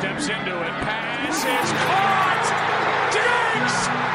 [0.00, 0.72] steps into it.
[0.80, 2.46] Pass is caught.
[3.12, 4.09] Diggs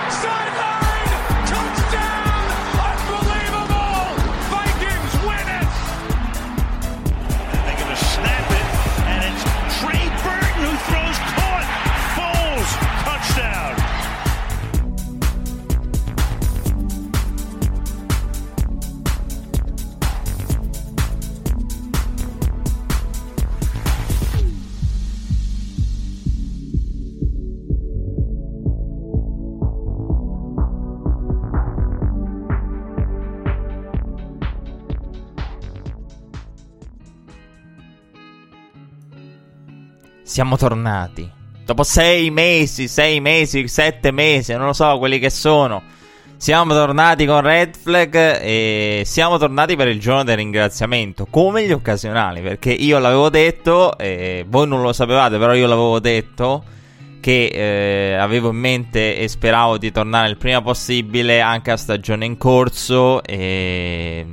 [40.36, 41.31] Siamo tornati.
[41.64, 45.81] Dopo sei mesi, sei mesi, sette mesi, non lo so quelli che sono.
[46.36, 51.72] Siamo tornati con Red Flag e siamo tornati per il giorno del ringraziamento, come gli
[51.72, 56.66] occasionali, perché io l'avevo detto, e voi non lo sapevate, però io l'avevo detto
[57.22, 62.25] che eh, avevo in mente e speravo di tornare il prima possibile anche a stagione
[62.25, 64.25] in corso e,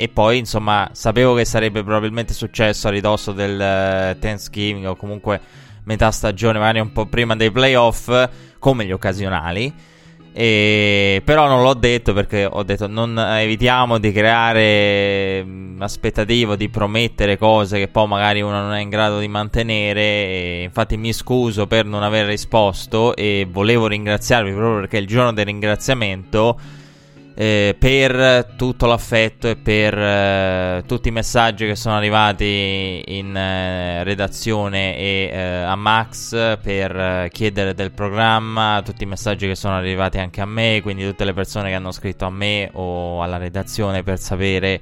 [0.00, 5.38] e poi insomma sapevo che sarebbe probabilmente successo a ridosso del eh, Thanksgiving o comunque
[5.84, 8.10] metà stagione, magari un po' prima dei playoff,
[8.58, 9.70] come gli occasionali.
[10.32, 16.70] E, però non l'ho detto perché ho detto non evitiamo di creare mh, aspettative, di
[16.70, 20.00] promettere cose che poi magari uno non è in grado di mantenere.
[20.00, 25.34] E infatti mi scuso per non aver risposto e volevo ringraziarvi proprio perché il giorno
[25.34, 26.58] del ringraziamento
[27.40, 34.04] eh, per tutto l'affetto e per eh, tutti i messaggi che sono arrivati in eh,
[34.04, 39.74] redazione e eh, a Max per eh, chiedere del programma, tutti i messaggi che sono
[39.74, 43.38] arrivati anche a me, quindi tutte le persone che hanno scritto a me o alla
[43.38, 44.80] redazione per sapere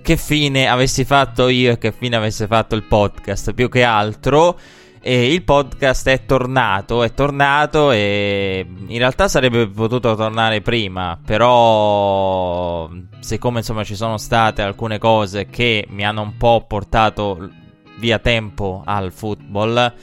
[0.00, 4.56] che fine avessi fatto io e che fine avesse fatto il podcast, più che altro.
[5.02, 12.86] E il podcast è tornato, è tornato e in realtà sarebbe potuto tornare prima, però
[13.20, 17.48] siccome insomma ci sono state alcune cose che mi hanno un po' portato
[17.96, 19.94] via tempo al football,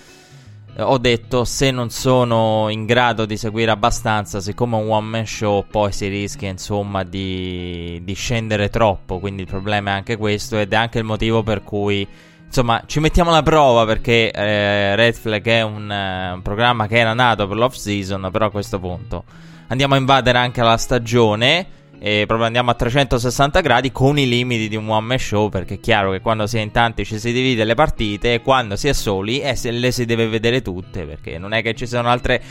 [0.76, 5.28] eh, ho detto se non sono in grado di seguire abbastanza, siccome un one man
[5.28, 10.58] show poi si rischia insomma di, di scendere troppo, quindi il problema è anche questo
[10.58, 12.08] ed è anche il motivo per cui
[12.48, 16.98] insomma, ci mettiamo alla prova perché eh, Red Flag è un, eh, un, programma che
[16.98, 19.24] era nato per l'off season, però a questo punto
[19.68, 21.68] andiamo a invadere anche la stagione
[22.00, 25.76] e proprio andiamo a 360 gradi con i limiti di un one man show perché
[25.76, 28.76] è chiaro che quando si è in tanti ci si divide le partite e quando
[28.76, 32.10] si è soli eh, le si deve vedere tutte perché non è che ci sono
[32.10, 32.42] altre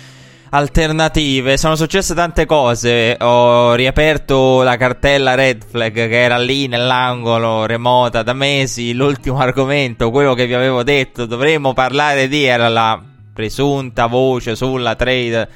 [0.51, 1.57] alternative.
[1.57, 3.17] Sono successe tante cose.
[3.21, 8.93] Ho riaperto la cartella Red Flag che era lì nell'angolo remota da mesi.
[8.93, 13.01] L'ultimo argomento, quello che vi avevo detto, dovremmo parlare di era la
[13.33, 15.49] presunta voce sulla trade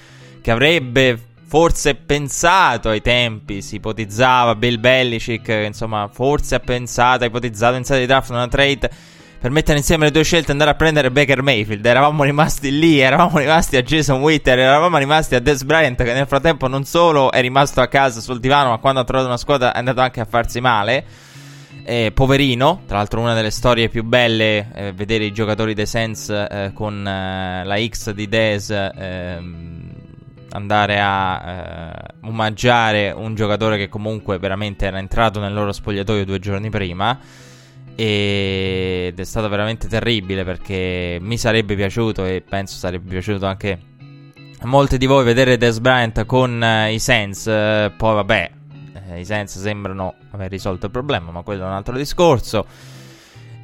[0.42, 3.62] che avrebbe forse pensato ai tempi.
[3.62, 8.46] Si ipotizzava Bill Belichick, insomma, forse ha pensato, ha ipotizzato in sede di draft una
[8.48, 8.90] trade
[9.40, 11.84] per mettere insieme le due scelte e andare a prendere Baker Mayfield.
[11.84, 16.26] Eravamo rimasti lì, eravamo rimasti a Jason Witter, eravamo rimasti a Des Bryant che nel
[16.26, 19.72] frattempo non solo è rimasto a casa sul divano, ma quando ha trovato una squadra
[19.72, 21.04] è andato anche a farsi male.
[21.82, 26.28] Eh, poverino, tra l'altro una delle storie più belle, eh, vedere i giocatori dei Sens
[26.28, 29.90] eh, con eh, la X di Des ehm,
[30.50, 36.38] andare a eh, omaggiare un giocatore che comunque veramente era entrato nel loro spogliatoio due
[36.38, 37.18] giorni prima
[38.02, 43.78] ed è stato veramente terribile perché mi sarebbe piaciuto e penso sarebbe piaciuto anche
[44.58, 47.44] a molti di voi vedere Des Bryant con uh, i Sens.
[47.44, 48.50] Uh, poi vabbè,
[49.10, 52.64] eh, i Sens sembrano aver risolto il problema, ma quello è un altro discorso.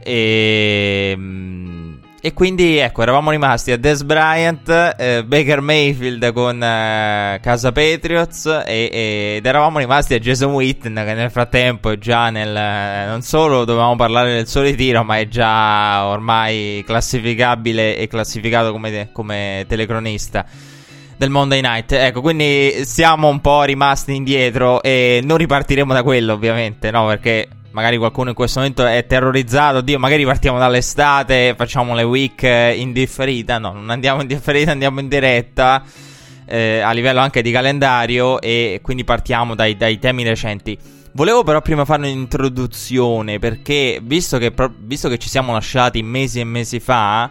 [0.02, 1.85] E, um,
[2.26, 8.47] e quindi ecco, eravamo rimasti a Des Bryant, eh, Baker Mayfield con eh, Casa Patriots
[8.66, 13.06] e, e, ed eravamo rimasti a Jason Witten che nel frattempo è già nel...
[13.06, 19.10] Non solo dovevamo parlare del suo ritiro, ma è già ormai classificabile e classificato come,
[19.12, 20.45] come telecronista
[21.16, 21.92] del Monday Night.
[21.92, 27.06] Ecco, quindi siamo un po' rimasti indietro e non ripartiremo da quello, ovviamente, no?
[27.06, 27.47] Perché
[27.77, 29.83] magari qualcuno in questo momento è terrorizzato.
[29.83, 33.59] Dio, magari partiamo dall'estate, facciamo le week in differita.
[33.59, 35.84] No, non andiamo in differita, andiamo in diretta.
[36.47, 38.41] Eh, a livello anche di calendario.
[38.41, 40.78] E quindi partiamo dai, dai temi recenti.
[41.13, 46.45] Volevo però prima fare un'introduzione perché visto che, visto che ci siamo lasciati mesi e
[46.45, 47.31] mesi fa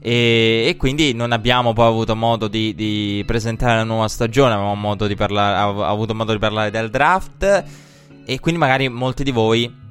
[0.00, 4.76] e, e, quindi non abbiamo poi avuto modo di, di presentare la nuova stagione, avevamo
[4.76, 7.64] modo di parlare, avuto modo di parlare del draft
[8.24, 9.82] e quindi magari molti di voi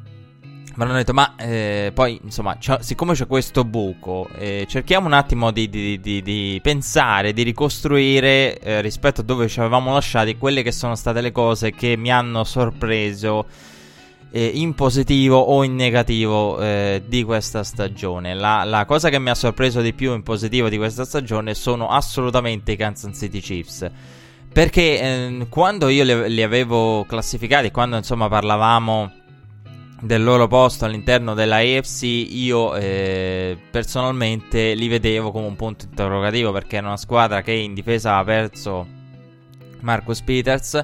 [0.76, 5.14] mi hanno detto, ma eh, poi insomma, c'è, siccome c'è questo buco, eh, cerchiamo un
[5.14, 10.36] attimo di, di, di, di pensare, di ricostruire eh, rispetto a dove ci avevamo lasciati
[10.36, 13.46] quelle che sono state le cose che mi hanno sorpreso
[14.32, 18.34] eh, in positivo o in negativo eh, di questa stagione.
[18.34, 21.90] La, la, cosa che mi ha sorpreso di più in positivo di questa stagione sono
[21.90, 23.88] assolutamente i Kansas City Chiefs.
[24.52, 29.22] Perché eh, quando io li, li avevo classificati, quando insomma parlavamo
[30.04, 36.52] del loro posto all'interno della AFC, io eh, personalmente li vedevo come un punto interrogativo
[36.52, 38.86] perché era una squadra che in difesa ha perso
[39.80, 40.84] Marcus Peters,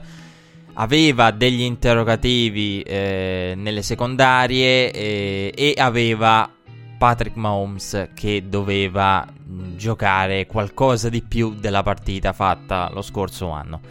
[0.73, 6.49] aveva degli interrogativi eh, nelle secondarie eh, e aveva
[6.97, 13.81] Patrick Mahomes che doveva mh, giocare qualcosa di più della partita fatta lo scorso anno.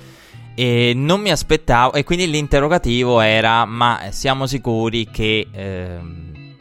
[0.61, 6.57] E non mi aspettavo, e quindi l'interrogativo era: ma siamo sicuri che ehm,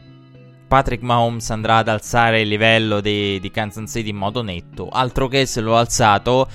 [0.67, 4.88] Patrick Mahomes andrà ad alzare il livello di, di Kansas City in modo netto?
[4.88, 6.47] Altro che se l'ho alzato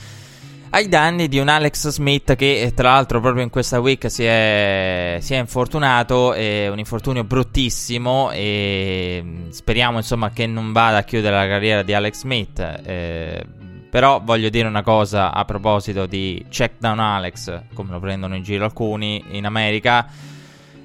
[0.71, 4.23] ai danni di un Alex Smith che eh, tra l'altro proprio in questa week si
[4.23, 10.99] è, si è infortunato, è un infortunio bruttissimo e mm, speriamo insomma che non vada
[10.99, 12.61] a chiudere la carriera di Alex Smith.
[12.85, 13.45] Eh,
[13.93, 18.43] però voglio dire una cosa a proposito di Check Down Alex, come lo prendono in
[18.43, 20.07] giro alcuni in America.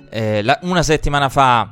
[0.10, 1.72] Eh, la, una settimana fa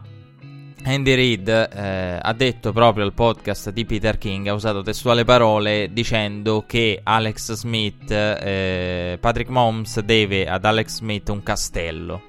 [0.86, 5.90] Andy Reid eh, ha detto proprio al podcast di Peter King, ha usato testuali parole
[5.92, 12.22] dicendo che Alex Smith, eh, Patrick Mahomes deve ad Alex Smith un castello.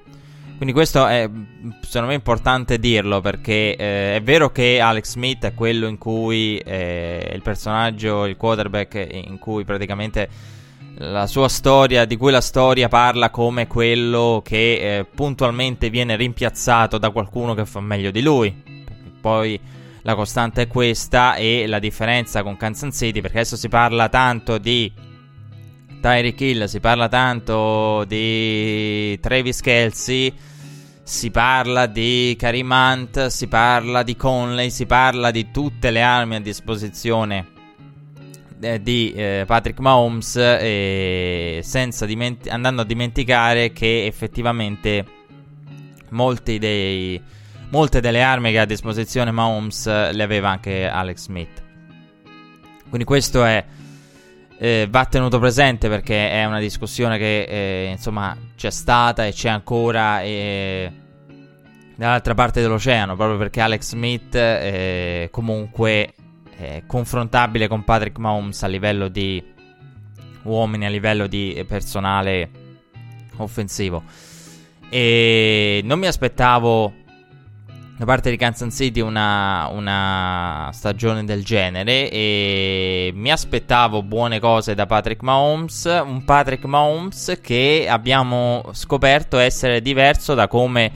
[0.57, 1.29] Quindi questo è
[1.81, 6.57] secondo me importante dirlo perché eh, è vero che Alex Smith è quello in cui
[6.57, 10.27] eh, il personaggio, il quarterback in cui praticamente
[10.95, 16.97] la sua storia, di cui la storia parla come quello che eh, puntualmente viene rimpiazzato
[16.97, 18.63] da qualcuno che fa meglio di lui.
[19.21, 19.59] Poi
[20.01, 24.57] la costante è questa e la differenza con Kansas City perché adesso si parla tanto
[24.57, 24.91] di
[25.99, 30.33] Tyreek Hill, si parla tanto di Travis Kelsey,
[31.03, 36.35] si parla di Karim Hunt, si parla di Conley, si parla di tutte le armi
[36.35, 37.55] a disposizione
[38.59, 41.63] eh, di eh, Patrick Mahomes eh,
[42.05, 45.05] dimenti- andando a dimenticare che effettivamente
[46.57, 47.21] dei,
[47.69, 51.63] molte delle armi che ha a disposizione Mahomes le aveva anche Alex Smith.
[52.89, 53.63] Quindi questo è
[54.57, 59.49] eh, va tenuto presente perché è una discussione che eh, insomma c'è stata e c'è
[59.49, 60.91] ancora eh,
[61.95, 66.13] dall'altra parte dell'oceano proprio perché Alex Smith eh, comunque
[66.57, 69.43] è confrontabile con Patrick Mahomes a livello di
[70.43, 72.49] uomini, a livello di personale
[73.37, 74.03] offensivo.
[74.89, 76.93] E non mi aspettavo
[77.97, 84.75] da parte di Kansas City una, una, stagione del genere e mi aspettavo buone cose
[84.75, 90.91] da Patrick Mahomes, un Patrick Mahomes che abbiamo scoperto essere diverso da come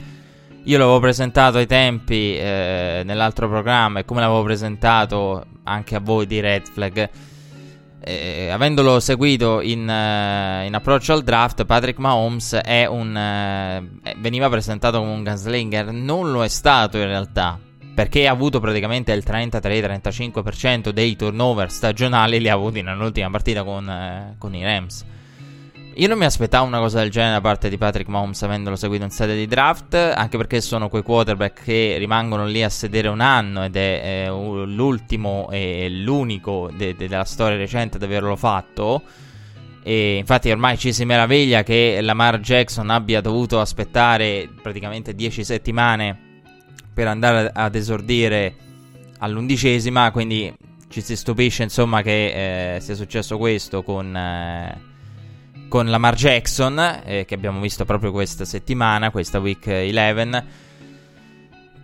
[0.62, 6.24] io l'avevo presentato ai tempi eh, nell'altro programma e come l'avevo presentato anche a voi
[6.28, 7.10] di Red Flag
[8.04, 14.98] eh, avendolo seguito in, uh, in, approccio al draft, Patrick Mahomes un, uh, veniva presentato
[14.98, 15.92] come un gunslinger.
[15.92, 17.58] Non lo è stato in realtà,
[17.94, 23.86] perché ha avuto praticamente il 33-35% dei turnover stagionali li ha avuti nell'ultima partita con,
[23.86, 25.04] uh, con i Rams.
[25.96, 29.04] Io non mi aspettavo una cosa del genere da parte di Patrick Mahomes avendolo seguito
[29.04, 33.20] in sede di draft, anche perché sono quei quarterback che rimangono lì a sedere un
[33.20, 39.02] anno ed è eh, l'ultimo e l'unico de- de- della storia recente ad averlo fatto.
[39.82, 46.18] E infatti ormai ci si meraviglia che Lamar Jackson abbia dovuto aspettare praticamente 10 settimane
[46.94, 48.54] per andare ad esordire
[49.18, 50.54] all'undicesima, quindi
[50.88, 54.16] ci si stupisce insomma che eh, sia successo questo con...
[54.16, 54.91] Eh,
[55.72, 60.42] con Lamar Jackson, eh, che abbiamo visto proprio questa settimana, questa week 11.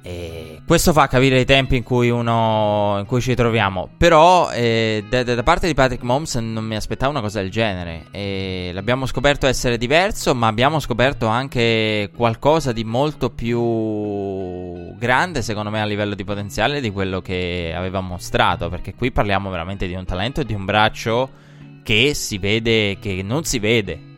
[0.03, 3.89] E questo fa capire i tempi in cui, uno, in cui ci troviamo.
[3.97, 8.09] Però eh, da, da, parte di Patrick Mahomes non mi aspettavo una cosa del genere.
[8.11, 15.71] E l'abbiamo scoperto essere diverso, ma abbiamo scoperto anche qualcosa di molto più grande, secondo
[15.71, 18.69] me, a livello di potenziale di quello che aveva mostrato.
[18.69, 21.47] Perché qui parliamo veramente di un talento e di un braccio
[21.89, 24.17] che si vede, che non si vede.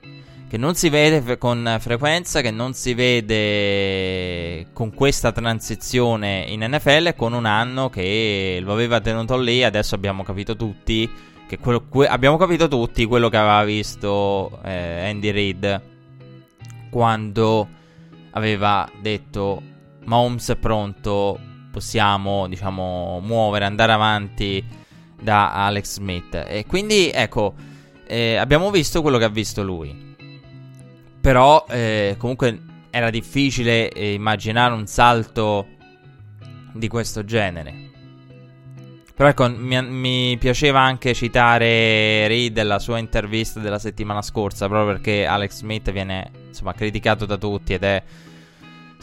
[0.49, 7.15] Che non si vede con frequenza, che non si vede con questa transizione in NFL
[7.15, 9.63] con un anno che lo aveva tenuto lì.
[9.63, 11.09] Adesso abbiamo capito tutti.
[11.47, 15.83] Che quello, que- abbiamo capito tutti quello che aveva visto eh, Andy Reid
[16.91, 17.69] quando
[18.33, 19.63] aveva detto
[20.07, 21.39] Mahomes è pronto,
[21.71, 24.79] possiamo, diciamo, muovere, andare avanti
[25.21, 26.35] da Alex Smith.
[26.47, 27.55] E quindi, ecco,
[28.07, 30.17] eh, abbiamo visto quello che ha visto lui.
[31.21, 32.61] Però, eh, comunque,
[32.91, 35.67] era difficile eh, immaginare un salto
[36.73, 37.89] di questo genere.
[39.15, 44.95] Però ecco, mi, mi, piaceva anche citare Reed nella sua intervista della settimana scorsa, proprio
[44.95, 48.03] perché Alex Smith viene insomma criticato da tutti ed è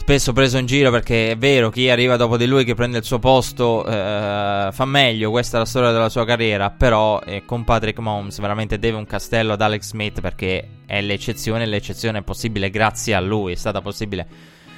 [0.08, 3.04] spesso preso in giro perché è vero, chi arriva dopo di lui che prende il
[3.04, 7.62] suo posto eh, fa meglio, questa è la storia della sua carriera, però eh, con
[7.62, 12.70] Patrick Mahomes veramente deve un castello ad Alex Smith perché è l'eccezione, l'eccezione è possibile
[12.70, 14.26] grazie a lui, è stata possibile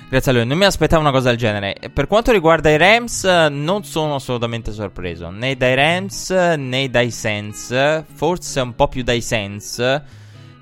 [0.08, 0.46] grazie a lui.
[0.46, 1.76] Non mi aspettavo una cosa del genere.
[1.94, 3.22] Per quanto riguarda i Rams,
[3.52, 9.20] non sono assolutamente sorpreso, né dai Rams né dai Saints, forse un po' più dai
[9.20, 10.02] Saints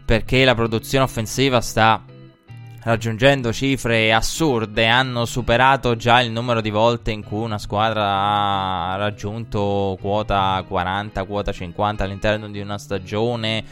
[0.04, 2.02] perché la produzione offensiva sta
[2.88, 8.96] raggiungendo cifre assurde, hanno superato già il numero di volte in cui una squadra ha
[8.96, 13.62] raggiunto quota 40, quota 50 all'interno di una stagione.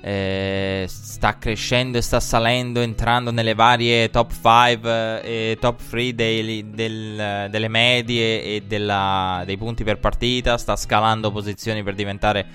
[0.00, 6.14] Eh, sta crescendo e sta salendo, entrando nelle varie top 5 e eh, top 3
[6.14, 10.56] dei, del, delle medie e della, dei punti per partita.
[10.56, 12.46] Sta scalando posizioni per diventare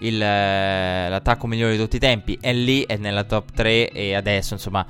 [0.00, 2.36] il, eh, l'attacco migliore di tutti i tempi.
[2.38, 4.86] È lì, è nella top 3 e adesso insomma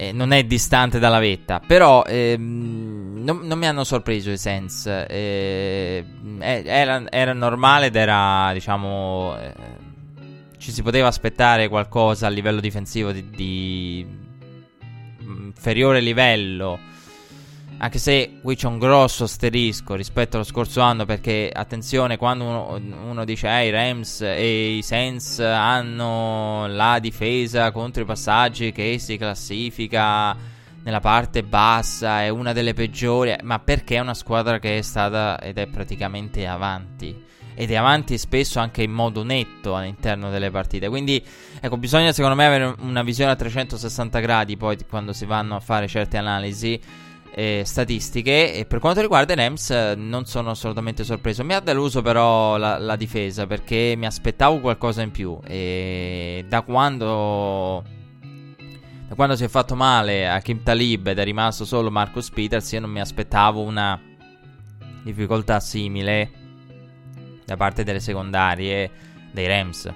[0.00, 5.06] eh, non è distante dalla vetta, però ehm, non, non, mi hanno sorpreso i Sense.
[5.06, 6.04] Eh,
[6.38, 9.52] era, era, normale ed era, diciamo, eh,
[10.56, 14.06] ci si poteva aspettare qualcosa a livello difensivo di, di
[15.18, 16.78] inferiore livello
[17.78, 22.80] anche se qui c'è un grosso asterisco rispetto allo scorso anno perché attenzione quando uno,
[23.08, 28.98] uno dice eh, i Rams e i Saints hanno la difesa contro i passaggi che
[28.98, 30.36] si classifica
[30.82, 35.38] nella parte bassa, è una delle peggiori, ma perché è una squadra che è stata
[35.38, 40.88] ed è praticamente avanti ed è avanti spesso anche in modo netto all'interno delle partite.
[40.88, 41.22] Quindi,
[41.60, 45.60] ecco, bisogna secondo me avere una visione a 360 gradi poi quando si vanno a
[45.60, 46.80] fare certe analisi
[47.34, 48.54] eh, statistiche.
[48.54, 51.44] E per quanto riguarda i Rams, eh, non sono assolutamente sorpreso.
[51.44, 55.38] Mi ha deluso però la, la, difesa perché mi aspettavo qualcosa in più.
[55.44, 57.82] E da quando.
[59.08, 62.70] Da quando si è fatto male a Kim Talib ed è rimasto solo Marcus Peters,
[62.70, 64.00] io non mi aspettavo una
[65.02, 66.30] difficoltà simile
[67.44, 68.88] da parte delle secondarie
[69.32, 69.92] dei Rams.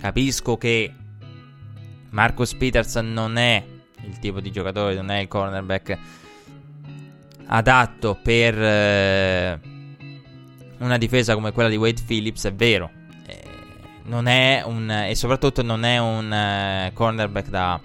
[0.00, 0.92] Capisco che
[2.10, 3.64] Marcus Peters non è
[4.06, 5.98] il tipo di giocatore, non è il cornerback
[7.46, 9.60] adatto per eh,
[10.78, 12.90] una difesa come quella di Wade Phillips, è vero.
[13.26, 13.42] Eh,
[14.04, 17.80] non è un, e soprattutto non è un eh, cornerback da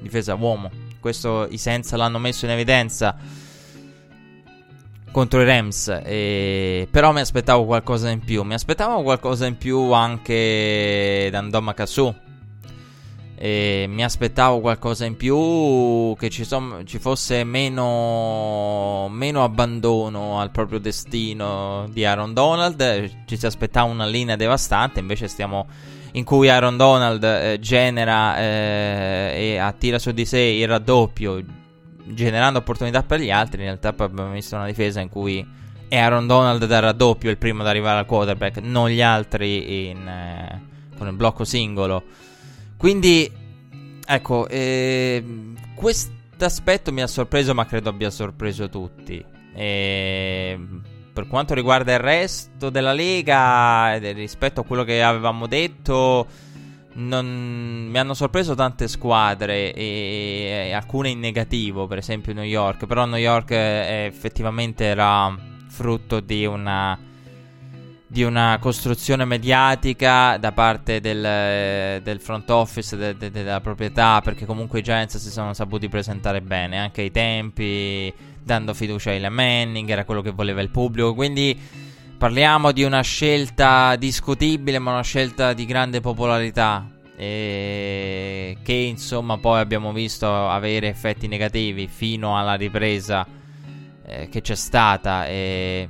[0.00, 0.70] difesa uomo.
[1.00, 3.16] Questo i Senza l'hanno messo in evidenza
[5.10, 5.88] contro i Rams.
[6.04, 6.86] E...
[6.90, 8.42] Però mi aspettavo qualcosa in più.
[8.42, 12.14] Mi aspettavo qualcosa in più anche da Ndoma Kasu
[13.42, 20.50] e mi aspettavo qualcosa in più, che ci, son, ci fosse meno, meno, abbandono al
[20.50, 23.10] proprio destino di Aaron Donald.
[23.24, 25.66] Ci si aspettava una linea devastante, invece stiamo
[26.12, 31.42] in cui Aaron Donald eh, genera eh, e attira su di sé il raddoppio,
[32.08, 33.62] generando opportunità per gli altri.
[33.62, 35.48] In realtà abbiamo visto una difesa in cui
[35.88, 40.06] è Aaron Donald da raddoppio il primo ad arrivare al quarterback, non gli altri in,
[40.06, 40.60] eh,
[40.98, 42.28] con il blocco singolo.
[42.80, 43.30] Quindi,
[44.06, 45.22] ecco, eh,
[45.74, 49.22] questo aspetto mi ha sorpreso, ma credo abbia sorpreso tutti.
[49.54, 50.58] E
[51.12, 56.26] per quanto riguarda il resto della Lega, rispetto a quello che avevamo detto,
[56.94, 57.88] non...
[57.90, 60.68] mi hanno sorpreso tante squadre e...
[60.68, 62.86] e, alcune in negativo, per esempio New York.
[62.86, 65.36] Però New York eh, effettivamente era
[65.68, 66.98] frutto di una
[68.10, 74.46] di una costruzione mediatica da parte del, del front office de, de, della proprietà perché
[74.46, 78.12] comunque i Giants si sono saputi presentare bene anche ai tempi
[78.42, 81.14] dando fiducia a Eli Manning era quello che voleva il pubblico.
[81.14, 81.56] Quindi
[82.18, 86.84] parliamo di una scelta discutibile ma una scelta di grande popolarità
[87.16, 93.24] e che insomma poi abbiamo visto avere effetti negativi fino alla ripresa
[94.04, 95.88] eh, che c'è stata e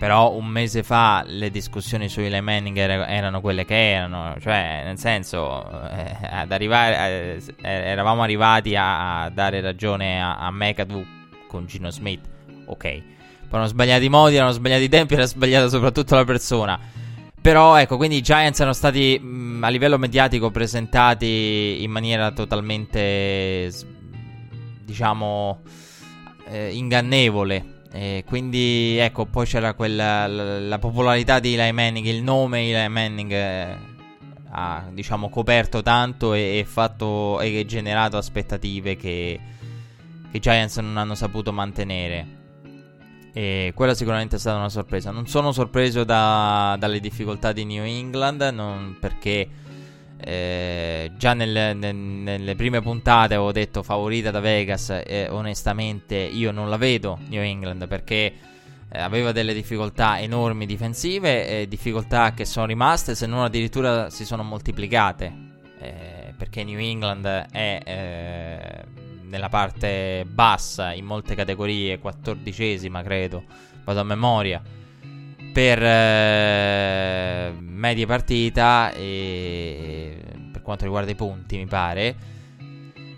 [0.00, 4.80] però un mese fa le discussioni su Eli Manning er- erano quelle che erano, cioè
[4.82, 11.04] nel senso eh, ad arrivare, eh, eravamo arrivati a, a, dare ragione a, a McAdoo
[11.46, 12.26] con Gino Smith,
[12.64, 12.78] ok.
[12.78, 13.02] Poi
[13.50, 16.80] erano sbagliati i modi, erano sbagliati i tempi, era sbagliata soprattutto la persona.
[17.38, 23.70] Però ecco, quindi i Giants erano stati mh, a livello mediatico presentati in maniera totalmente,
[24.82, 25.60] diciamo
[26.48, 27.79] eh, ingannevole.
[27.92, 32.88] E quindi ecco, poi c'era quella la, la popolarità di Eli Manning, il nome Eli
[32.88, 33.76] Manning eh,
[34.50, 39.40] ha diciamo coperto tanto e, e, fatto, e generato aspettative che,
[40.30, 42.38] che i Giants non hanno saputo mantenere.
[43.32, 45.10] E quella sicuramente è stata una sorpresa.
[45.10, 49.48] Non sono sorpreso da, dalle difficoltà di New England, non perché
[50.22, 56.50] eh, già nel, nel, nelle prime puntate avevo detto favorita da Vegas e onestamente io
[56.50, 58.32] non la vedo New England perché
[58.88, 64.24] eh, aveva delle difficoltà enormi difensive e difficoltà che sono rimaste se non addirittura si
[64.24, 65.48] sono moltiplicate.
[65.78, 68.84] Eh, perché New England è eh,
[69.22, 73.44] nella parte bassa in molte categorie, quattordicesima credo,
[73.84, 74.62] vado a memoria
[75.52, 80.16] per eh, media partita e
[80.52, 82.16] per quanto riguarda i punti, mi pare.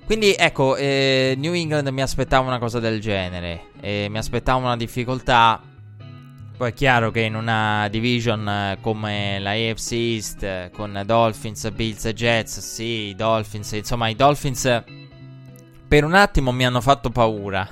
[0.04, 4.76] Quindi ecco, eh, New England mi aspettava una cosa del genere, eh, mi aspettava una
[4.76, 5.60] difficoltà.
[6.56, 12.12] Poi è chiaro che in una division come la AFC East, con Dolphins, Bills e
[12.12, 14.82] Jets, sì, i Dolphins, insomma, i Dolphins
[15.92, 17.68] per un attimo mi hanno fatto paura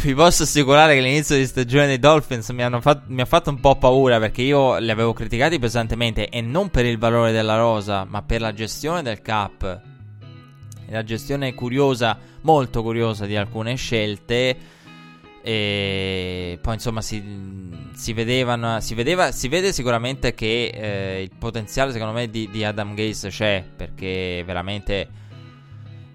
[0.00, 3.58] vi posso assicurare che l'inizio di stagione dei Dolphins mi, fatto, mi, ha fatto un
[3.58, 8.04] po' paura perché io li avevo criticati pesantemente e non per il valore della rosa,
[8.04, 9.80] ma per la gestione del cap.
[10.90, 14.56] La gestione curiosa, molto curiosa di alcune scelte.
[15.42, 17.22] E poi insomma si,
[17.94, 22.64] si vedevano, si, vedeva, si vede sicuramente che eh, il potenziale secondo me di, di
[22.64, 25.08] Adam Gaze c'è perché veramente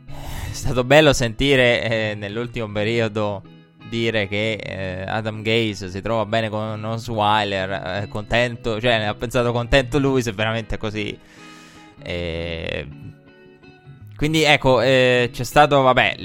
[0.06, 3.53] è stato bello sentire eh, nell'ultimo periodo
[3.90, 7.70] dire che eh, Adam Gaze si trova bene con Osweiler,
[8.04, 11.18] è contento, cioè ne ha pensato contento lui se veramente è così.
[12.02, 12.88] E...
[14.16, 16.16] Quindi ecco, eh, c'è stato, vabbè,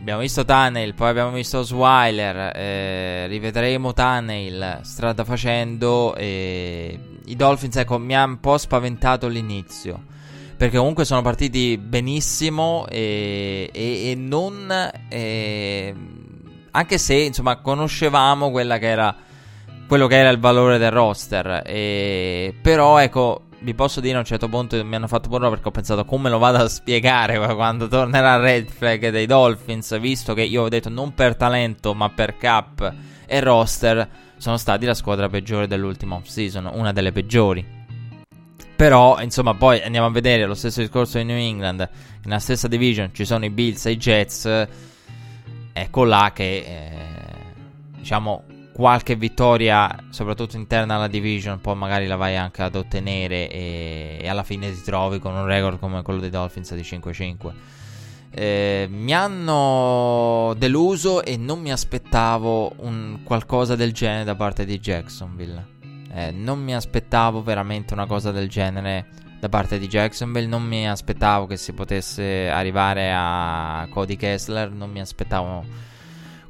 [0.00, 6.14] abbiamo visto Tunnel, poi abbiamo visto Osweiler, eh, rivedremo Tunnel strada facendo.
[6.18, 10.16] I Dolphins, ecco, mi ha un po' spaventato l'inizio
[10.58, 14.68] perché comunque sono partiti benissimo e, e, e non
[15.08, 15.94] eh,
[16.78, 19.14] anche se, insomma, conoscevamo quella che era,
[19.86, 21.62] quello che era il valore del roster.
[21.66, 22.54] E...
[22.62, 25.72] Però, ecco, vi posso dire a un certo punto mi hanno fatto paura perché ho
[25.72, 30.62] pensato come lo vado a spiegare quando tornerà Red Flag dei Dolphins, visto che io
[30.62, 32.94] ho detto non per talento ma per cap
[33.26, 37.76] e roster sono stati la squadra peggiore dell'ultima off-season, una delle peggiori.
[38.76, 41.88] Però, insomma, poi andiamo a vedere lo stesso discorso di New England.
[42.22, 44.68] Nella stessa division ci sono i Bills e i Jets
[45.82, 46.90] ecco là che eh,
[47.96, 54.18] diciamo qualche vittoria soprattutto interna alla division poi magari la vai anche ad ottenere e,
[54.20, 57.52] e alla fine ti trovi con un record come quello dei Dolphins di 5-5
[58.30, 64.78] eh, mi hanno deluso e non mi aspettavo un qualcosa del genere da parte di
[64.78, 65.76] Jacksonville.
[66.12, 69.06] Eh, non mi aspettavo veramente una cosa del genere
[69.38, 70.46] da parte di Jacksonville.
[70.46, 74.70] Non mi aspettavo che si potesse arrivare a Cody Kessler.
[74.70, 75.64] Non mi aspettavo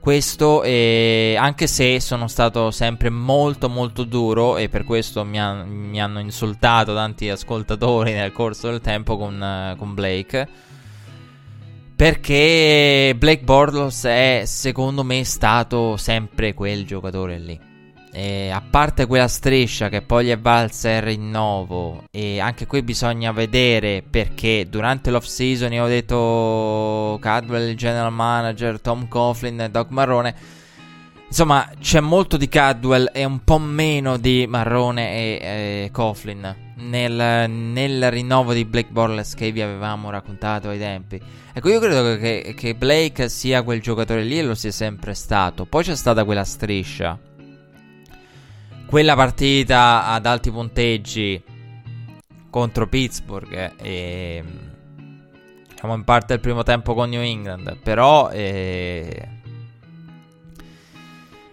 [0.01, 0.63] questo.
[0.63, 6.01] E anche se sono stato sempre molto, molto duro, e per questo mi, ha, mi
[6.01, 10.49] hanno insultato tanti ascoltatori nel corso del tempo con, con Blake.
[11.95, 17.68] Perché Blake Bortles è secondo me stato sempre quel giocatore lì.
[18.11, 22.83] E a parte quella striscia che poi gli è valsa il rinnovo, e anche qui
[22.83, 29.61] bisogna vedere perché durante l'off season io ho detto Cadwell, il general manager, Tom Coughlin
[29.61, 30.35] e Doc Marrone.
[31.29, 35.39] Insomma, c'è molto di Cadwell e un po' meno di Marrone e,
[35.85, 41.21] e Coughlin nel, nel, rinnovo di Blake Borles che vi avevamo raccontato ai tempi.
[41.53, 45.67] Ecco, io credo che, che Blake sia quel giocatore lì e lo sia sempre stato.
[45.67, 47.19] Poi c'è stata quella striscia
[48.89, 51.43] quella partita ad alti punteggi
[52.49, 54.43] contro Pittsburgh e
[55.69, 59.29] diciamo in parte il primo tempo con New England però eh,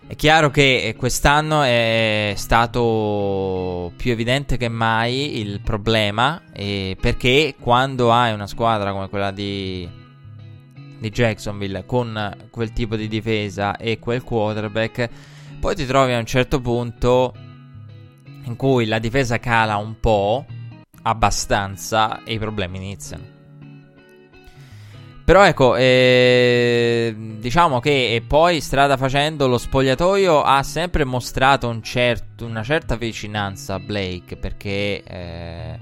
[0.07, 8.13] è chiaro che quest'anno è stato più evidente che mai il problema eh, perché quando
[8.13, 9.85] hai una squadra come quella di,
[10.99, 15.33] di Jacksonville con quel tipo di difesa e quel quarterback
[15.65, 17.33] poi ti trovi a un certo punto
[18.43, 20.45] in cui la difesa cala un po',
[21.01, 23.23] abbastanza, e i problemi iniziano.
[25.25, 32.45] Però ecco, eh, diciamo che poi strada facendo lo spogliatoio ha sempre mostrato un certo,
[32.45, 35.79] una certa vicinanza a Blake perché eh,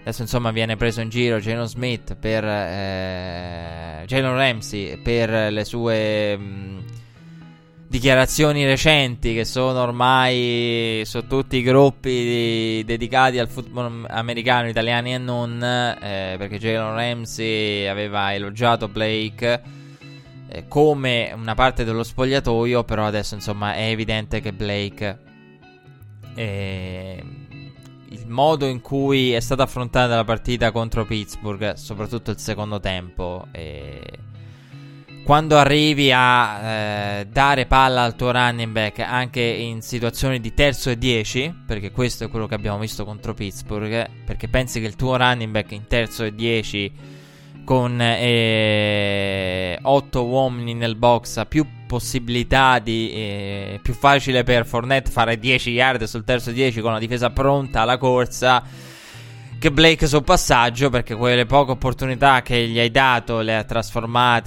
[0.00, 6.34] adesso insomma viene preso in giro Jalen Smith per eh, Jalen Ramsey per le sue...
[6.34, 6.84] Mh,
[7.88, 15.14] dichiarazioni recenti che sono ormai su tutti i gruppi di, dedicati al football americano, italiani
[15.14, 19.62] e non, eh, perché Jalen Ramsey aveva elogiato Blake
[20.48, 25.18] eh, come una parte dello spogliatoio, però adesso insomma è evidente che Blake
[26.34, 27.24] eh,
[28.10, 33.46] il modo in cui è stata affrontata la partita contro Pittsburgh, soprattutto il secondo tempo,
[33.50, 34.00] eh,
[35.28, 36.60] quando arrivi a
[37.18, 41.90] eh, dare palla al tuo running back anche in situazioni di terzo e dieci, perché
[41.90, 45.72] questo è quello che abbiamo visto contro Pittsburgh, perché pensi che il tuo running back
[45.72, 46.90] in terzo e dieci
[47.62, 55.10] con eh, 8 uomini nel box ha più possibilità di eh, più facile per Fournette
[55.10, 58.64] fare 10 yard sul terzo 10 con la difesa pronta alla corsa
[59.58, 64.38] che Blake sul passaggio perché quelle poche opportunità che gli hai dato le ha trasformate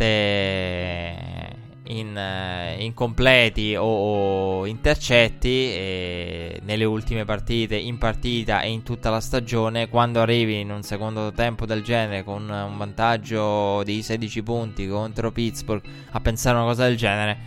[1.88, 9.10] in, uh, in completi o, o intercetti nelle ultime partite, in partita e in tutta
[9.10, 9.90] la stagione.
[9.90, 15.32] Quando arrivi in un secondo tempo del genere con un vantaggio di 16 punti contro
[15.32, 17.38] Pittsburgh a pensare una cosa del genere,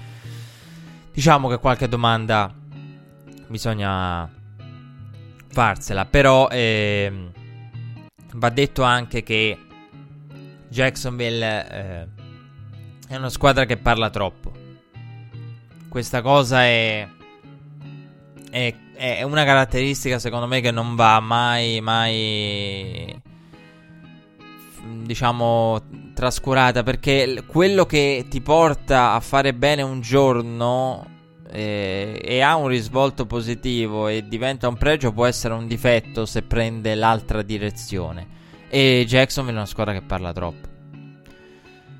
[1.14, 2.52] diciamo che qualche domanda
[3.46, 4.30] bisogna
[5.48, 6.04] farsela.
[6.04, 6.48] Però.
[6.48, 7.42] Eh,
[8.36, 9.58] Va detto anche che
[10.68, 12.06] Jacksonville eh,
[13.06, 14.52] è una squadra che parla troppo.
[15.88, 17.08] Questa cosa è,
[18.50, 23.22] è, è, una caratteristica secondo me che non va mai, mai,
[25.02, 25.80] diciamo,
[26.12, 31.13] trascurata perché quello che ti porta a fare bene un giorno
[31.54, 36.42] eh, e ha un risvolto positivo e diventa un pregio può essere un difetto se
[36.42, 38.26] prende l'altra direzione.
[38.68, 40.72] E Jacksonville è una squadra che parla troppo.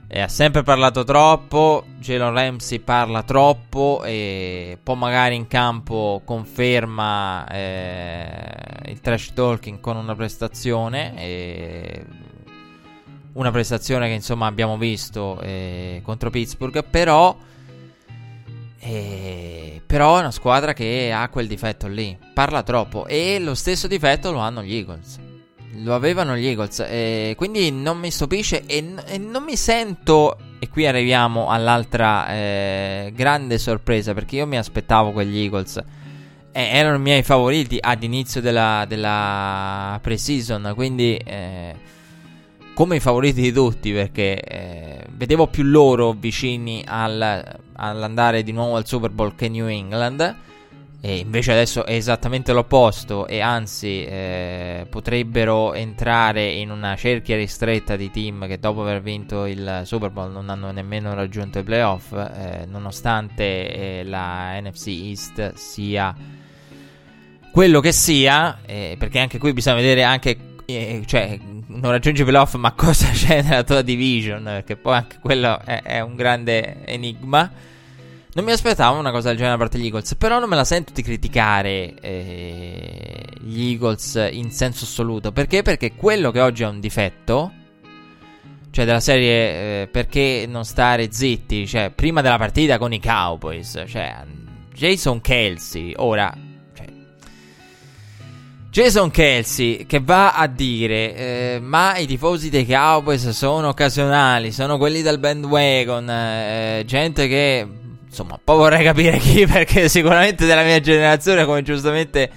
[0.09, 1.85] E ha sempre parlato troppo.
[1.99, 4.03] Jalen Ramsey parla troppo.
[4.05, 11.15] E poi magari in campo conferma eh, il trash talking con una prestazione.
[11.17, 12.05] E
[13.35, 16.85] una prestazione che insomma abbiamo visto eh, contro Pittsburgh.
[16.85, 17.37] Però
[18.87, 19.81] e...
[19.87, 22.17] Però è una squadra che ha quel difetto lì.
[22.35, 23.07] Parla troppo.
[23.07, 25.19] E lo stesso difetto lo hanno gli Eagles.
[25.83, 26.81] Lo avevano gli Eagles.
[26.81, 28.65] E quindi non mi stupisce.
[28.67, 30.37] E, n- e, non mi sento.
[30.59, 34.13] E qui arriviamo all'altra eh, grande sorpresa.
[34.13, 35.83] Perché io mi aspettavo quegli Eagles.
[36.53, 40.73] Eh, erano i miei favoriti ad inizio della, della pre-season.
[40.75, 41.17] Quindi.
[41.17, 41.75] Eh,
[42.75, 43.93] come i favoriti di tutti.
[43.93, 49.67] Perché eh, vedevo più loro vicini al all'andare di nuovo al Super Bowl che New
[49.67, 50.37] England.
[51.01, 57.95] E invece adesso è esattamente l'opposto e anzi eh, potrebbero entrare in una cerchia ristretta
[57.95, 62.13] di team che dopo aver vinto il Super Bowl non hanno nemmeno raggiunto i playoff,
[62.13, 66.15] eh, nonostante eh, la NFC East sia
[67.53, 72.55] quello che sia, eh, perché anche qui bisogna vedere anche, eh, cioè non raggiungi playoff
[72.55, 77.51] ma cosa c'è nella tua division, perché poi anche quello è, è un grande enigma.
[78.37, 80.65] Non mi aspettavo una cosa del genere da parte degli Eagles, però non me la
[80.65, 85.31] sento di criticare eh, gli Eagles in senso assoluto.
[85.31, 85.63] Perché?
[85.63, 87.53] Perché quello che oggi è un difetto,
[88.71, 93.85] cioè della serie eh, perché non stare zitti, cioè prima della partita con i Cowboys,
[93.87, 94.25] cioè
[94.73, 96.44] Jason Kelsey, ora...
[98.75, 104.79] Jason Kelsey che va a dire eh, ma i tifosi dei Cowboys sono occasionali, sono
[104.79, 107.65] quelli del bandwagon, eh, gente che
[108.05, 112.29] insomma, poi vorrei capire chi, perché sicuramente della mia generazione, come giustamente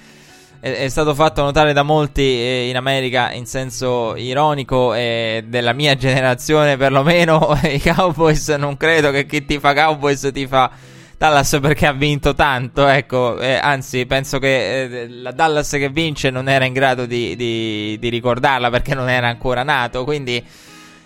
[0.60, 5.73] è, è stato fatto notare da molti eh, in America in senso ironico, e della
[5.73, 10.69] mia generazione perlomeno, i Cowboys, non credo che chi ti fa Cowboys ti fa
[11.17, 16.30] Dallas perché ha vinto tanto, ecco, eh, anzi penso che eh, la Dallas che vince
[16.30, 20.43] non era in grado di, di, di ricordarla perché non era ancora nato, quindi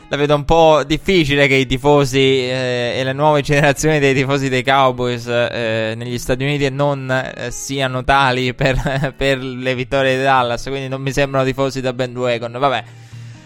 [0.09, 4.49] la vedo un po' difficile che i tifosi eh, e le nuove generazioni dei tifosi
[4.49, 10.23] dei Cowboys eh, negli Stati Uniti non eh, siano tali per, per, le vittorie di
[10.23, 12.83] Dallas, quindi non mi sembrano tifosi da bandwagon, vabbè.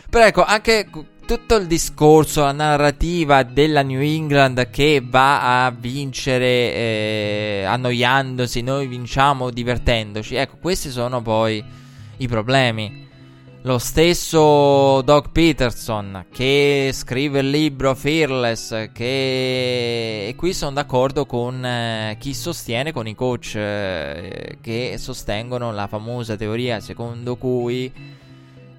[0.09, 0.87] Però ecco, anche
[1.25, 8.85] tutto il discorso, la narrativa della New England che va a vincere eh, annoiandosi, noi
[8.85, 11.63] vinciamo divertendoci, ecco, questi sono poi
[12.17, 13.03] i problemi.
[13.63, 21.65] Lo stesso Doug Peterson che scrive il libro Fearless, che e qui sono d'accordo con
[21.65, 27.91] eh, chi sostiene, con i coach eh, che sostengono la famosa teoria secondo cui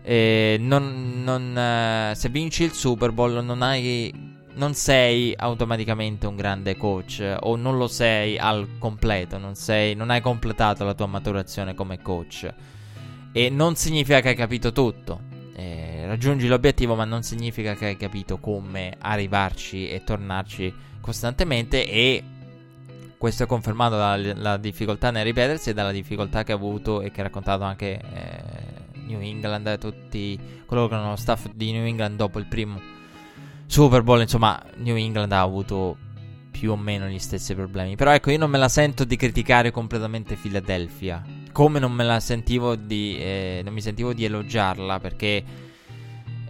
[0.09, 6.37] eh, non, non, eh, se vinci il Super Bowl non hai non sei automaticamente un
[6.37, 11.07] grande coach o non lo sei al completo, non, sei, non hai completato la tua
[11.07, 12.49] maturazione come coach.
[13.33, 15.21] E non significa che hai capito tutto.
[15.57, 21.87] Eh, raggiungi l'obiettivo, ma non significa che hai capito come arrivarci e tornarci costantemente.
[21.87, 22.23] E
[23.19, 27.21] questo è confermato dalla difficoltà nel ripetersi e dalla difficoltà che ha avuto e che
[27.21, 28.76] ha raccontato anche eh,
[29.07, 32.81] New England e tutti coloro che erano staff di New England dopo il primo
[33.67, 34.21] Super Bowl.
[34.21, 35.97] Insomma, New England ha avuto
[36.51, 37.97] più o meno gli stessi problemi.
[37.97, 41.23] Però ecco, io non me la sento di criticare completamente Philadelphia.
[41.53, 43.17] Come non me la sentivo di.
[43.19, 45.45] Eh, non mi sentivo di elogiarla perché.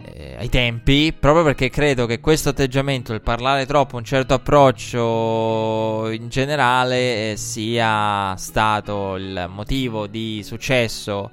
[0.03, 6.09] Eh, ai tempi, proprio perché credo che questo atteggiamento, il parlare troppo, un certo approccio
[6.11, 11.29] in generale, eh, sia stato il motivo di successo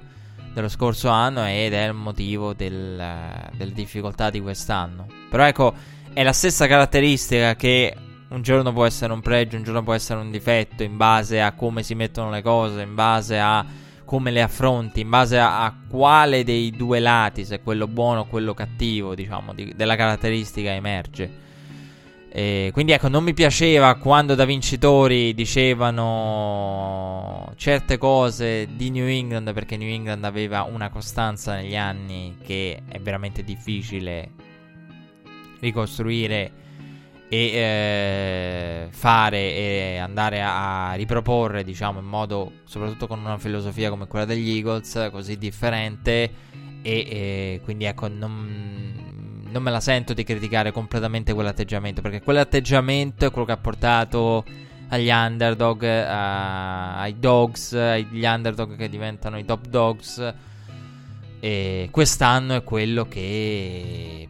[0.55, 5.05] dello scorso anno ed è il motivo del, delle difficoltà di quest'anno.
[5.29, 5.73] Però ecco,
[6.13, 7.93] è la stessa caratteristica che
[8.29, 11.51] un giorno può essere un pregio, un giorno può essere un difetto, in base a
[11.51, 13.65] come si mettono le cose, in base a
[14.05, 18.25] come le affronti, in base a, a quale dei due lati, se quello buono o
[18.25, 21.43] quello cattivo, diciamo, di, della caratteristica emerge.
[22.37, 25.93] E quindi ecco, non mi piaceva quando da vincitori dicevano
[27.55, 32.99] certe cose di New England perché New England aveva una costanza negli anni che è
[32.99, 34.31] veramente difficile
[35.61, 36.51] ricostruire
[37.29, 44.07] e eh, fare e andare a, riproporre, diciamo, in modo soprattutto con una filosofia come
[44.07, 46.29] quella degli Eagles, così differente.
[46.81, 49.14] E, e quindi ecco, non,
[49.55, 54.43] non, me la sento di criticare completamente quell'atteggiamento, perché quell'atteggiamento è quello che ha portato
[54.89, 60.33] agli underdog, a, ai dogs, agli underdog che diventano i top dogs.
[61.39, 64.27] E quest'anno è quello che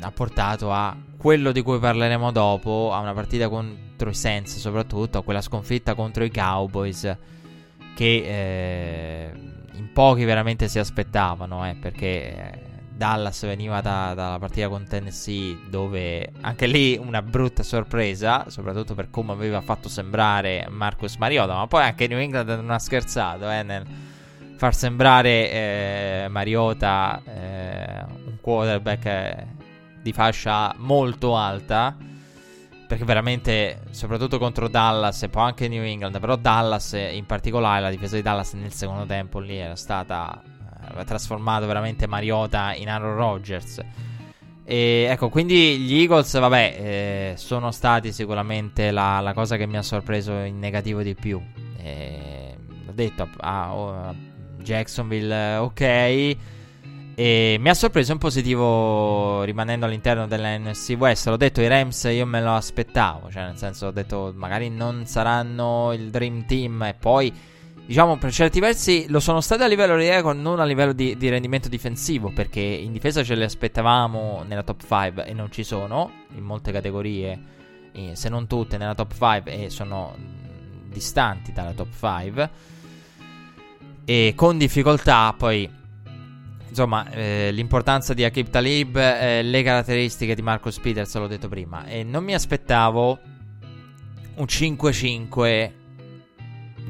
[0.00, 5.18] ha portato a quello di cui parleremo dopo, a una partita contro i Saints soprattutto,
[5.18, 7.16] a quella sconfitta contro i Cowboys
[7.94, 9.32] che eh,
[9.72, 16.32] in pochi veramente si aspettavano, eh, perché Dallas veniva da, dalla partita con Tennessee dove
[16.40, 21.82] anche lì una brutta sorpresa, soprattutto per come aveva fatto sembrare Marcus Mariota, ma poi
[21.82, 23.86] anche New England non ha scherzato eh, nel
[24.56, 29.46] far sembrare eh, Mariota eh, un quarterback
[30.00, 31.96] di fascia molto alta.
[32.86, 37.90] Perché veramente, soprattutto contro Dallas e poi anche New England, però Dallas in particolare, la
[37.90, 40.40] difesa di Dallas nel secondo tempo lì era stata.
[40.86, 43.80] Aveva trasformato veramente Mariota in Aaron Rodgers.
[44.64, 49.76] E ecco, quindi gli Eagles, vabbè, eh, sono stati sicuramente la, la, cosa che mi
[49.76, 51.40] ha sorpreso in negativo di più.
[51.78, 52.56] Eh,
[52.88, 54.14] ho detto a, a
[54.58, 56.36] Jacksonville, ok.
[57.18, 61.28] E mi ha sorpreso in positivo rimanendo all'interno della NFC West.
[61.28, 63.30] L'ho detto, i Rams io me lo aspettavo.
[63.30, 66.82] Cioè, nel senso, ho detto, magari non saranno il Dream Team.
[66.82, 67.32] E poi,
[67.86, 71.16] diciamo, per certi versi lo sono stati a livello di ego, non a livello di,
[71.16, 72.30] di rendimento difensivo.
[72.30, 76.10] Perché in difesa ce li aspettavamo nella top 5 e non ci sono.
[76.34, 77.38] In molte categorie,
[78.12, 80.14] se non tutte, nella top 5 e sono
[80.88, 82.50] distanti dalla top 5.
[84.04, 85.68] E con difficoltà poi
[86.68, 91.86] insomma, eh, l'importanza di Akib Talib, eh, le caratteristiche di Marcus Peters, l'ho detto prima.
[91.86, 93.18] E non mi aspettavo
[94.34, 95.72] un 5-5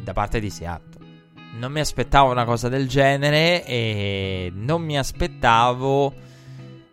[0.03, 0.86] da parte di Seattle.
[1.59, 6.13] Non mi aspettavo una cosa del genere e non mi aspettavo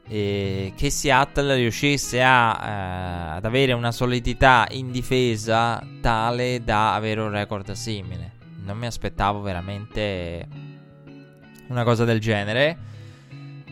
[0.08, 7.20] eh, che Seattle riuscisse a, eh, ad avere una solidità in difesa tale da avere
[7.20, 8.32] un record simile.
[8.64, 10.48] Non mi aspettavo veramente
[11.68, 12.92] una cosa del genere.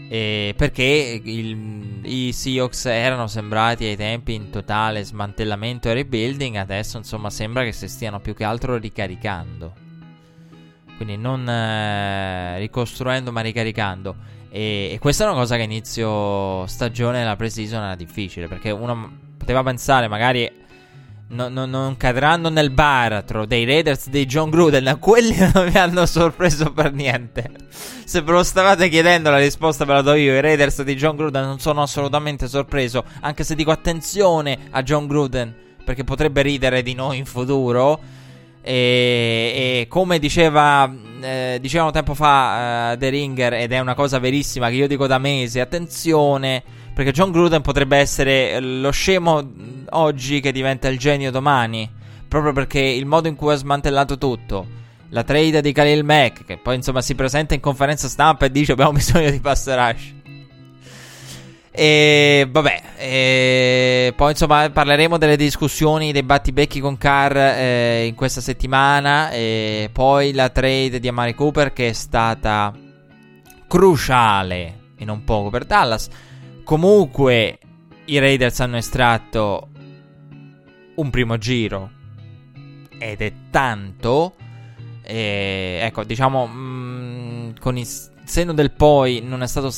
[0.10, 6.98] Eh, perché il, i Seahawks erano sembrati ai tempi in totale smantellamento e rebuilding, adesso
[6.98, 9.91] insomma sembra che si stiano più che altro ricaricando.
[11.02, 14.16] Quindi non eh, ricostruendo ma ricaricando.
[14.52, 19.12] E, e, questa è una cosa che inizio stagione la pre-season era difficile, perché uno
[19.36, 20.48] poteva pensare magari
[21.30, 24.98] no, no, non cadranno nel baratro dei Raiders di John Gruden.
[25.02, 27.50] Quelli non mi hanno sorpreso per niente.
[28.06, 30.36] Se ve lo stavate chiedendo, la risposta ve la do io.
[30.36, 33.04] I Raiders di John Gruden non sono assolutamente sorpreso.
[33.22, 35.52] Anche se dico attenzione a John Gruden,
[35.84, 38.20] perché potrebbe ridere di noi in futuro.
[38.62, 44.20] E, e come diceva, eh, dicevano tempo fa uh, The Ringer, ed è una cosa
[44.20, 49.52] verissima che io dico da mesi: attenzione perché John Gruden potrebbe essere lo scemo
[49.92, 51.90] oggi che diventa il genio domani.
[52.28, 54.80] Proprio perché il modo in cui ha smantellato tutto.
[55.10, 58.72] La trade di Khalil Mack, che poi insomma si presenta in conferenza stampa e dice
[58.74, 60.14] abbiamo bisogno di pass rush.
[61.74, 68.42] E vabbè, e poi insomma parleremo delle discussioni, dei battibecchi con Carr eh, in questa
[68.42, 69.32] settimana.
[69.32, 72.74] E poi la trade di Amari Cooper che è stata
[73.68, 76.10] cruciale e non poco per Dallas.
[76.64, 77.58] Comunque
[78.06, 79.70] i Raiders hanno estratto
[80.96, 81.92] un primo giro
[82.98, 84.36] ed è tanto.
[85.04, 89.72] E, ecco, diciamo, mh, mm, con il senno del poi non è stato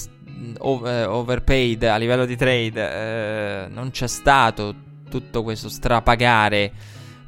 [0.60, 4.74] overpaid a livello di trade, eh, non c'è stato
[5.10, 6.72] tutto questo strapagare.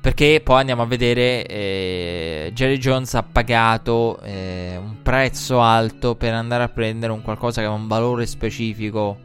[0.06, 6.32] Perché poi andiamo a vedere, eh, Jerry Jones ha pagato eh, un prezzo alto per
[6.32, 9.18] andare a prendere un qualcosa che ha un valore specifico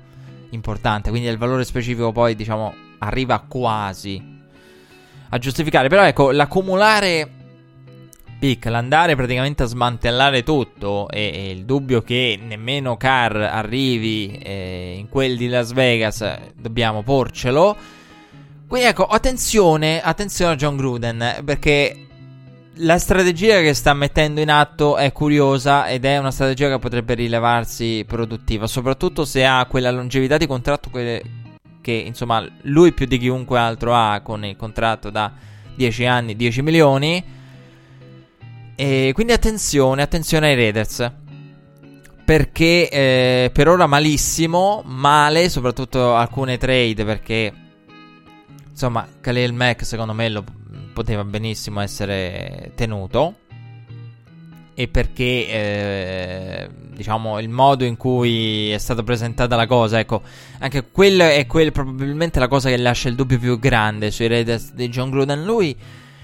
[0.50, 1.11] importante.
[1.11, 4.38] Quindi il valore specifico poi, diciamo, arriva quasi
[5.29, 5.88] a giustificare.
[5.88, 7.39] Però ecco, l'accumulare
[8.40, 14.96] pick, l'andare praticamente a smantellare tutto e, e il dubbio che nemmeno Carr arrivi eh,
[14.98, 16.26] in quel di Las Vegas,
[16.57, 17.76] dobbiamo porcelo.
[18.66, 22.07] Quindi ecco, attenzione, attenzione a John Gruden, perché
[22.83, 27.12] la strategia che sta mettendo in atto è curiosa ed è una strategia che potrebbe
[27.12, 31.22] rilevarsi produttiva, soprattutto se ha quella longevità di contratto che,
[31.83, 35.31] che insomma lui più di chiunque altro ha con il contratto da
[35.74, 37.38] 10 anni, 10 milioni.
[38.82, 41.12] E quindi attenzione, attenzione ai Raiders.
[42.24, 47.52] Perché eh, per ora malissimo, male, soprattutto alcune trade perché
[48.70, 50.42] insomma, Khalil Mack secondo me lo
[50.94, 53.34] poteva benissimo essere tenuto
[54.72, 60.22] e perché eh, diciamo il modo in cui è stata presentata la cosa ecco
[60.58, 64.72] anche quello è quel, probabilmente la cosa che lascia il dubbio più grande sui Raiders
[64.72, 65.76] di John Gruden lui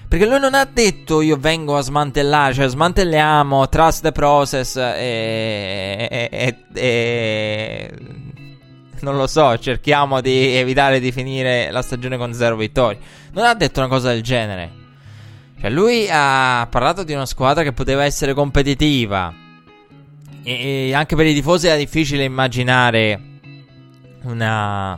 [0.07, 6.07] perché lui non ha detto io vengo a smantellare cioè smantelliamo trust the process e,
[6.09, 7.91] e, e, e
[9.01, 12.99] non lo so, cerchiamo di evitare di finire la stagione con zero vittorie.
[13.33, 14.71] Non ha detto una cosa del genere.
[15.59, 19.33] Cioè, lui ha parlato di una squadra che poteva essere competitiva.
[20.43, 23.21] E, anche per i tifosi era difficile immaginare
[24.23, 24.97] una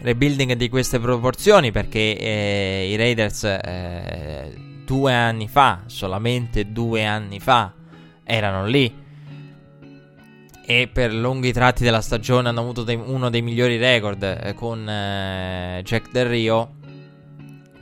[0.00, 4.54] rebuilding di queste proporzioni perché eh, i Raiders eh,
[4.84, 7.72] due anni fa, solamente due anni fa,
[8.24, 9.04] erano lì
[10.68, 14.88] e per lunghi tratti della stagione hanno avuto dei, uno dei migliori record eh, con
[14.88, 16.74] eh, Jack Del Rio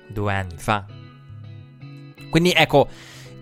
[0.06, 0.84] due anni fa.
[2.28, 2.88] Quindi ecco,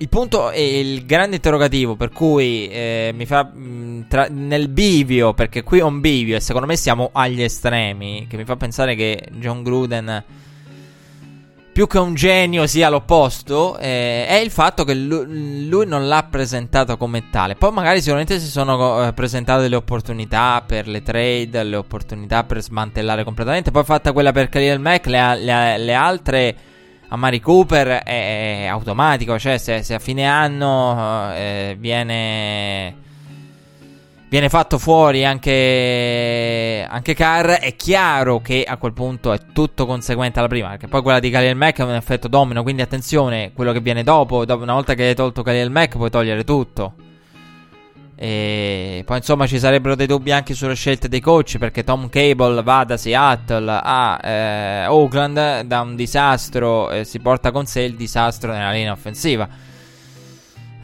[0.03, 4.69] il punto è il grande interrogativo per cui eh, mi fa mh, mm, tra, nel
[4.69, 8.57] bivio, perché qui è un bivio e secondo me siamo agli estremi, che mi fa
[8.57, 10.25] pensare che John Gruden
[11.73, 16.27] più che un genio sia l'opposto, eh, è il fatto che lui, lui, non l'ha
[16.29, 17.55] presentato come tale.
[17.55, 22.61] Poi magari sicuramente si sono eh, presentate delle opportunità per le trade, le opportunità per
[22.61, 23.71] smantellare completamente.
[23.71, 26.57] Poi fatta quella per Khalil Mack, le, le, le altre
[27.13, 33.01] a Mari Cooper è, automatico, cioè se, se, a fine anno eh, viene
[34.31, 40.39] viene fatto fuori anche, anche Carr, è chiaro che a quel punto è tutto conseguente
[40.39, 43.73] alla prima, perché poi quella di Khalil Mack è un effetto domino, quindi attenzione, quello
[43.73, 46.95] che viene dopo, dopo una volta che hai tolto Khalil Mack puoi togliere tutto.
[48.23, 52.63] E poi insomma ci sarebbero dei dubbi anche sulle scelte dei coach perché Tom Cable
[52.63, 57.97] va da Seattle a eh, Oakland da un disastro e si porta con sé il
[57.97, 59.49] disastro nella linea offensiva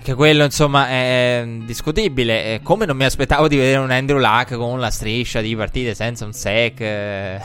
[0.03, 2.55] che quello insomma è discutibile.
[2.55, 5.95] E come non mi aspettavo di vedere un Andrew Luck con la striscia di partite
[5.95, 6.81] senza un sec.
[6.81, 7.41] Eh.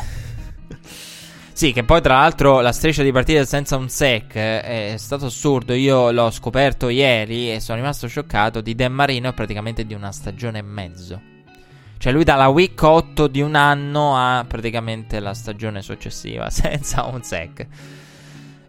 [1.53, 5.73] Sì, che poi tra l'altro la striscia di partite senza un sec è stato assurdo.
[5.73, 8.59] Io l'ho scoperto ieri e sono rimasto scioccato.
[8.59, 11.21] Di Dan Marino è praticamente di una stagione e mezzo.
[11.97, 17.23] Cioè lui dalla week 8 di un anno a praticamente la stagione successiva senza un
[17.23, 17.67] sec.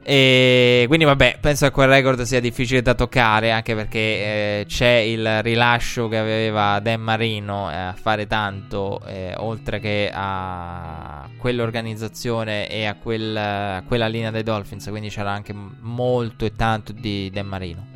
[0.07, 4.97] E quindi vabbè, penso che quel record sia difficile da toccare anche perché eh, c'è
[4.97, 12.69] il rilascio che aveva Dan Marino eh, a fare tanto, eh, oltre che a quell'organizzazione
[12.69, 17.31] e a, quel, a, quella linea dei Dolphins, quindi c'era anche molto e tanto di
[17.33, 17.87] Dan Marino.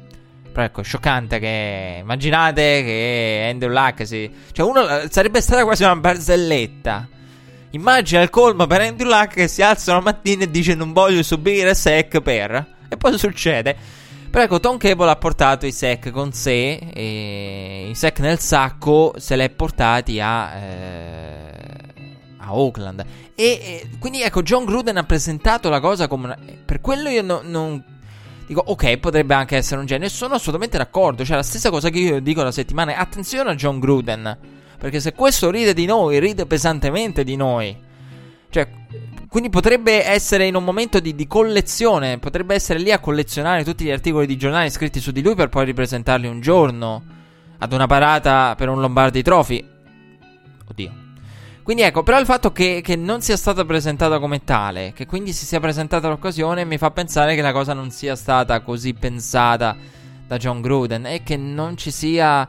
[0.51, 4.31] Però ecco, scioccante che immaginate che Andrew Luck si...
[4.51, 4.81] Cioè uno
[5.11, 7.07] sarebbe stata quasi una barzelletta
[7.71, 11.23] Immagina il colmo per Andrew Luck che si alza una mattina e dice non voglio
[11.23, 12.77] subire sec per...
[12.89, 13.77] E poi succede.
[14.31, 19.15] Però ecco, Tom Cable ha portato i sec con sé, e i sec nel sacco
[19.17, 23.05] se li è portati a, eh, a Oakland.
[23.35, 26.25] E, e, quindi ecco, John Gruden ha presentato la cosa come...
[26.27, 27.83] Una, per quello io no, non...
[28.47, 30.07] Dico, ok, potrebbe anche essere un genio.
[30.07, 31.25] E sono assolutamente d'accordo.
[31.25, 32.97] Cioè, la stessa cosa che io dico la settimana.
[32.97, 34.39] Attenzione a John Gruden.
[34.79, 37.77] Perché se questo ride di noi, ride pesantemente di noi.
[38.51, 38.69] Cioè,
[39.29, 43.85] quindi potrebbe essere in un momento di, di, collezione, potrebbe essere lì a collezionare tutti
[43.85, 47.03] gli articoli di giornali scritti su di lui per poi ripresentarli un giorno
[47.59, 49.63] ad una parata per un Lombardi Trophy.
[50.71, 51.07] Oddio.
[51.63, 55.35] Quindi ecco, però il fatto che, che, non sia stata presentata come tale, che quindi
[55.35, 59.77] si sia presentata l'occasione, mi fa pensare che la cosa non sia stata così pensata
[60.27, 62.49] da John Gruden e che non ci sia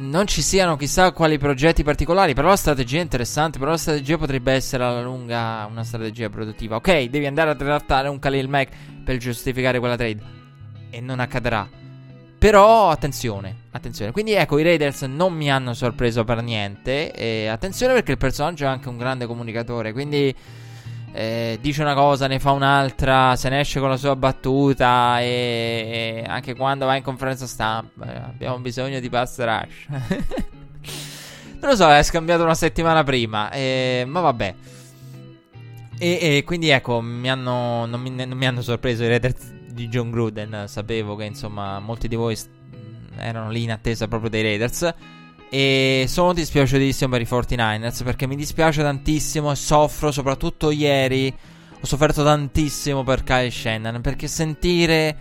[0.00, 4.16] non ci siano chissà quali progetti particolari, però la strategia è interessante, però la strategia
[4.18, 6.76] potrebbe essere alla lunga una strategia produttiva.
[6.76, 8.72] Ok, devi andare a trattare un Khalil Mack
[9.04, 10.20] per giustificare quella trade
[10.90, 11.68] e non accadrà.
[12.38, 14.12] Però attenzione, attenzione.
[14.12, 17.12] Quindi ecco, i Raiders non mi hanno sorpreso per niente.
[17.12, 19.92] E attenzione perché il personaggio è anche un grande comunicatore.
[19.92, 20.34] Quindi
[21.12, 25.20] eh, dice una cosa, ne fa un'altra, se ne esce con la sua battuta.
[25.20, 29.86] E, e anche quando va in conferenza stampa, eh, abbiamo bisogno di pass rush.
[31.60, 33.50] non lo so, è scambiato una settimana prima.
[33.50, 34.54] Eh, ma vabbè.
[35.98, 39.88] E, e, quindi ecco, mi hanno, non, mi, non mi hanno sorpreso i Raiders di
[39.88, 40.64] John Gruden.
[40.66, 42.38] Sapevo che insomma molti di voi
[43.16, 44.94] erano lì in attesa proprio dei Raiders.
[45.52, 51.34] E sono dispiaciutissimo per i 49ers perché mi dispiace tantissimo e soffro, soprattutto ieri.
[51.82, 55.16] Ho sofferto tantissimo per Kyle Shannon perché sentire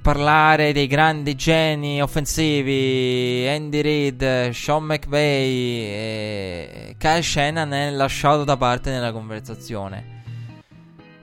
[0.00, 5.50] parlare dei grandi geni offensivi, Andy Reid, Sean McVay
[5.84, 10.16] e Kyle Shannon è lasciato da parte nella conversazione.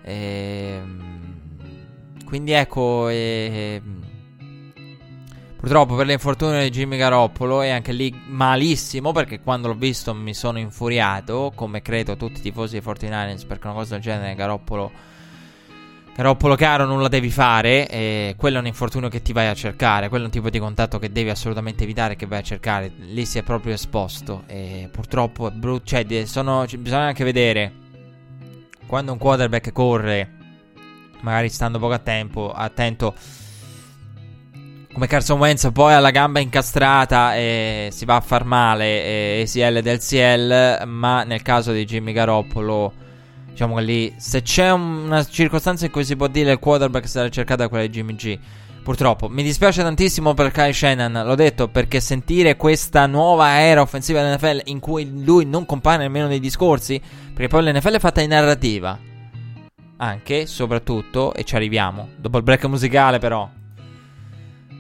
[0.03, 1.03] E ehm,
[2.25, 3.81] quindi ecco, eh,
[5.65, 10.35] purtroppo per l'infortunio di Jimmy Garoppolo è anche lì malissimo perché quando l'ho visto mi
[10.35, 14.91] sono infuriato, come credo tutti i tifosi dei 49ers, perché una cosa del genere Garoppolo...
[16.15, 19.55] Garoppolo caro non la devi fare, eh, quello è un infortunio che ti vai a
[19.55, 22.91] cercare, quello è un tipo di contatto che devi assolutamente evitare che vai a cercare,
[22.99, 27.73] lì si è proprio esposto e purtroppo è brutto, cioè sono, bisogna anche vedere
[28.85, 30.29] quando un quarterback corre
[31.21, 33.15] magari stando poco a tempo, attento.
[34.95, 39.81] Come Carson Wentz poi ha la gamba incastrata e si va a far male, ACL
[39.81, 42.93] del CL, ma nel caso di Jimmy Garoppolo,
[43.49, 47.27] diciamo che lì, se c'è una circostanza in cui si può dire il quarterback sarà
[47.27, 48.39] cercata quella di Jimmy G.
[48.83, 54.21] Purtroppo, mi dispiace tantissimo per Kyle Shannon, l'ho detto, perché sentire questa nuova era offensiva
[54.21, 57.01] dell'NFL in cui lui non compare nemmeno nei discorsi,
[57.33, 58.97] perché poi l'NFL è fatta in narrativa
[59.97, 62.11] anche, soprattutto, e ci arriviamo.
[62.15, 63.49] Dopo il break musicale, però.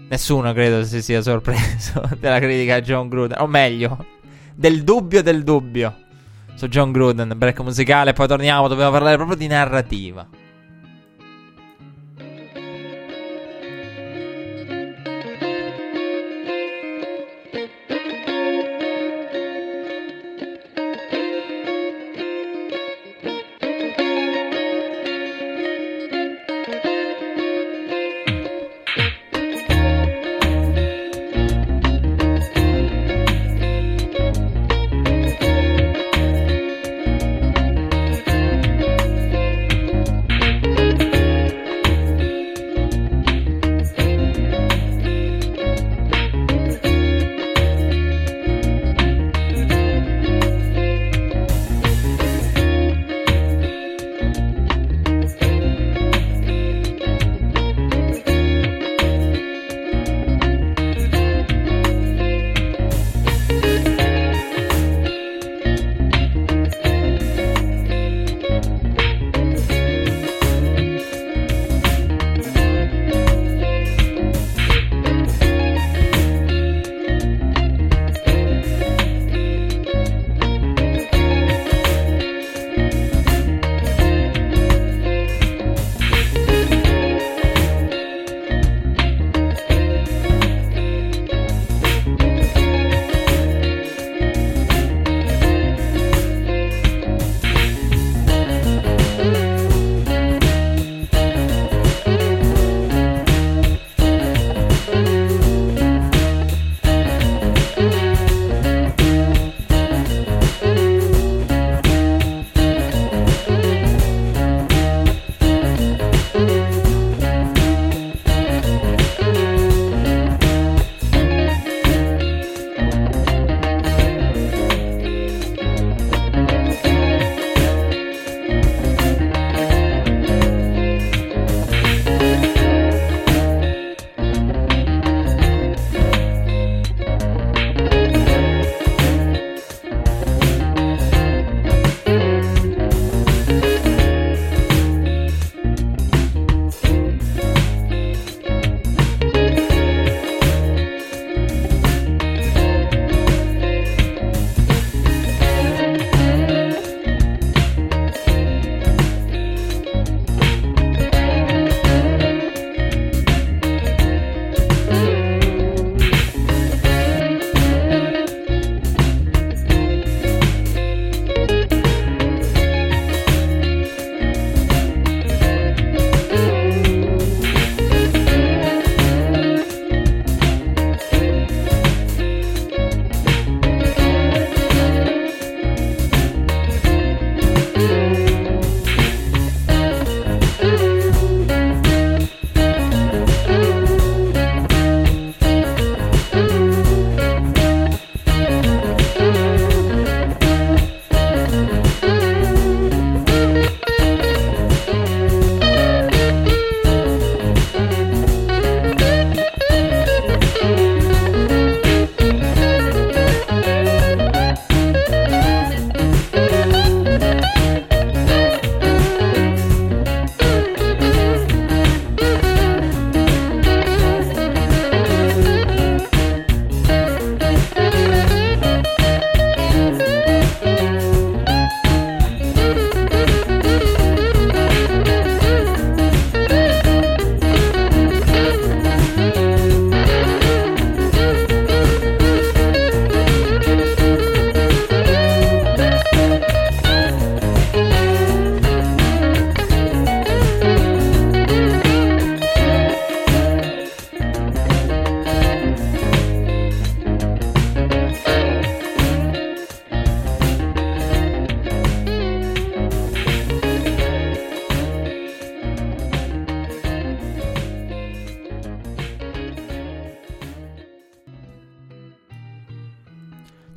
[0.07, 3.37] Nessuno credo si sia sorpreso della critica a John Gruden.
[3.39, 4.05] O meglio,
[4.53, 6.03] del dubbio del dubbio
[6.55, 7.33] su John Gruden.
[7.35, 8.67] Break musicale, poi torniamo.
[8.67, 10.27] Dobbiamo parlare proprio di narrativa.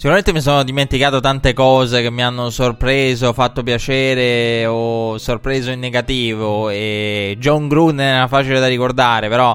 [0.09, 5.81] Sicuramente mi sono dimenticato tante cose che mi hanno sorpreso, fatto piacere o sorpreso in
[5.81, 6.71] negativo.
[6.71, 9.55] E John Gruden era facile da ricordare, però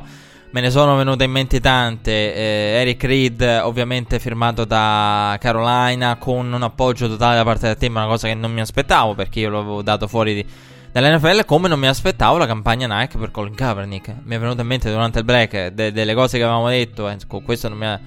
[0.51, 2.35] me ne sono venute in mente tante.
[2.35, 7.95] Eh, Eric Reed, ovviamente firmato da Carolina, con un appoggio totale da parte del team,
[7.95, 10.45] una cosa che non mi aspettavo perché io l'avevo dato fuori di,
[10.91, 11.45] dall'NFL.
[11.45, 14.17] Come non mi aspettavo la campagna Nike per Colin Kaepernick.
[14.21, 17.09] Mi è venuto in mente durante il break de- delle cose che avevamo detto.
[17.09, 17.99] Eh, questo non mi ha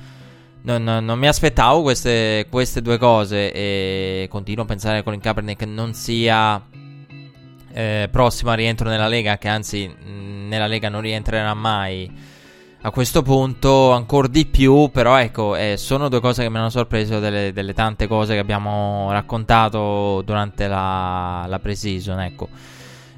[0.66, 5.62] non, non, mi aspettavo queste, queste, due cose e continuo a pensare che Colin Kaepernick
[5.62, 6.60] non sia
[7.72, 12.34] eh, prossimo al rientro nella Lega, che anzi nella Lega non rientrerà mai.
[12.82, 16.70] A questo punto ancora di più, però ecco, eh, sono due cose che mi hanno
[16.70, 22.48] sorpreso delle, delle, tante cose che abbiamo raccontato durante la, la pre-season, ecco.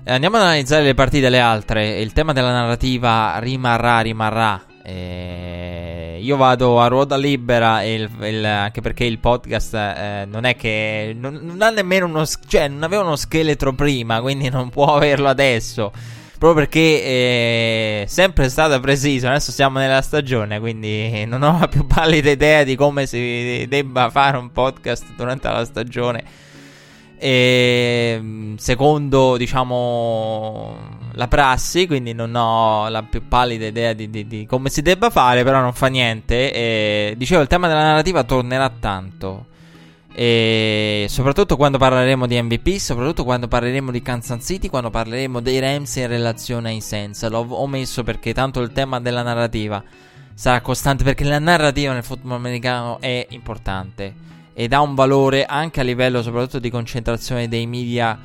[0.05, 1.99] Eh, andiamo ad analizzare le partite le altre.
[2.01, 8.80] Il tema della narrativa rimarrà, rimarrà eh, io vado a ruota libera il, il, anche
[8.80, 13.03] perché il podcast eh, non è che non, non, ha nemmeno uno cioè non aveva
[13.03, 15.93] uno scheletro prima, quindi non può averlo adesso.
[16.39, 21.84] Proprio perché è sempre stata precisa, adesso siamo nella stagione, quindi non ho la più
[21.84, 26.24] pallida idea di come si debba fare un podcast durante la stagione.
[27.21, 30.77] E secondo, diciamo
[31.12, 35.11] la prassi, quindi non ho la più pallida idea di, di, di come si debba
[35.11, 36.53] fare, però non fa niente.
[36.53, 39.47] E, dicevo, il tema della narrativa tornerà tanto.
[40.14, 45.59] E soprattutto quando parleremo di MVP, soprattutto quando parleremo di Kansas City, quando parleremo dei
[45.59, 47.29] Rams in relazione ai Saints.
[47.29, 49.83] L'ho omesso perché tanto il tema della narrativa
[50.35, 54.27] sarà costante perché la narrativa nel football americano è importante
[54.61, 58.18] ed ha un valore anche a livello soprattutto di concentrazione dei media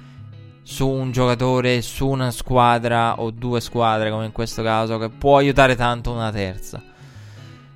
[0.64, 5.38] su un giocatore, su una squadra o due squadre, come in questo caso, che può
[5.38, 6.82] aiutare tanto una terza.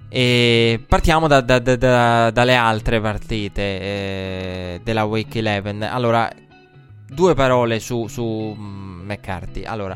[0.09, 5.83] E partiamo da, da, da, dalle altre partite eh, della Week 11.
[5.83, 6.27] Allora,
[7.07, 9.65] due parole su, su McCarthy.
[9.65, 9.95] Allora,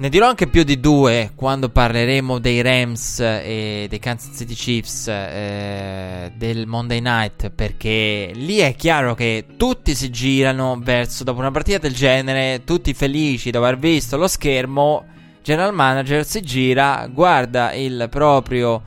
[0.00, 5.08] ne dirò anche più di due quando parleremo dei Rams e dei Kansas City Chiefs
[5.08, 11.50] eh, del Monday Night perché lì è chiaro che tutti si girano verso dopo una
[11.50, 15.04] partita del genere, tutti felici dopo aver visto lo schermo,
[15.42, 18.80] general manager si gira, guarda il proprio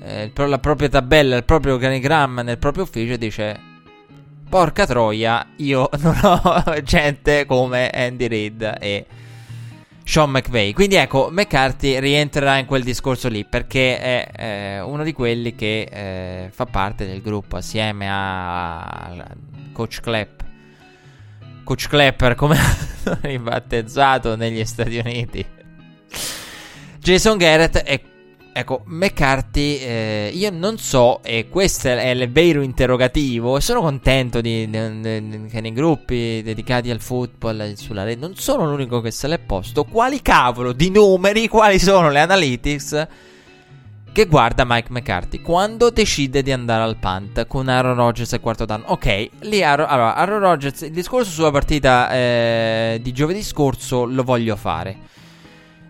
[0.00, 3.60] eh, la propria tabella, il proprio organigramma nel proprio ufficio e dice
[4.48, 9.06] porca troia, io non ho gente come Andy Reid e
[10.06, 10.72] Sean McVay.
[10.72, 15.88] Quindi ecco, McCarthy rientrerà in quel discorso lì perché è eh, uno di quelli che
[15.90, 19.26] eh, fa parte del gruppo assieme a,
[19.72, 20.40] Coach Clapp.
[21.64, 22.56] Coach Clapper, come
[23.22, 25.44] ribattezzato negli Stati Uniti.
[27.00, 28.00] Jason Garrett è
[28.58, 34.40] Ecco, McCarthy, eh, io non so, e questo è il vero interrogativo, e sono contento
[34.40, 39.10] di, di, di, che nei gruppi dedicati al football sulla rete non sono l'unico che
[39.10, 39.84] se l'è posto.
[39.84, 43.08] Quali cavolo di numeri, quali sono le analytics
[44.10, 48.64] che guarda Mike McCarthy quando decide di andare al punt con Aaron Rodgers e quarto
[48.64, 48.84] down?
[48.86, 54.22] Ok, lì Aaron, allora, Aaron Rodgers, il discorso sulla partita eh, di giovedì scorso lo
[54.22, 55.12] voglio fare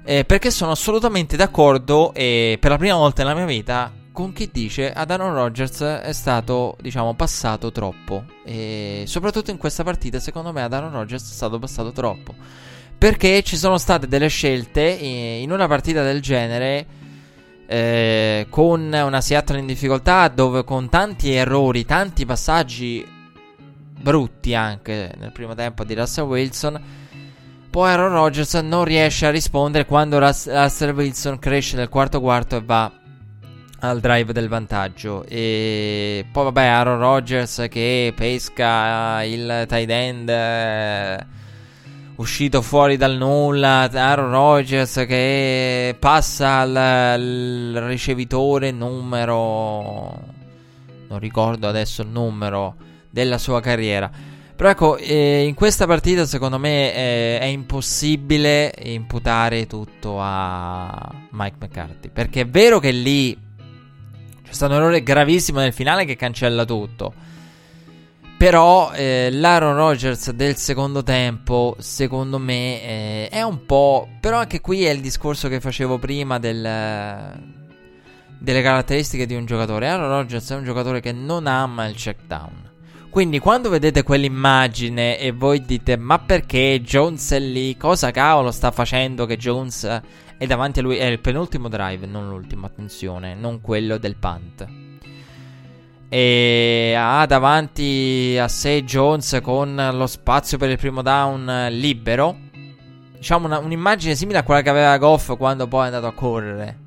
[0.07, 4.49] eh, perché sono assolutamente d'accordo e per la prima volta nella mia vita con chi
[4.53, 8.25] dice ad Aaron Rodgers è stato, diciamo, passato troppo.
[8.45, 12.35] E soprattutto in questa partita, secondo me, ad Aaron Rodgers è stato passato troppo.
[12.97, 16.87] Perché ci sono state delle scelte in una partita del genere.
[17.67, 23.05] Eh, con una Seattle in difficoltà, dove con tanti errori, tanti passaggi
[24.01, 27.06] brutti anche nel primo tempo di Russell Wilson
[27.77, 32.63] poi Aaron Rodgers non riesce a rispondere quando Russell Wilson cresce nel quarto quarto e
[32.65, 32.91] va
[33.81, 35.27] al drive del vantaggio.
[35.29, 41.27] E poi vabbè Aaron Rodgers che pesca il tight end eh,
[42.17, 43.91] uscito fuori dal nulla.
[43.93, 50.19] Aaron Rodgers che passa al ricevitore numero...
[51.09, 52.75] Non ricordo adesso il numero
[53.11, 54.11] della sua carriera.
[54.57, 61.57] Però ecco, eh, in questa partita secondo me eh, è impossibile imputare tutto a Mike
[61.61, 62.09] McCarthy.
[62.09, 63.37] Perché è vero che lì
[64.43, 67.13] c'è stato un errore gravissimo nel finale che cancella tutto.
[68.39, 74.09] Però eh, l'Aaron Rodgers del secondo tempo, secondo me, eh, è un po'...
[74.21, 76.63] Però anche qui è il discorso che facevo prima del,
[78.39, 79.89] delle caratteristiche di un giocatore.
[79.89, 82.75] Aaron Rodgers è un giocatore che non ama il check down.
[83.17, 88.71] Quindi quando vedete quell'immagine e voi dite ma perché Jones è lì, cosa cavolo sta
[88.71, 90.03] facendo che Jones
[90.37, 94.67] è davanti a lui, è il penultimo drive, non l'ultimo, attenzione, non quello del punt.
[96.11, 102.37] e ha davanti a sé Jones con lo spazio per il primo down libero.
[103.17, 106.79] Diciamo una, un'immagine simile a quella che aveva Goff quando poi è andato a correre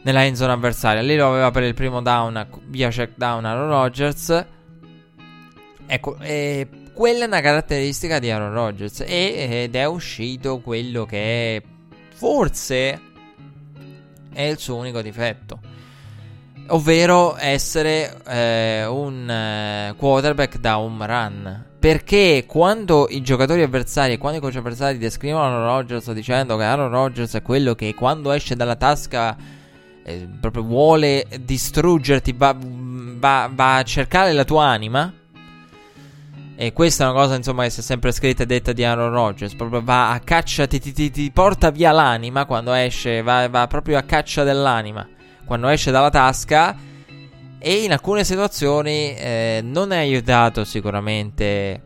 [0.00, 1.02] nella end zone avversaria.
[1.02, 4.56] Lì lo aveva per il primo down via check down Aaron Rodgers.
[5.90, 11.62] Ecco, e quella è una caratteristica di Aaron Rodgers ed è uscito quello che
[12.14, 13.00] forse
[14.32, 15.76] è il suo unico difetto
[16.68, 21.66] ovvero essere eh, un eh, quarterback da home run.
[21.78, 26.64] Perché quando i giocatori avversari e quando i coach avversari descrivono Aaron Rodgers dicendo che
[26.64, 29.36] Aaron Rodgers è quello che quando esce dalla tasca
[30.02, 35.12] eh, proprio vuole distruggerti, va, va, va, a cercare la tua anima.
[36.60, 39.12] E questa è una cosa insomma che si è sempre scritta e detta di Aaron
[39.12, 39.54] Rodgers.
[39.54, 43.68] Proprio va a caccia, ti, ti, ti, ti porta via l'anima quando esce, va, va
[43.68, 45.08] proprio a caccia dell'anima
[45.44, 46.76] quando esce dalla tasca
[47.58, 51.82] e in alcune situazioni eh, non è aiutato sicuramente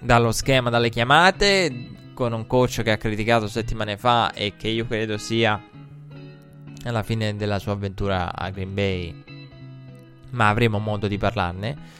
[0.00, 4.84] dallo schema, dalle chiamate, con un coach che ha criticato settimane fa e che io
[4.86, 5.62] credo sia
[6.84, 9.24] alla fine della sua avventura a Green Bay,
[10.30, 11.99] ma avremo modo di parlarne.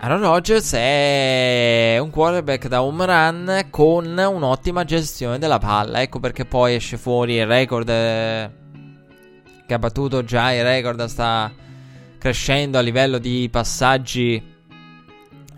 [0.00, 6.00] Aaron Rodgers è un quarterback da home run con un'ottima gestione della palla.
[6.00, 8.50] Ecco perché poi esce fuori il record eh,
[9.66, 11.52] che ha battuto già il record, sta
[12.16, 14.40] crescendo a livello di passaggi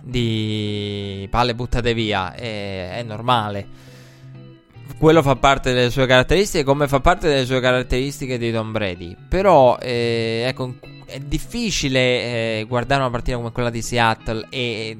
[0.02, 3.66] di palle buttate via, è, è normale.
[5.00, 9.16] Quello fa parte delle sue caratteristiche, come fa parte delle sue caratteristiche di Tom Brady.
[9.30, 10.74] Però, eh, ecco,
[11.06, 12.00] è difficile
[12.58, 14.94] eh, guardare una partita come quella di Seattle e,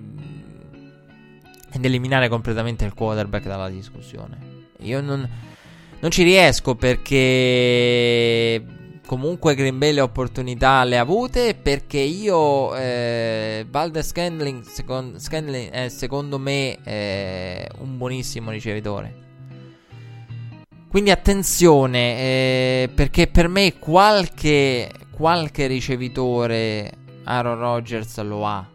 [1.71, 4.39] ed eliminare completamente il quarterback dalla discussione.
[4.79, 5.29] Io non,
[6.01, 8.65] non ci riesco perché
[9.05, 15.69] comunque Green Bay le opportunità le ha avute perché io eh, Valdes Scandling, second, Scandling
[15.69, 19.29] è secondo me eh, un buonissimo ricevitore
[20.91, 26.93] quindi attenzione eh, perché per me qualche, qualche ricevitore
[27.25, 28.69] Aaron Rodgers lo ha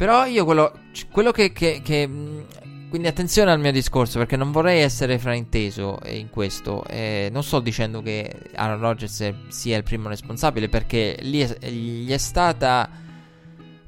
[0.00, 0.72] però io quello,
[1.12, 2.08] quello che, che, che
[2.88, 6.84] quindi attenzione al mio discorso perché non vorrei essere frainteso in questo.
[6.86, 12.10] Eh, non sto dicendo che Aaron Rodgers sia il primo responsabile perché gli è, gli
[12.10, 12.88] è stata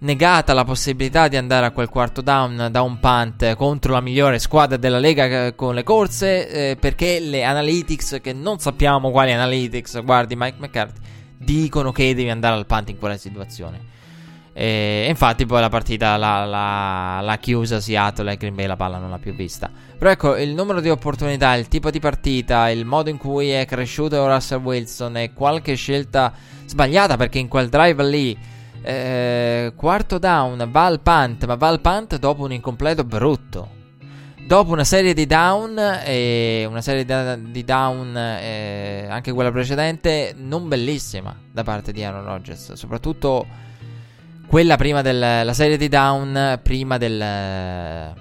[0.03, 4.38] negata la possibilità di andare a quel quarto down da un punt contro la migliore
[4.38, 10.03] squadra della Lega con le corse eh, perché le analytics, che non sappiamo quali analytics,
[10.03, 11.00] guardi Mike McCarthy,
[11.38, 13.90] dicono che devi andare al punt in quella situazione.
[14.55, 19.18] E infatti poi la partita l'ha, chiusa Seattle e Green Bay la palla non l'ha
[19.18, 19.70] più vista.
[19.96, 23.64] Però ecco, il numero di opportunità, il tipo di partita, il modo in cui è
[23.64, 26.32] cresciuto Russell Wilson e qualche scelta
[26.66, 28.36] sbagliata perché in quel drive lì,
[28.83, 33.80] eh, quarto down, va al punt, ma va al punt dopo un incompleto brutto.
[34.45, 37.05] Dopo una serie di down, e una serie
[37.41, 43.47] di down, eh, anche quella precedente, non bellissima da parte di Aaron Rodgers, soprattutto
[44.47, 48.12] quella prima della serie di down, prima del,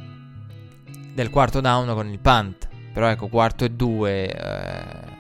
[1.14, 2.70] del quarto down con il punt.
[2.94, 4.28] Però ecco, quarto e due.
[4.28, 5.11] Eh,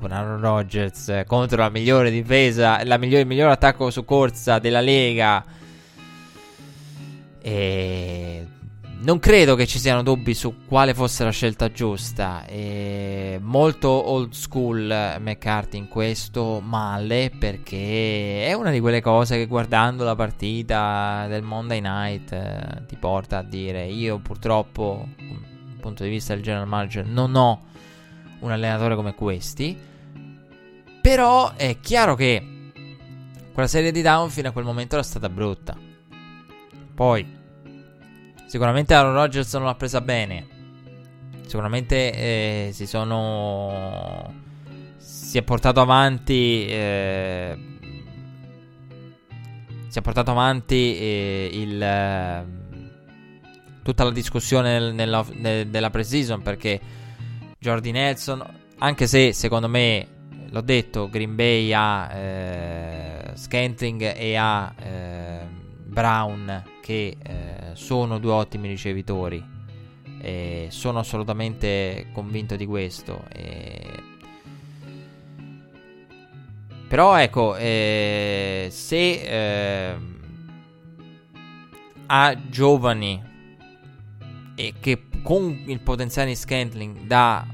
[0.00, 4.80] con Aaron Rodgers contro la migliore difesa, la migliore, il miglior attacco su corsa della
[4.80, 5.44] Lega.
[7.42, 8.46] E
[9.02, 12.44] non credo che ci siano dubbi su quale fosse la scelta giusta.
[12.46, 19.46] E molto old school McCarthy in questo, male perché è una di quelle cose che
[19.46, 26.02] guardando la partita del Monday night eh, ti porta a dire io purtroppo dal punto
[26.04, 27.68] di vista del general manager non ho
[28.40, 29.88] un allenatore come questi.
[31.00, 32.72] Però è chiaro che
[33.52, 35.76] quella serie di down fino a quel momento era stata brutta.
[36.94, 37.38] Poi
[38.50, 40.44] Sicuramente Aaron Rodgers non l'ha presa bene.
[41.46, 44.34] Sicuramente eh, si sono.
[44.96, 46.66] Si è portato avanti.
[46.66, 47.58] Eh,
[49.86, 51.80] si è portato avanti eh, il.
[51.80, 52.44] Eh,
[53.84, 56.80] tutta la discussione nel, nella, nel, della pre-season perché
[57.56, 58.44] Jordi Nelson,
[58.78, 60.08] anche se secondo me,
[60.50, 65.40] l'ho detto, Green Bay ha eh, Scantling e ha eh,
[65.84, 69.58] Brown che eh, sono due ottimi ricevitori.
[70.22, 73.24] E sono assolutamente convinto di questo.
[73.32, 74.02] E...
[76.88, 79.96] Però ecco, eh, se eh,
[82.06, 83.22] ha giovani
[84.56, 87.46] e che con il potenziale di Scantling da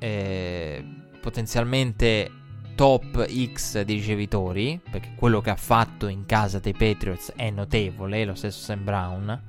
[0.00, 0.84] eh,
[1.20, 2.30] potenzialmente
[2.74, 8.24] top X di ricevitori, perché quello che ha fatto in casa dei Patriots è notevole,
[8.24, 9.42] lo stesso Sam Brown.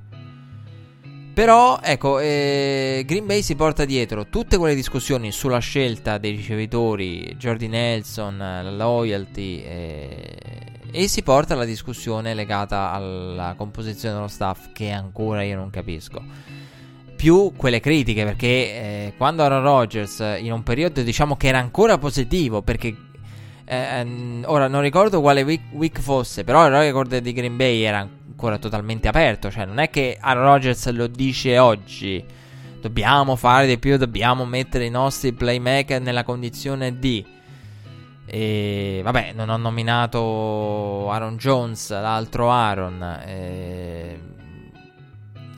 [1.34, 7.34] Però, ecco, eh, Green Bay si porta dietro tutte quelle discussioni sulla scelta dei ricevitori,
[7.38, 10.36] Jordi Nelson, la loyalty, eh,
[10.90, 16.22] e si porta la discussione legata alla composizione dello staff che ancora io non capisco.
[17.22, 21.96] Più quelle critiche, perché eh, quando Aaron Rodgers, in un periodo diciamo che era ancora
[21.96, 22.96] positivo, perché
[23.64, 27.82] eh, ehm, ora non ricordo quale week, week, fosse, però il record di Green Bay
[27.82, 29.52] era ancora totalmente aperto.
[29.52, 32.24] Cioè, non è che Aaron Rodgers lo dice oggi.
[32.80, 37.24] Dobbiamo fare di più, dobbiamo mettere i nostri playmaker nella condizione di.
[38.26, 43.00] E vabbè, non ho nominato Aaron Jones, l'altro Aaron.
[43.24, 44.20] E...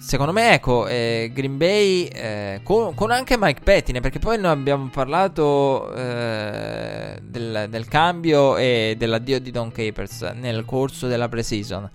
[0.07, 4.51] Secondo me, ecco, eh, Green Bay eh, con, con, anche Mike Pettine, perché poi noi
[4.51, 11.91] abbiamo parlato eh, del, del, cambio e dell'addio di Don Capers nel corso della preseason.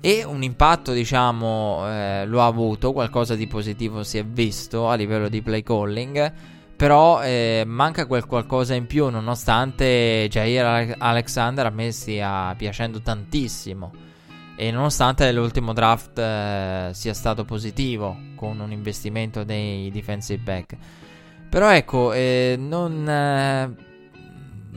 [0.00, 4.94] E un impatto, diciamo, eh, lo ha avuto, qualcosa di positivo si è visto a
[4.94, 6.32] livello di play calling.
[6.76, 14.07] Però eh, manca quel qualcosa in più, nonostante Jair Alexander a me stia piacendo tantissimo.
[14.60, 20.76] E nonostante l'ultimo draft eh, sia stato positivo, con un investimento nei defensive back.
[21.48, 23.72] Però ecco, eh, non, eh,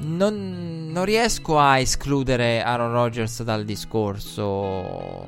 [0.03, 5.27] non, non, riesco a escludere Aaron Rodgers dal discorso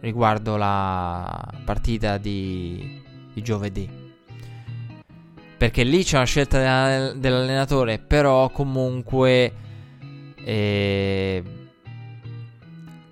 [0.00, 3.00] riguardo la partita di,
[3.32, 3.88] di giovedì.
[5.56, 9.52] Perché lì c'è una scelta dell'allenatore, però comunque...
[10.44, 11.65] Eh,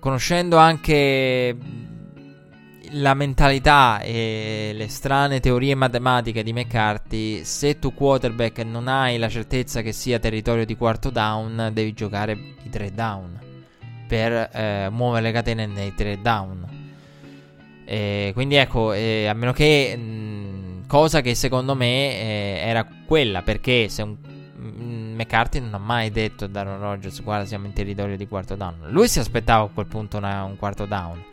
[0.05, 1.57] conoscendo anche
[2.91, 9.29] la mentalità e le strane teorie matematiche di McCarthy, se tu quarterback non hai la
[9.29, 13.39] certezza che sia territorio di quarto down, devi giocare i tre down
[14.07, 16.67] per eh, muovere le catene nei tre down.
[17.83, 23.41] E quindi ecco, eh, a meno che mh, cosa che secondo me eh, era quella,
[23.41, 24.17] perché se un
[24.75, 28.87] McCarthy non ha mai detto a Darren Rogers guarda siamo in territorio di quarto down.
[28.89, 31.23] Lui si aspettava a quel punto una, un quarto down.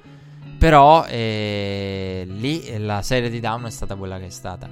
[0.58, 4.70] Però eh, lì la serie di down è stata quella che è stata.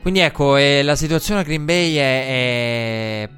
[0.00, 3.28] Quindi ecco, eh, la situazione a Green Bay è, è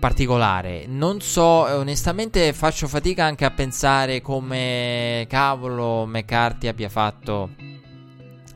[0.00, 0.86] particolare.
[0.88, 7.50] Non so, onestamente faccio fatica anche a pensare come cavolo McCarthy abbia fatto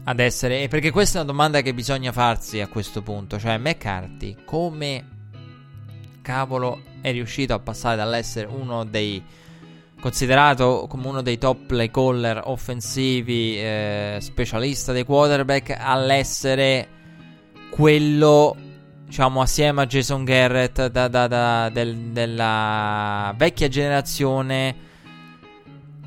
[0.09, 0.69] ad essere.
[0.69, 3.39] Perché questa è una domanda che bisogna farsi a questo punto.
[3.39, 5.17] Cioè, McCarthy, come
[6.23, 9.23] cavolo è riuscito a passare dall'essere uno dei
[10.01, 16.89] considerato come uno dei top play caller offensivi, eh, specialista dei quarterback, all'essere
[17.71, 18.57] quello,
[19.05, 24.87] diciamo, assieme a Jason Garrett da, da, da, del, della vecchia generazione.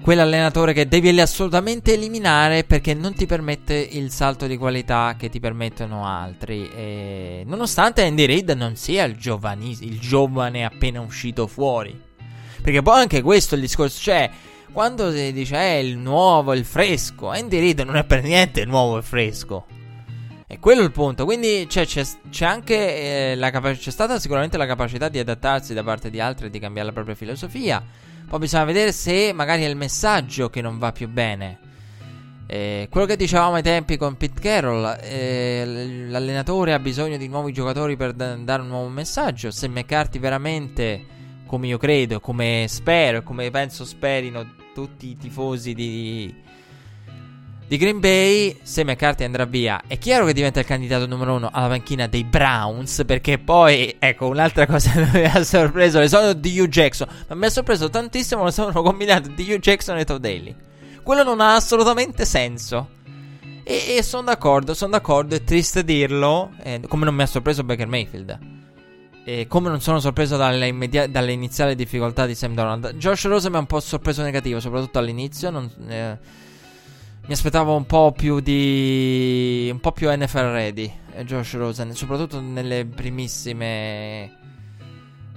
[0.01, 5.39] Quell'allenatore che devi assolutamente eliminare perché non ti permette il salto di qualità che ti
[5.39, 6.69] permettono altri.
[6.75, 12.09] E nonostante Andy Reid non sia il, giovani- il giovane appena uscito fuori
[12.61, 13.99] perché poi anche questo il discorso.
[13.99, 14.29] Cioè,
[14.71, 18.63] quando si dice è eh, il nuovo, il fresco, Andy Reid non è per niente
[18.65, 19.65] nuovo e fresco.
[20.47, 21.25] E quello è il punto.
[21.25, 25.73] Quindi cioè, c'è, c'è, anche eh, la capa- c'è stata sicuramente la capacità di adattarsi
[25.73, 27.83] da parte di altri e di cambiare la propria filosofia.
[28.31, 31.59] Poi bisogna vedere se magari è il messaggio che non va più bene.
[32.47, 37.51] Eh, quello che dicevamo ai tempi con Pete Carroll, eh, l'allenatore ha bisogno di nuovi
[37.51, 39.51] giocatori per da- dare un nuovo messaggio.
[39.51, 41.05] Se McCarthy veramente
[41.45, 46.33] come io credo, come spero, come penso sperino tutti i tifosi di,
[47.71, 51.49] di Green Bay, se McCarthy andrà via, è chiaro che diventa il candidato numero uno
[51.53, 56.59] alla panchina dei Browns, perché poi, ecco, un'altra cosa che mi ha sorpreso, l'esodo di
[56.59, 60.21] Hugh Jackson, ma mi ha sorpreso tantissimo lo sono combinato di Hugh Jackson e Todd
[60.21, 60.53] Daly.
[61.01, 62.89] Quello non ha assolutamente senso.
[63.63, 67.63] E, e sono d'accordo, sono d'accordo, è triste dirlo, eh, come non mi ha sorpreso
[67.63, 68.37] Baker Mayfield.
[69.23, 72.95] E come non sono sorpreso dalle, immedia- dalle, iniziali difficoltà di Sam Donald.
[72.95, 75.49] Josh Rosen mi ha un po' sorpreso negativo, soprattutto all'inizio.
[75.49, 76.49] Non, eh,
[77.27, 79.69] mi aspettavo un po' più di.
[79.71, 80.91] un po' più NFL ready.
[81.13, 84.37] Eh, Josh Rosen, soprattutto nelle primissime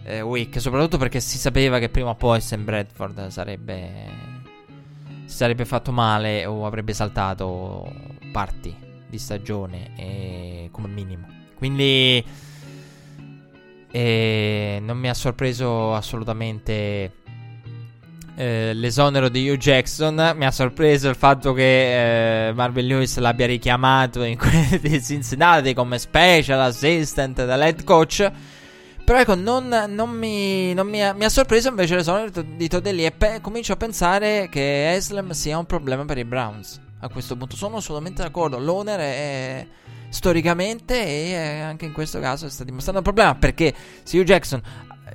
[0.05, 0.61] eh, week.
[0.61, 3.89] Soprattutto perché si sapeva che prima o poi Sam Bradford sarebbe.
[5.25, 7.93] si sarebbe fatto male o avrebbe saltato
[8.33, 8.75] parti
[9.09, 10.69] di stagione.
[10.71, 11.27] come minimo.
[11.55, 12.25] Quindi
[13.97, 17.13] e non mi ha sorpreso assolutamente
[18.37, 20.35] eh, l'esonero di Hugh Jackson.
[20.37, 25.75] Mi ha sorpreso il fatto che eh, Marvin Lewis l'abbia richiamato in quelli di Cincinnati
[25.75, 28.31] come special assistant dall'head coach.
[29.05, 33.05] Però ecco, non, non, mi, non mi, ha, mi, ha, sorpreso invece l'esonero di Todelli
[33.05, 36.81] e pe- comincio a pensare che Eslem sia un problema per i Browns.
[37.01, 38.59] A questo punto sono assolutamente d'accordo.
[38.59, 39.67] L'owner è
[40.09, 43.75] storicamente e anche in questo caso sta dimostrando un problema perché
[44.05, 44.63] se Hugh Jackson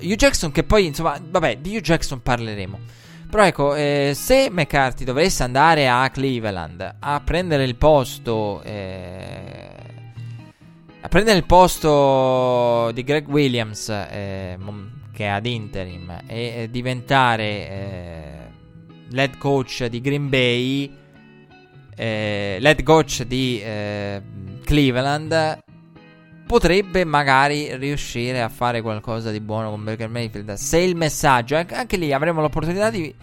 [0.02, 2.80] Hugh Jackson che poi insomma vabbè di Hugh Jackson parleremo
[3.30, 9.70] però ecco eh, se McCarthy dovesse andare a Cleveland a prendere il posto eh,
[11.02, 14.58] a prendere il posto di Greg Williams eh,
[15.14, 18.22] che è ad interim e diventare eh,
[19.10, 20.92] lead coach di Green Bay
[21.96, 24.22] eh, lead coach di eh,
[24.64, 25.68] Cleveland
[26.50, 31.96] potrebbe magari riuscire a fare qualcosa di buono con Baker Mayfield se il messaggio anche,
[31.96, 33.14] lì avremo l'opportunità di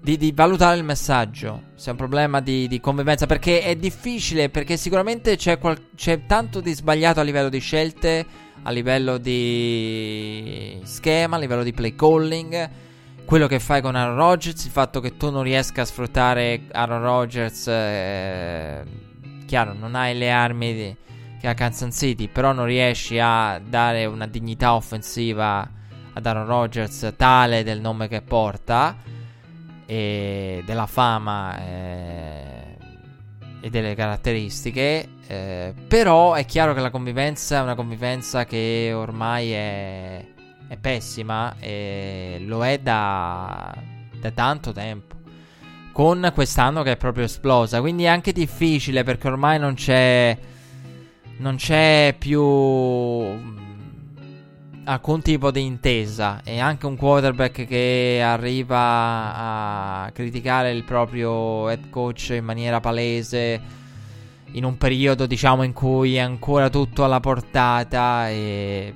[0.00, 1.62] di, di, valutare il messaggio.
[1.74, 3.26] Se è un problema di, di convivenza.
[3.26, 4.50] Perché è difficile.
[4.50, 8.24] Perché sicuramente c'è, qual- c'è, tanto di sbagliato a livello di scelte,
[8.62, 12.70] a livello di schema, a livello di play calling.
[13.24, 17.02] Quello che fai con Aaron Rodgers, il fatto che tu non riesca a sfruttare Aaron
[17.02, 17.66] Rodgers.
[17.66, 18.82] Eh,
[19.44, 20.96] chiaro, non hai le armi di,
[21.40, 25.68] che ha Kansas City, però non riesci a dare una dignità offensiva
[26.12, 28.96] ad Aaron Rodgers tale del nome che porta
[29.84, 32.76] e della fama eh,
[33.60, 35.08] e delle caratteristiche.
[35.26, 40.24] Eh, però è chiaro che la convivenza è una convivenza che ormai è,
[40.68, 43.74] è pessima e lo è da,
[44.18, 45.14] da tanto tempo.
[45.92, 47.80] Con quest'anno che è proprio esplosa.
[47.80, 50.38] Quindi è anche difficile perché ormai non c'è.
[51.38, 52.40] Non c'è più
[54.86, 56.40] alcun tipo di intesa.
[56.44, 63.84] E anche un quarterback che arriva a criticare il proprio head coach in maniera palese
[64.52, 68.94] in un periodo diciamo in cui è ancora tutto alla portata e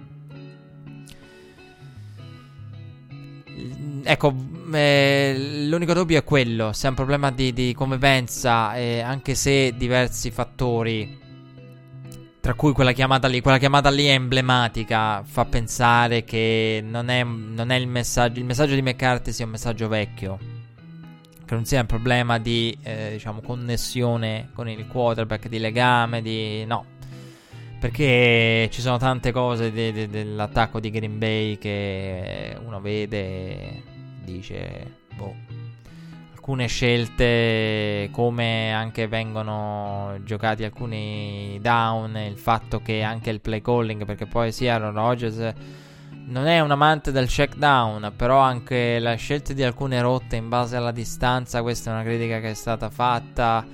[4.02, 4.34] ecco
[4.72, 6.72] eh, l'unico dubbio è quello.
[6.72, 11.18] Se è un problema di, di convivenza eh, anche se diversi fattori
[12.40, 17.22] tra cui quella chiamata lì, quella chiamata lì è emblematica, fa pensare che non è,
[17.22, 20.38] non è il messaggio, il messaggio di McCarthy sia un messaggio vecchio,
[21.44, 26.64] che non sia un problema di, eh, diciamo, connessione con il quarterback, di legame, di...
[26.64, 26.86] no.
[27.78, 33.82] Perché ci sono tante cose de- de- dell'attacco di Green Bay che uno vede e
[34.24, 35.59] dice, boh
[36.40, 44.06] alcune scelte, come anche vengono giocati alcuni down, il fatto che anche il play calling,
[44.06, 45.52] perché poi sì, Aaron Rodgers
[46.28, 50.48] non è un amante del check down, però anche la scelta di alcune rotte in
[50.48, 53.66] base alla distanza, questa è una critica che è stata fatta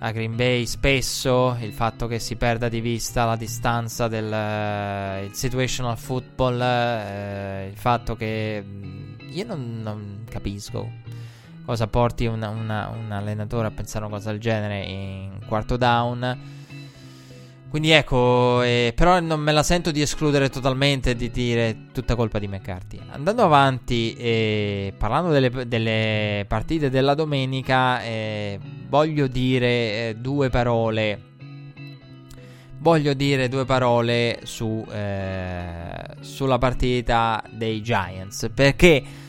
[0.00, 5.32] a Green Bay spesso, il fatto che si perda di vista la distanza del uh,
[5.32, 8.64] situational football, uh, il fatto che
[9.30, 11.07] io non, non capisco
[11.68, 16.38] cosa porti una, una, un allenatore a pensare una cosa del genere in quarto down.
[17.68, 22.38] Quindi ecco, eh, però non me la sento di escludere totalmente di dire tutta colpa
[22.38, 22.98] di McCarthy.
[23.10, 28.58] Andando avanti, eh, parlando delle, delle, partite della domenica, eh,
[28.88, 31.20] voglio dire eh, due parole.
[32.78, 38.50] Voglio dire due parole su, eh, sulla partita dei Giants.
[38.54, 39.26] Perché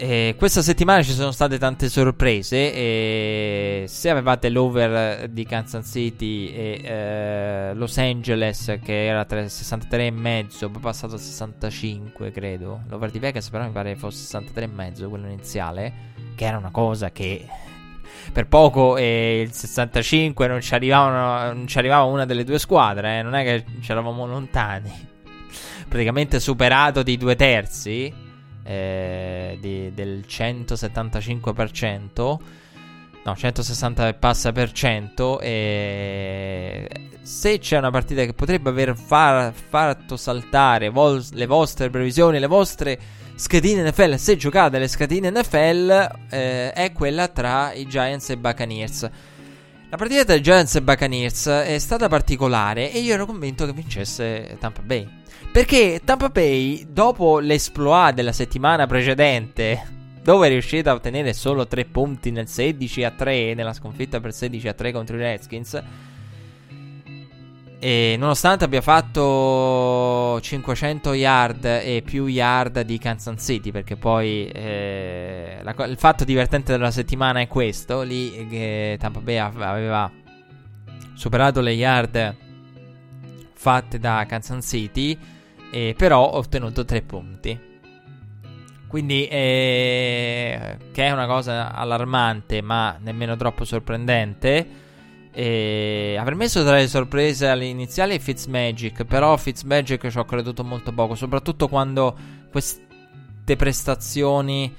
[0.00, 2.72] eh, questa settimana ci sono state tante sorprese.
[2.72, 10.80] E se avevate l'over di Kansas City e eh, Los Angeles, che era 63,5, poi
[10.80, 12.82] passato a 65, credo.
[12.88, 15.92] L'over di Vegas, però, mi pare fosse 63,5, quello iniziale.
[16.36, 17.44] Che era una cosa che
[18.32, 23.18] per poco e il 65 non ci, non ci, arrivava una delle due squadre.
[23.18, 23.22] Eh.
[23.22, 25.06] Non è che ci eravamo lontani.
[25.88, 28.26] Praticamente superato di due terzi
[28.68, 32.36] eh, di, del 175%,
[33.24, 36.86] no 160 passa per cento e
[37.22, 42.46] se c'è una partita che potrebbe aver far, fatto saltare vol- le vostre previsioni, le
[42.46, 43.00] vostre
[43.36, 48.36] schedine NFL, se giocate le schedine NFL eh, è quella tra i Giants e i
[48.36, 49.10] Buccaneers.
[49.88, 53.72] La partita tra i Giants e Buccaneers è stata particolare e io ero convinto che
[53.72, 55.17] vincesse Tampa Bay.
[55.50, 61.86] Perché Tampa Bay, dopo l'esploit della settimana precedente, dove è riuscita a ottenere solo 3
[61.86, 65.82] punti nel 16 a 3, nella sconfitta per 16 a 3 contro i Redskins,
[67.80, 75.58] e nonostante abbia fatto 500 yard e più yard di Kansas City, perché poi eh,
[75.62, 80.10] la, il fatto divertente della settimana è questo: lì che Tampa Bay aveva
[81.14, 82.36] superato le yard
[83.54, 85.18] fatte da Kansas City
[85.70, 87.60] e però ho ottenuto 3 punti.
[88.86, 94.86] Quindi, eh, che è una cosa allarmante, ma nemmeno troppo sorprendente.
[95.30, 101.14] Eh, aver messo tra le sorprese all'iniziale Fitzmagic, però Fitzmagic ci ho creduto molto poco,
[101.14, 102.16] soprattutto quando
[102.50, 104.74] queste prestazioni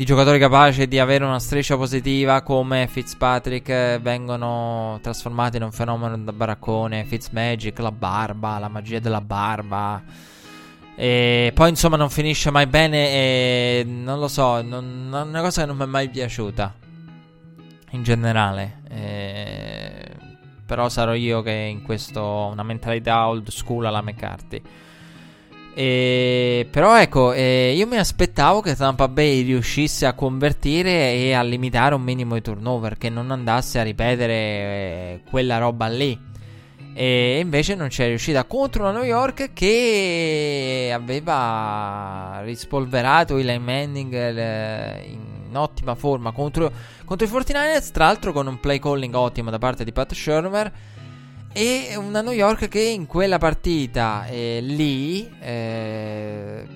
[0.00, 5.72] di giocatori capaci di avere una striscia positiva come Fitzpatrick eh, vengono trasformati in un
[5.72, 10.02] fenomeno da baraccone, Fitzmagic, la barba, la magia della barba.
[10.94, 15.60] E poi insomma non finisce mai bene e non lo so, non, non, una cosa
[15.60, 16.74] che non mi è mai piaciuta
[17.90, 18.80] in generale.
[18.88, 20.16] E,
[20.64, 24.62] però sarò io che in questo una mentalità old school alla McCarthy.
[25.72, 31.42] E, però ecco, eh, io mi aspettavo che Tampa Bay riuscisse a convertire e a
[31.42, 36.28] limitare un minimo i turnover, che non andasse a ripetere eh, quella roba lì.
[36.92, 45.04] E invece non c'è riuscita contro una New York che aveva rispolverato Eli Manning eh,
[45.08, 46.70] in ottima forma contro,
[47.04, 50.72] contro i 49ers, tra l'altro con un play calling ottimo da parte di Pat Shermer.
[51.52, 56.66] E una New York che in quella partita eh, lì eh,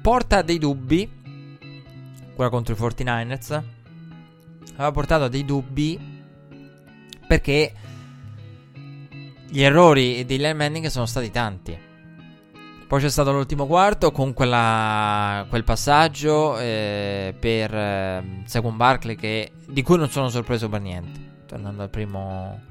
[0.00, 1.18] porta dei dubbi.
[2.34, 3.62] Quella contro i 49ers
[4.74, 5.98] aveva portato dei dubbi
[7.26, 7.72] perché
[9.48, 11.78] gli errori di Eli Manning sono stati tanti.
[12.88, 19.52] Poi c'è stato l'ultimo quarto con quella, quel passaggio eh, per eh, Second Barkley che,
[19.68, 21.28] di cui non sono sorpreso per niente.
[21.46, 22.68] Tornando al primo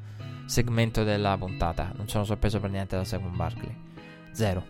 [0.50, 3.76] segmento della puntata, non sono sorpreso per niente da Second Barkley.
[4.32, 4.66] Zero.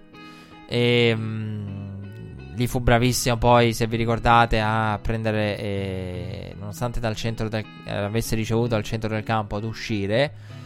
[0.67, 7.49] E mh, lì fu bravissimo poi, se vi ricordate, a prendere, eh, nonostante dal centro
[7.49, 10.57] del, eh, avesse ricevuto al centro del campo, ad uscire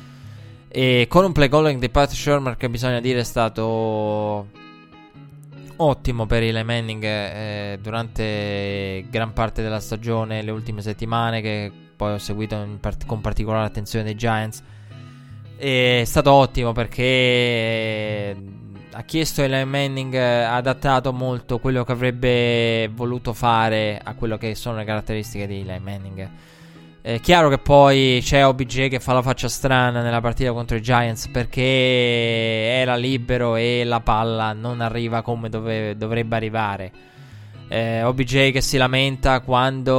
[0.75, 4.47] e con un play calling di Pat Shermer che bisogna dire è stato
[5.75, 12.13] ottimo per Eli Manning eh, durante gran parte della stagione, le ultime settimane che poi
[12.13, 14.63] ho seguito part- con particolare attenzione dei Giants.
[15.55, 18.35] È stato ottimo perché eh,
[18.91, 24.55] ha chiesto Eli Manning, ha adattato molto quello che avrebbe voluto fare a quello che
[24.55, 26.29] sono le caratteristiche di Eli Manning.
[27.01, 30.81] È chiaro che poi c'è OBJ che fa la faccia strana nella partita contro i
[30.81, 36.91] Giants perché era libero e la palla non arriva come dove, dovrebbe arrivare.
[37.67, 39.93] Eh, OBJ che si lamenta quando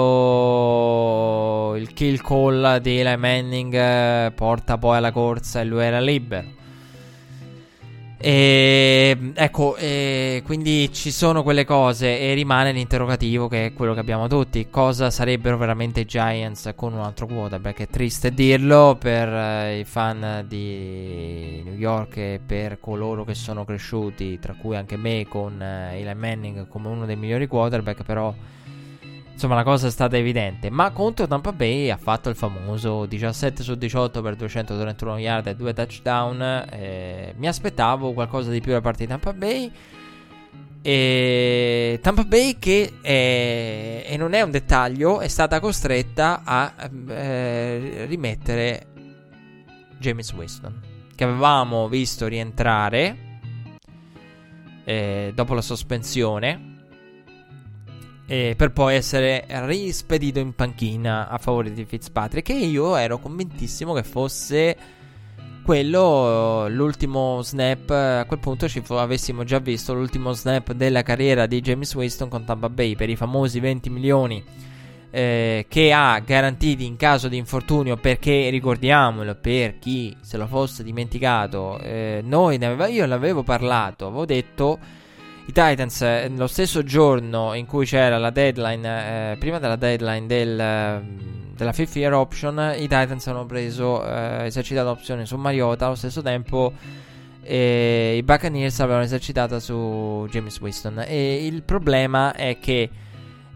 [1.76, 6.62] il kill call di Eli Manning eh, porta poi alla corsa e lui era libero.
[8.26, 14.00] E, ecco, e quindi ci sono quelle cose e rimane l'interrogativo che è quello che
[14.00, 14.68] abbiamo tutti.
[14.70, 17.80] Cosa sarebbero veramente i Giants con un altro quarterback?
[17.80, 23.66] È triste dirlo per eh, i fan di New York e per coloro che sono
[23.66, 28.32] cresciuti, tra cui anche me, con eh, Eli Manning come uno dei migliori quarterback, però
[29.34, 30.70] Insomma, la cosa è stata evidente.
[30.70, 35.56] Ma contro Tampa Bay ha fatto il famoso 17 su 18 per 231 yard e
[35.56, 36.66] 2 touchdown.
[36.70, 39.70] Eh, mi aspettavo qualcosa di più da parte di Tampa Bay.
[40.82, 46.74] E Tampa Bay che è, e non è un dettaglio è stata costretta a
[47.08, 48.86] eh, rimettere
[49.98, 50.82] James Winston
[51.14, 53.16] che avevamo visto rientrare
[54.84, 56.73] eh, dopo la sospensione
[58.26, 62.50] eh, per poi essere rispedito in panchina a favore di Fitzpatrick.
[62.50, 64.76] E io ero convintissimo che fosse
[65.64, 67.90] quello l'ultimo snap.
[67.90, 72.28] A quel punto ci fu, avessimo già visto l'ultimo snap della carriera di James Winston
[72.28, 74.44] con Tampa Bay per i famosi 20 milioni.
[75.10, 80.82] Eh, che ha garantiti in caso di infortunio perché ricordiamolo per chi se lo fosse
[80.82, 84.76] dimenticato eh, noi ne aveva, io ne avevo parlato avevo detto
[85.46, 90.26] i Titans, eh, lo stesso giorno in cui c'era la deadline, eh, prima della deadline
[90.26, 91.04] del,
[91.54, 95.84] della fifth year option, i Titans hanno preso, eh, esercitato l'opzione su Mariota.
[95.84, 96.72] Allo stesso tempo,
[97.46, 101.04] i Buccaneers avevano esercitata su James Winston.
[101.06, 102.88] E il problema è che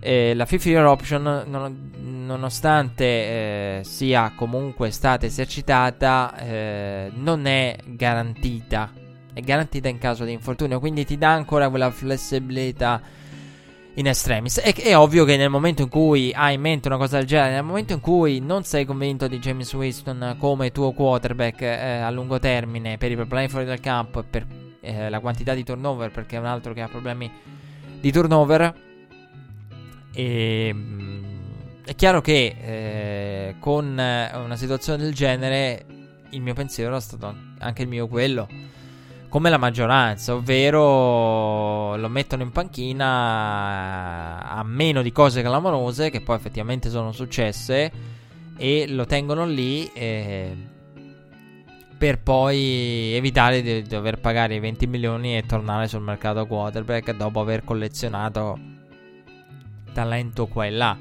[0.01, 1.91] eh, la fifth year option, non,
[2.26, 9.07] nonostante eh, sia comunque stata esercitata, eh, non è garantita
[9.39, 13.01] è garantita in caso di infortunio, quindi ti dà ancora quella flessibilità
[13.95, 14.59] in estremis.
[14.59, 17.55] È, è, ovvio che nel momento in cui hai in mente una cosa del genere,
[17.55, 22.11] nel momento in cui non sei convinto di James Winston come tuo quarterback eh, a
[22.11, 24.45] lungo termine per i problemi fuori dal campo e per
[24.80, 27.30] eh, la quantità di turnover, perché è un altro che ha problemi
[28.01, 28.74] di turnover,
[30.12, 31.24] e, mm,
[31.84, 35.86] è chiaro che eh, con una situazione del genere
[36.30, 38.76] il mio pensiero è stato anche il mio quello
[39.29, 46.37] come la maggioranza, ovvero lo mettono in panchina a meno di cose clamorose che poi
[46.37, 47.93] effettivamente sono successe
[48.57, 50.57] e lo tengono lì eh,
[51.97, 57.41] per poi evitare di dover pagare i 20 milioni e tornare sul mercato quarterback dopo
[57.41, 58.59] aver collezionato
[59.93, 60.97] talento qua e là.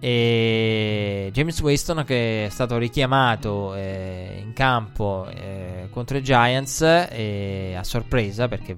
[0.00, 7.74] E James Winston che è stato richiamato eh, in campo eh, contro i Giants eh,
[7.76, 8.76] a sorpresa perché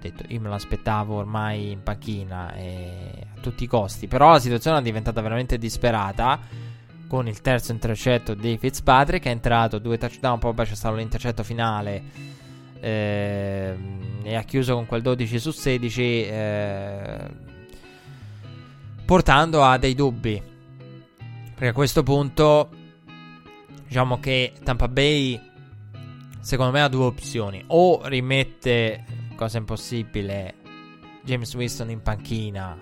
[0.00, 4.06] detto, io me lo aspettavo ormai in panchina a tutti i costi.
[4.06, 6.40] Però la situazione è diventata veramente disperata
[7.08, 12.02] con il terzo intercetto di Fitzpatrick è entrato due touchdown poi c'è stato l'intercetto finale
[12.80, 13.74] eh,
[14.22, 17.30] e ha chiuso con quel 12 su 16 eh,
[19.08, 20.38] portando a dei dubbi.
[21.54, 22.68] Perché a questo punto,
[23.86, 25.40] diciamo che Tampa Bay,
[26.40, 27.64] secondo me, ha due opzioni.
[27.68, 30.56] O rimette, cosa impossibile,
[31.22, 32.76] James Winston in panchina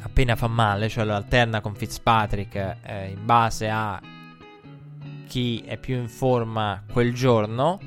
[0.00, 4.00] appena fa male, cioè lo alterna con Fitzpatrick eh, in base a
[5.26, 7.78] chi è più in forma quel giorno,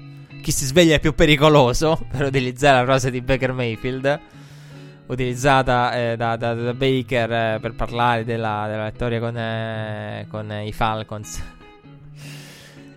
[0.44, 4.38] chi si sveglia è più pericoloso, per utilizzare la frase di Baker Mayfield
[5.10, 10.52] utilizzata eh, da, da, da, Baker eh, per parlare della, della vittoria con, eh, con
[10.64, 11.44] i Falcons.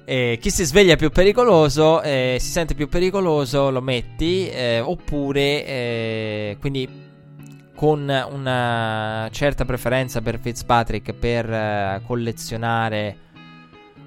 [0.04, 5.64] E chi si sveglia più pericoloso, eh, si sente più pericoloso, lo metti, eh, oppure
[5.64, 7.00] eh, quindi
[7.74, 13.16] con una certa preferenza per Fitzpatrick per collezionare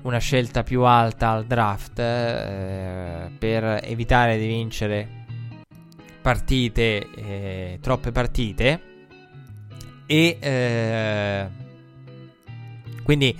[0.03, 5.24] una scelta più alta al draft per evitare di vincere
[6.25, 8.81] partite, eh, troppe partite.
[10.07, 11.47] E eh,
[13.03, 13.37] quindi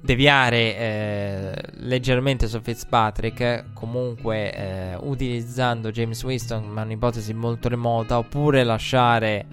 [0.00, 8.62] deviare eh, leggermente su Fitzpatrick comunque eh, utilizzando James Winston ma un'ipotesi molto remota oppure
[8.62, 9.46] lasciare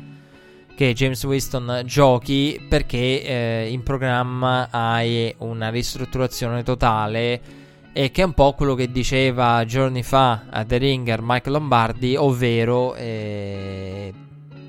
[0.76, 7.57] che James Winston giochi perché eh, in programma hai una ristrutturazione totale
[8.00, 12.16] e che è un po' quello che diceva giorni fa a The Ringer Mike Lombardi,
[12.16, 14.14] ovvero eh,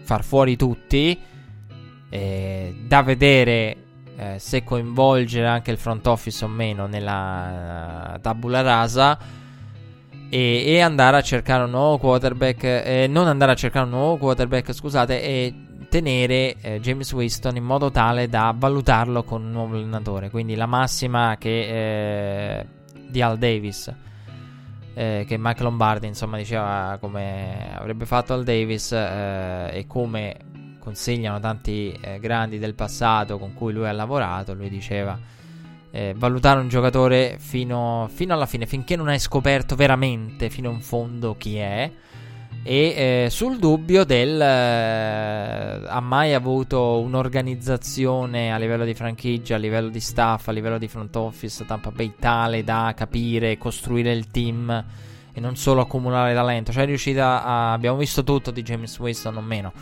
[0.00, 1.20] far fuori tutti,
[2.08, 3.76] eh, da vedere
[4.16, 9.18] eh, se coinvolgere anche il front office o meno nella uh, tabula rasa
[10.30, 14.16] e, e, andare a cercare un nuovo quarterback, eh, non andare a cercare un nuovo
[14.16, 15.54] quarterback, scusate, e
[15.90, 20.30] tenere eh, James Winston in modo tale da valutarlo con un nuovo allenatore.
[20.30, 22.66] Quindi la massima che eh,
[23.08, 23.92] di Al Davis.
[24.94, 30.36] Eh, che Mike Lombardi insomma diceva come avrebbe fatto Al Davis eh, e come
[30.80, 34.54] consigliano tanti eh, grandi del passato con cui lui ha lavorato.
[34.54, 35.18] Lui diceva
[35.90, 40.80] eh, valutare un giocatore fino, fino alla fine, finché non hai scoperto veramente fino in
[40.80, 41.90] fondo chi è
[42.62, 49.58] e eh, sul dubbio del eh, ha mai avuto un'organizzazione a livello di franchigia, a
[49.58, 54.28] livello di staff, a livello di front office Tampa Bay tale da capire, costruire il
[54.30, 54.84] team
[55.32, 56.72] e non solo accumulare talento.
[56.72, 59.72] Cioè è riuscita a abbiamo visto tutto di James Winston o meno.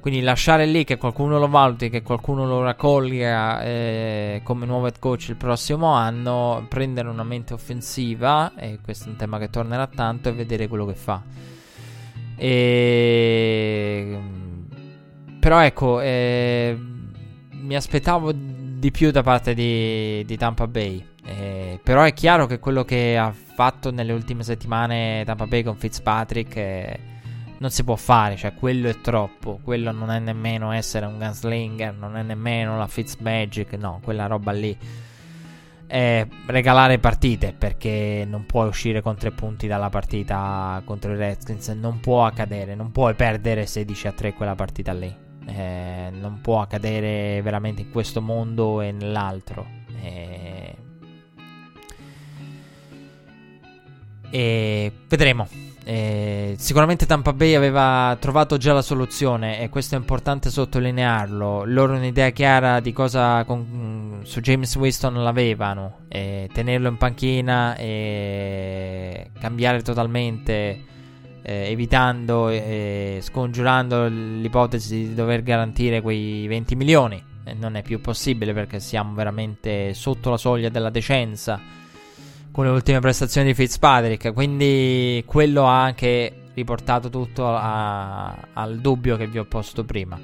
[0.00, 4.98] Quindi lasciare lì che qualcuno lo valuti, che qualcuno lo raccolga eh, come nuovo head
[5.00, 9.86] coach il prossimo anno, prendere una mente offensiva, e questo è un tema che tornerà
[9.88, 11.20] tanto, e vedere quello che fa.
[12.38, 14.18] E...
[15.40, 16.76] Però ecco, eh,
[17.50, 21.04] mi aspettavo di più da parte di, di Tampa Bay.
[21.24, 25.76] Eh, però è chiaro che quello che ha fatto nelle ultime settimane Tampa Bay con
[25.76, 27.00] Fitzpatrick eh,
[27.58, 31.92] non si può fare, cioè quello è troppo, quello non è nemmeno essere un gunslinger,
[31.92, 34.76] non è nemmeno la Fitzmagic, no, quella roba lì
[35.88, 41.68] è regalare partite perché non puoi uscire con tre punti dalla partita contro i Redskins.
[41.68, 45.12] Non può accadere, non puoi perdere 16 a 3 quella partita lì.
[45.46, 49.66] Eh, non può accadere veramente in questo mondo e nell'altro.
[50.02, 50.76] Eh,
[54.30, 55.67] e vedremo.
[55.90, 61.64] Eh, sicuramente Tampa Bay aveva trovato già la soluzione e questo è importante sottolinearlo.
[61.64, 66.00] Loro un'idea chiara di cosa con, su James Winston l'avevano.
[66.08, 70.84] Eh, tenerlo in panchina e cambiare totalmente,
[71.40, 77.24] eh, evitando e scongiurando l'ipotesi di dover garantire quei 20 milioni.
[77.56, 81.58] non è più possibile perché siamo veramente sotto la soglia della decenza
[82.58, 84.32] con le ultime prestazioni di Fitzpatrick.
[84.32, 90.18] Quindi quello ha anche riportato tutto a, al dubbio che vi ho posto prima.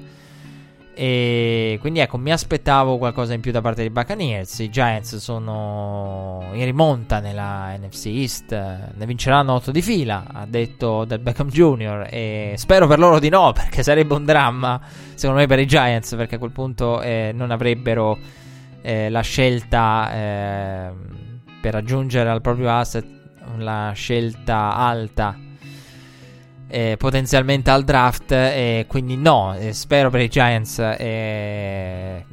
[0.93, 4.59] E quindi ecco, mi aspettavo qualcosa in più da parte dei Buccaneers.
[4.59, 11.05] I Giants sono in rimonta nella NFC East, ne vinceranno 8 di fila, ha detto
[11.05, 12.09] del Beckham Jr.
[12.09, 14.81] E spero per loro di no, perché sarebbe un dramma,
[15.13, 18.17] secondo me, per i Giants, perché a quel punto eh, non avrebbero
[18.81, 21.23] eh, la scelta eh,
[21.65, 23.03] per aggiungere al proprio asset
[23.57, 25.35] la scelta alta
[26.67, 28.31] eh, potenzialmente al draft.
[28.31, 30.77] E quindi no, eh, spero per i Giants.
[30.77, 32.23] Eh,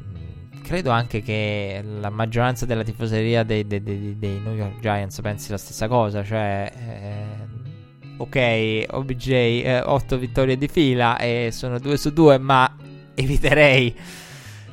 [0.61, 5.49] credo anche che la maggioranza della tifoseria dei, dei, dei, dei, New York Giants pensi
[5.49, 6.23] la stessa cosa.
[6.23, 12.71] Cioè, eh, ok, OBJ 8 vittorie di fila e sono 2 su 2, ma
[13.15, 13.95] eviterei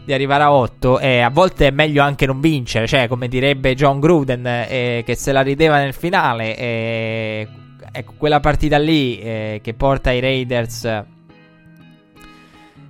[0.05, 3.74] di arrivare a 8 e a volte è meglio anche non vincere, cioè come direbbe
[3.74, 7.48] John Gruden eh, che se la rideva nel finale eh,
[7.93, 10.85] ecco, quella partita lì eh, che porta i Raiders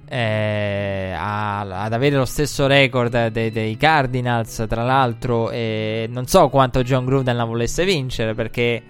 [0.09, 6.82] eh, a, ad avere lo stesso record dei, dei Cardinals, tra l'altro, non so quanto
[6.82, 8.82] John Gruden la volesse vincere perché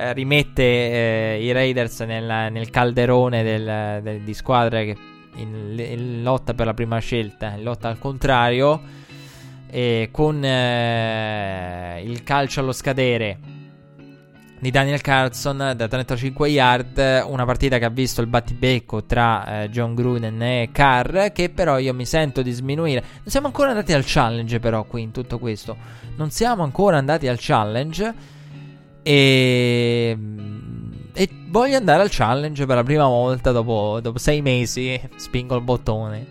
[0.00, 4.96] eh, rimette eh, i Raiders nel, nel calderone del, del, di squadre che
[5.36, 8.98] in, in, lotta per la prima scelta, in lotta al contrario.
[9.72, 13.38] E con eh, il calcio allo scadere
[14.60, 19.70] di Daniel Carlson da 35 yard, una partita che ha visto il battibecco tra eh,
[19.70, 23.00] John Gruden e Carr, che però io mi sento di sminuire.
[23.00, 25.76] Non siamo ancora andati al challenge però qui in tutto questo.
[26.16, 28.14] Non siamo ancora andati al challenge
[29.02, 30.18] e...
[31.20, 34.98] E voglio andare al challenge per la prima volta dopo, dopo sei mesi.
[35.16, 36.26] Spingo il bottone.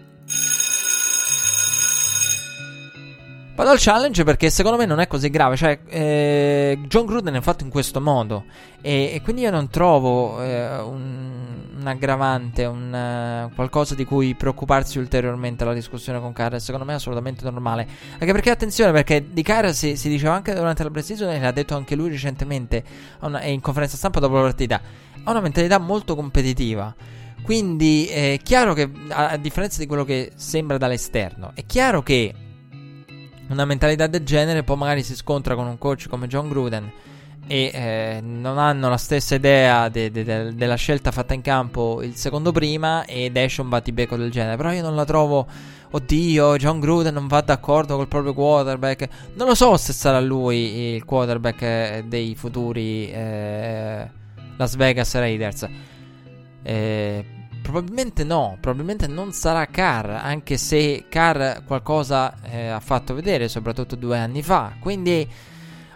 [3.59, 5.57] Vado al challenge perché secondo me non è così grave.
[5.57, 8.45] Cioè, eh, John Gruden è fatto in questo modo.
[8.79, 14.33] E, e quindi io non trovo eh, un, un, aggravante, un, uh, qualcosa di cui
[14.33, 16.55] preoccuparsi ulteriormente la discussione con Carr.
[16.59, 17.85] Secondo me è assolutamente normale.
[18.13, 21.51] Anche perché, attenzione, perché di Carr si, si, diceva anche durante la preseason, e l'ha
[21.51, 22.81] detto anche lui recentemente
[23.23, 24.79] una, in conferenza stampa dopo la partita.
[25.21, 26.95] Ha una mentalità molto competitiva.
[27.43, 32.33] Quindi è chiaro che, a, a differenza di quello che sembra dall'esterno, è chiaro che
[33.49, 36.91] una mentalità del genere poi magari si scontra con un coach come John Gruden
[37.47, 42.01] e eh, non hanno la stessa idea de- de- de- della scelta fatta in campo
[42.03, 44.55] il secondo prima ed esce un battibecco del genere.
[44.55, 45.47] Però io non la trovo,
[45.89, 49.07] oddio, John Gruden non va d'accordo col proprio quarterback.
[49.33, 54.07] Non lo so se sarà lui il quarterback eh, dei futuri eh,
[54.57, 55.67] Las Vegas Raiders.
[56.61, 57.25] Eh,
[57.69, 63.95] Probabilmente no, probabilmente non sarà Carr, anche se Carr qualcosa eh, ha fatto vedere, soprattutto
[63.95, 64.73] due anni fa.
[64.79, 65.27] Quindi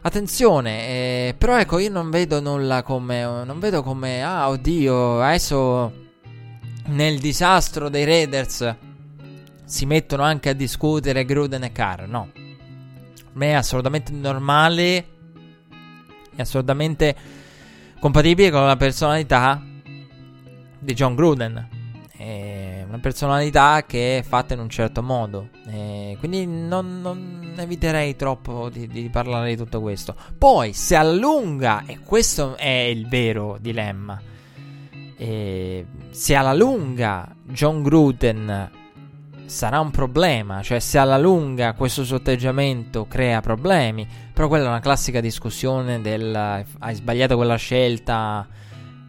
[0.02, 5.92] attenzione, eh, però ecco, io non vedo nulla come non vedo come ah, oddio, adesso
[6.90, 8.76] nel disastro dei Raiders
[9.66, 12.30] si mettono anche a discutere Gruden e Carr, no.
[12.34, 15.08] Per me è assolutamente normale
[16.36, 17.16] è assolutamente
[18.00, 19.72] compatibile con la personalità
[20.84, 21.70] di John Gruden.
[22.16, 25.50] È una personalità che è fatta in un certo modo.
[25.68, 30.16] E quindi non, non, eviterei troppo di, di, parlare di tutto questo.
[30.38, 34.22] Poi, se allunga, e questo è il vero dilemma,
[35.18, 38.72] e se alla lunga John Gruden
[39.46, 44.70] sarà un problema, cioè se alla lunga questo suo atteggiamento crea problemi, però quella è
[44.70, 48.48] una classica discussione del hai sbagliato quella scelta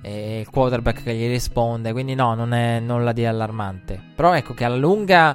[0.04, 3.98] e il quarterback che gli risponde, quindi no, non è nulla di allarmante.
[4.14, 5.34] Però ecco che alla lunga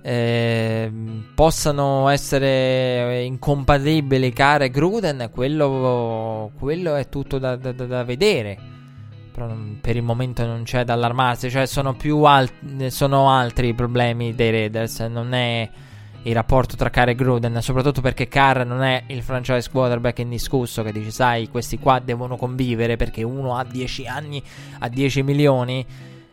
[0.00, 0.90] eh,
[1.34, 8.56] possano essere incompatibili Care e Gruden, quello, quello è tutto da, da, da vedere.
[9.30, 13.74] Però per il momento non c'è da allarmarsi, cioè sono più alt- sono altri i
[13.74, 15.68] problemi dei Raiders, non è
[16.24, 20.82] il rapporto tra Carr e Gruden, soprattutto perché Carr non è il franchise quarterback indiscusso
[20.82, 24.42] che dice sai questi qua devono convivere perché uno ha 10 anni,
[24.78, 25.84] ha 10 milioni.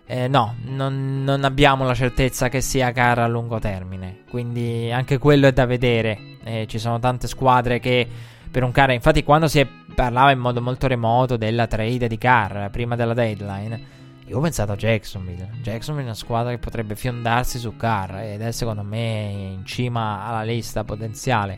[0.05, 5.19] Eh, no, non, non, abbiamo la certezza che sia Carr a lungo termine, quindi anche
[5.19, 6.37] quello è da vedere.
[6.43, 8.07] Eh, ci sono tante squadre che
[8.49, 12.69] per un Carr, infatti quando si parlava in modo molto remoto della trade di Carr
[12.69, 13.97] prima della deadline,
[14.29, 15.49] io ho pensato a Jacksonville.
[15.63, 20.23] Jacksonville è una squadra che potrebbe fiondarsi su Carr ed è secondo me in cima
[20.23, 21.57] alla lista potenziale.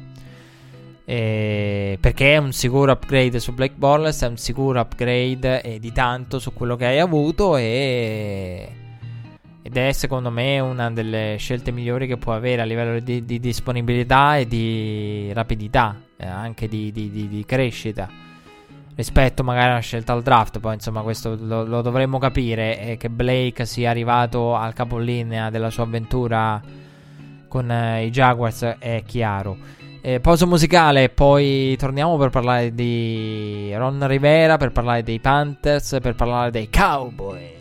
[1.03, 5.91] E perché è un sicuro upgrade su Blake Borles, è un sicuro upgrade e di
[5.91, 8.69] tanto su quello che hai avuto e...
[9.61, 13.41] ed è secondo me una delle scelte migliori che può avere a livello di, di
[13.41, 18.30] disponibilità e di rapidità, eh, anche di, di, di crescita.
[18.95, 20.59] Rispetto magari a una scelta al draft.
[20.59, 22.80] Poi, insomma, questo lo, lo dovremmo capire.
[22.80, 26.61] E che Blake sia arrivato al capolinea della sua avventura
[27.47, 29.57] con eh, i Jaguars è chiaro.
[30.03, 36.15] Eh, pausa musicale, poi torniamo per parlare di Ron Rivera, per parlare dei Panthers, per
[36.15, 37.60] parlare dei Cowboys.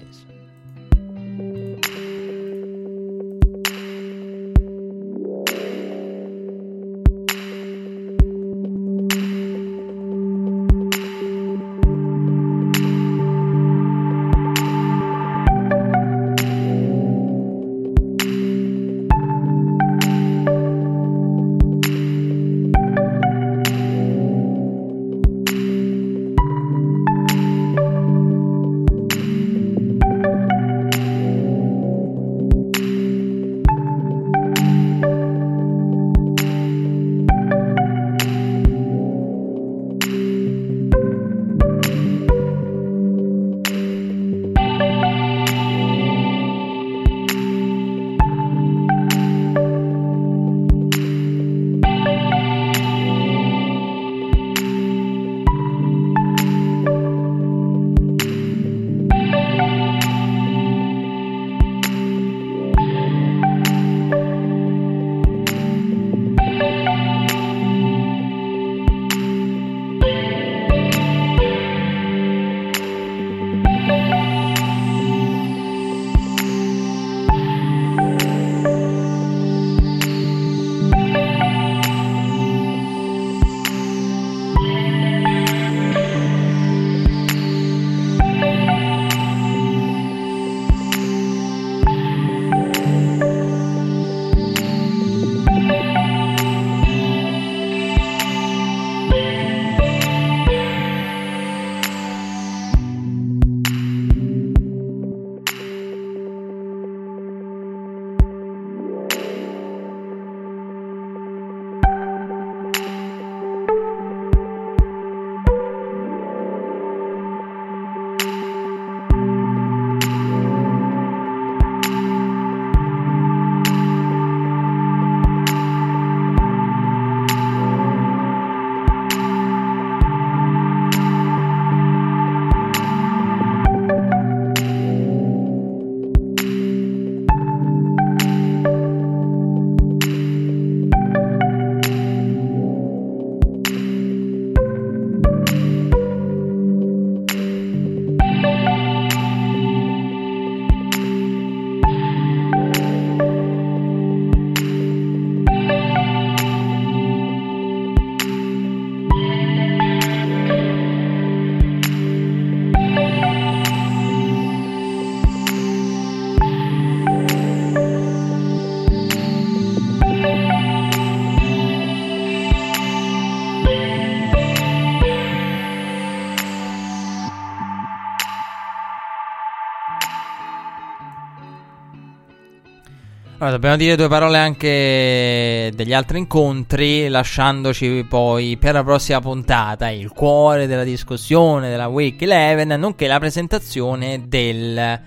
[183.50, 189.90] Allora, dobbiamo dire due parole anche degli altri incontri, lasciandoci poi per la prossima puntata
[189.90, 195.00] il cuore della discussione della Week 11, nonché la presentazione del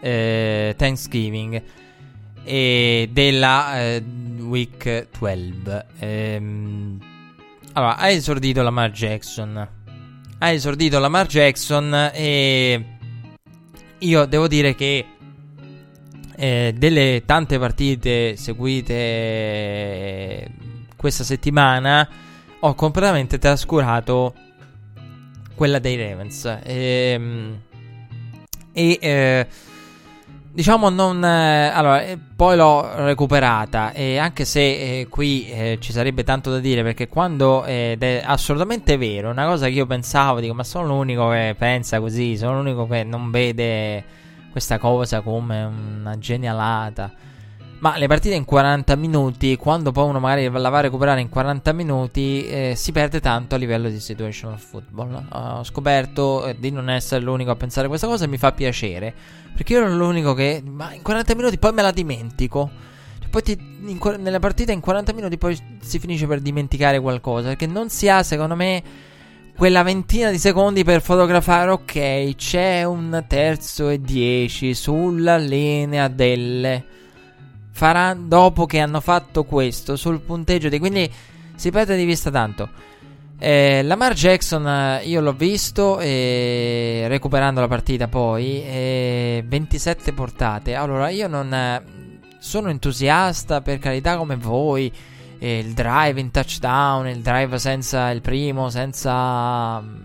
[0.00, 1.62] eh, Thanksgiving
[2.42, 4.02] e della eh,
[4.38, 5.52] Week 12.
[5.98, 6.98] Ehm,
[7.74, 9.68] allora, ha esordito Lamar Jackson.
[10.38, 12.84] Ha esordito Lamar Jackson e
[13.98, 15.04] io devo dire che
[16.36, 20.50] eh, delle tante partite seguite eh,
[20.96, 22.08] questa settimana
[22.60, 24.34] ho completamente trascurato
[25.54, 26.58] quella dei Ravens.
[26.62, 27.60] Ehm,
[28.72, 29.46] e eh,
[30.52, 33.92] diciamo non eh, allora eh, poi l'ho recuperata.
[33.92, 34.60] E anche se
[35.00, 39.66] eh, qui ci sarebbe tanto da dire perché quando ed è assolutamente vero una cosa
[39.66, 44.04] che io pensavo dico ma sono l'unico che pensa così sono l'unico che non vede
[44.52, 47.12] questa cosa come una genialata.
[47.82, 51.28] Ma le partite in 40 minuti, quando poi uno magari la va a recuperare in
[51.28, 55.26] 40 minuti, eh, si perde tanto a livello di situational football.
[55.32, 59.12] Ho scoperto eh, di non essere l'unico a pensare questa cosa e mi fa piacere.
[59.52, 60.62] Perché io ero l'unico che.
[60.64, 62.70] Ma in 40 minuti poi me la dimentico.
[63.18, 67.48] Cioè, poi ti, in, nella partita in 40 minuti poi si finisce per dimenticare qualcosa.
[67.48, 68.82] Perché non si ha, secondo me
[69.56, 76.84] quella ventina di secondi per fotografare, ok, c'è un terzo e dieci sulla linea delle.
[77.70, 80.78] Farà dopo che hanno fatto questo sul punteggio dei.
[80.78, 81.10] Quindi
[81.54, 82.68] si perde di vista tanto.
[83.38, 88.62] Eh, Lamar Jackson, eh, io l'ho visto eh, recuperando la partita poi,
[89.44, 90.74] 27 portate.
[90.74, 91.82] Allora, io non eh,
[92.38, 94.92] sono entusiasta per carità come voi.
[95.48, 99.96] Il drive in touchdown, il drive senza il primo, senza mm,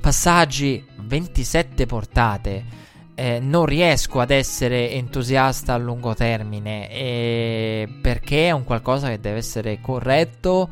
[0.00, 2.82] passaggi, 27 portate.
[3.16, 9.20] Eh, non riesco ad essere entusiasta a lungo termine eh, perché è un qualcosa che
[9.20, 10.68] deve essere corretto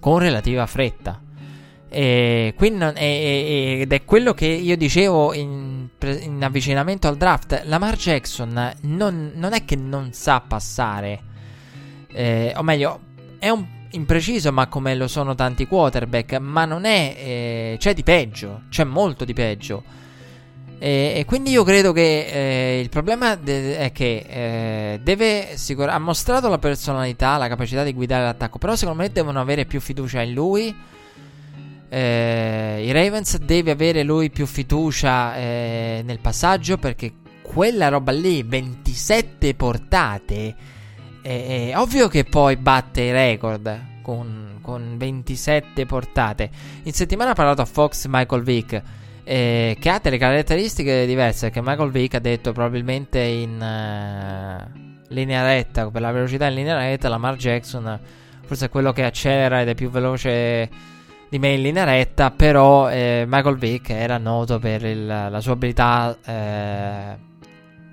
[0.00, 1.20] con relativa fretta.
[1.88, 5.88] E quindi non, ed è quello che io dicevo in,
[6.20, 7.62] in avvicinamento al draft.
[7.64, 11.22] Lamar Jackson non, non è che non sa passare,
[12.08, 13.00] eh, o meglio,
[13.44, 16.38] è un impreciso, ma come lo sono tanti quarterback.
[16.38, 17.14] Ma non è.
[17.18, 19.82] Eh, c'è di peggio, c'è molto di peggio.
[20.78, 25.90] E, e quindi io credo che eh, il problema de- è che eh, deve sicur-
[25.90, 29.78] ha mostrato la personalità, la capacità di guidare l'attacco, però secondo me devono avere più
[29.78, 30.74] fiducia in lui.
[31.90, 37.12] Eh, I Ravens deve avere lui più fiducia eh, nel passaggio perché
[37.42, 40.54] quella roba lì, 27 portate,
[41.24, 46.50] è, è ovvio che poi batte i record con, con 27 portate.
[46.82, 48.82] In settimana ha parlato a Fox Michael Vick
[49.24, 51.48] eh, che ha delle caratteristiche diverse.
[51.48, 56.76] Che Michael Vick ha detto probabilmente in uh, linea retta, per la velocità in linea
[56.76, 58.00] retta, Lamar Jackson
[58.46, 60.68] forse è quello che accelera ed è più veloce
[61.30, 62.30] di me in linea retta.
[62.30, 67.16] Però eh, Michael Vick era noto per il, la sua abilità eh,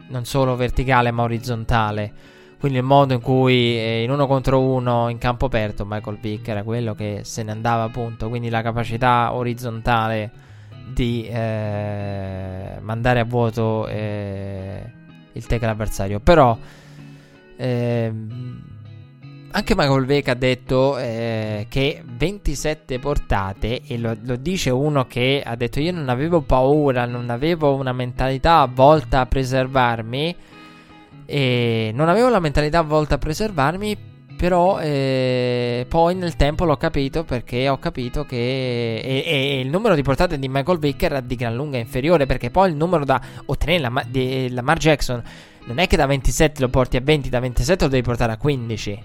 [0.10, 2.14] non solo verticale ma orizzontale.
[2.62, 6.48] Quindi il modo in cui eh, in uno contro uno in campo aperto Michael Vick
[6.48, 8.30] era quello che se ne andava appunto.
[8.30, 10.30] Quindi la capacità orizzontale
[10.94, 14.84] di eh, mandare a vuoto eh,
[15.32, 16.20] il tackle avversario.
[16.20, 16.56] Però
[17.58, 18.14] eh,
[19.50, 25.42] anche Michael Vick ha detto eh, che 27 portate, e lo, lo, dice uno che
[25.44, 30.36] ha detto io non avevo paura, non avevo una mentalità volta a preservarmi.
[31.32, 34.10] E non avevo la mentalità volta a preservarmi
[34.42, 39.94] però eh, poi nel tempo l'ho capito perché ho capito che e, e il numero
[39.94, 43.22] di portate di Michael Vick era di gran lunga inferiore perché poi il numero da
[43.46, 45.22] ottenere la, di Lamar Jackson
[45.66, 48.38] non è che da 27 lo porti a 20, da 27 lo devi portare a
[48.38, 49.04] 15.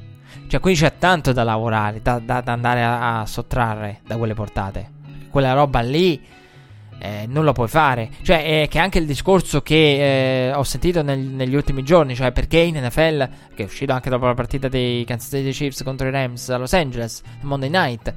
[0.49, 4.33] Cioè qui c'è tanto da lavorare, da, da, da andare a, a sottrarre da quelle
[4.35, 4.91] portate.
[5.29, 6.19] Quella roba lì
[6.99, 8.11] eh, non lo puoi fare.
[8.23, 12.33] Cioè, eh, che anche il discorso che eh, ho sentito nel, negli ultimi giorni, cioè
[12.33, 16.09] perché in NFL, che è uscito anche dopo la partita dei Kansas City Chiefs contro
[16.09, 18.15] i Rams a Los Angeles, Monday Night,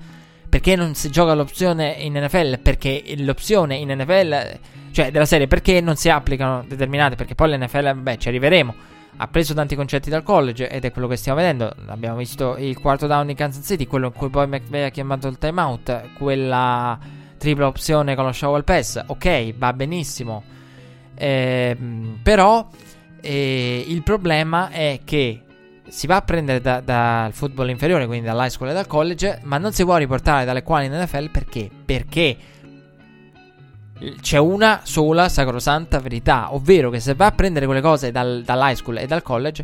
[0.49, 2.59] perché non si gioca l'opzione in NFL?
[2.59, 4.59] Perché l'opzione in NFL,
[4.91, 7.15] cioè della serie, perché non si applicano determinate?
[7.15, 8.75] Perché poi l'NFL, beh, ci arriveremo.
[9.21, 11.71] Ha preso tanti concetti dal college ed è quello che stiamo vedendo.
[11.87, 15.27] Abbiamo visto il quarto down in Kansas City, quello in cui poi McVeigh ha chiamato
[15.27, 16.97] il timeout, quella
[17.39, 20.43] tripla opzione con lo shower pass, ok, va benissimo.
[21.15, 21.75] Eh,
[22.21, 22.69] però
[23.21, 25.41] eh, il problema è che
[25.87, 29.57] si va a prendere dal da football inferiore, quindi dall'high school e dal college, ma
[29.57, 31.69] non si può riportare dalle quali in NFL perché?
[31.83, 32.37] Perché
[34.21, 38.75] c'è una sola sacrosanta verità, ovvero che se va a prendere quelle cose dal, dall'high
[38.75, 39.63] school e dal college,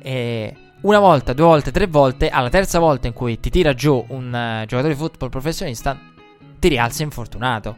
[0.00, 4.04] eh, una volta, due volte, tre volte, alla terza volta in cui ti tira giù
[4.08, 5.96] un uh, giocatore di football professionista,
[6.62, 7.76] ti rialzi infortunato.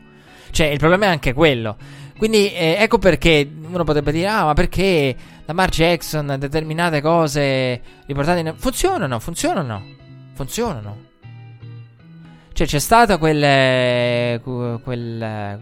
[0.51, 1.77] Cioè, il problema è anche quello.
[2.19, 5.16] Quindi, eh, ecco perché uno potrebbe dire: Ah, ma perché
[5.47, 8.55] Lamar Jackson, determinate cose riportate in.
[8.56, 9.82] Funzionano, funzionano.
[10.35, 11.12] Funzionano.
[12.52, 15.61] Cioè, c'è stato quel, quel,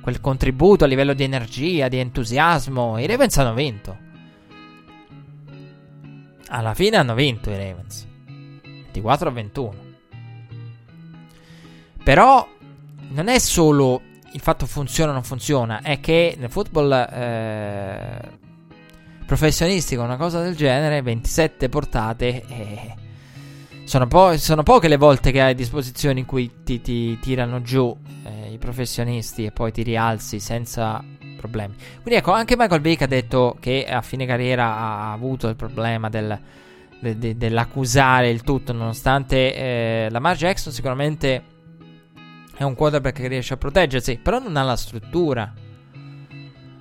[0.00, 2.98] quel contributo a livello di energia, di entusiasmo.
[2.98, 3.96] I Ravens hanno vinto.
[6.48, 8.06] Alla fine hanno vinto i Ravens.
[8.64, 9.74] 24 a 21.
[12.02, 12.46] Però
[13.16, 14.02] non è solo
[14.32, 18.20] il fatto funziona o non funziona, è che nel football eh,
[19.24, 22.94] professionistico una cosa del genere, 27 portate, eh,
[23.84, 27.62] sono, po- sono, poche le volte che hai a disposizione in cui ti, ti tirano
[27.62, 31.02] giù eh, i professionisti e poi ti rialzi senza
[31.38, 31.74] problemi.
[32.02, 36.10] Quindi ecco, anche Michael Vick ha detto che a fine carriera ha avuto il problema
[36.10, 36.38] del,
[37.00, 41.54] de, de, dell'accusare il tutto, nonostante eh, Lamar Jackson sicuramente
[42.56, 45.52] è un quarterback che riesce a proteggersi, però non ha la struttura.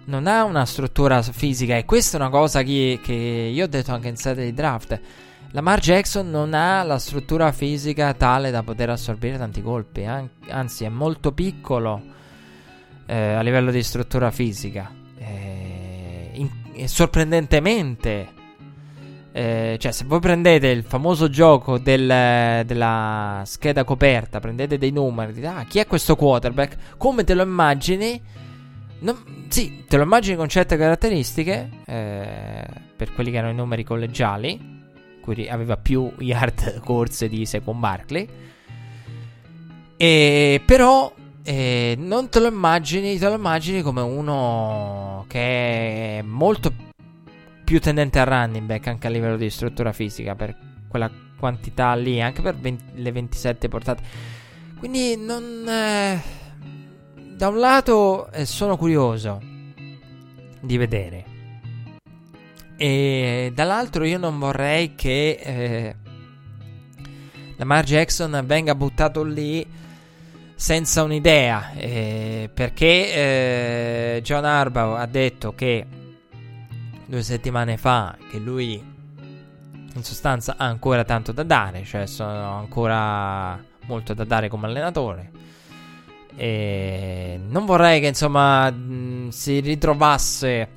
[0.05, 3.91] Non ha una struttura fisica e questa è una cosa che, che io ho detto
[3.91, 4.99] anche in sede di draft.
[5.51, 10.89] Lamar Jackson non ha la struttura fisica tale da poter assorbire tanti colpi, anzi è
[10.89, 12.01] molto piccolo
[13.05, 14.91] eh, a livello di struttura fisica.
[15.17, 18.43] Eh, in, sorprendentemente
[19.37, 25.33] Eh, cioè, se voi prendete il famoso gioco del, della scheda coperta, prendete dei numeri,
[25.33, 26.95] dite, ah, chi è questo quarterback?
[26.95, 28.21] Come te lo immagini?
[28.99, 33.83] Non, sì, te lo immagini con certe caratteristiche, eh, per quelli che erano i numeri
[33.83, 34.83] collegiali,
[35.19, 38.29] cui aveva più yard corse di Second Barkley.
[39.97, 41.13] E, però
[41.43, 46.93] eh, non te lo immagini, te lo immagini come uno che è molto
[47.65, 50.55] più tendente al running back anche a livello di struttura fisica per
[50.87, 54.03] quella quantità lì, anche per 20, le 27 portate.
[54.77, 55.67] Quindi non...
[55.67, 56.21] Eh,
[57.35, 59.41] da un lato eh, sono curioso
[60.61, 61.25] di vedere.
[62.77, 65.95] E dall'altro io non vorrei che eh,
[67.57, 69.65] Lamar Jackson venga buttato lì
[70.55, 71.71] senza un'idea.
[71.73, 73.13] Eh, perché
[74.15, 75.85] eh, John Harbaugh ha detto che
[77.05, 78.93] due settimane fa che lui
[79.93, 85.31] in sostanza ha ancora tanto da dare, cioè sono ancora molto da dare come allenatore.
[86.35, 90.69] E non vorrei che insomma mh, si ritrovasse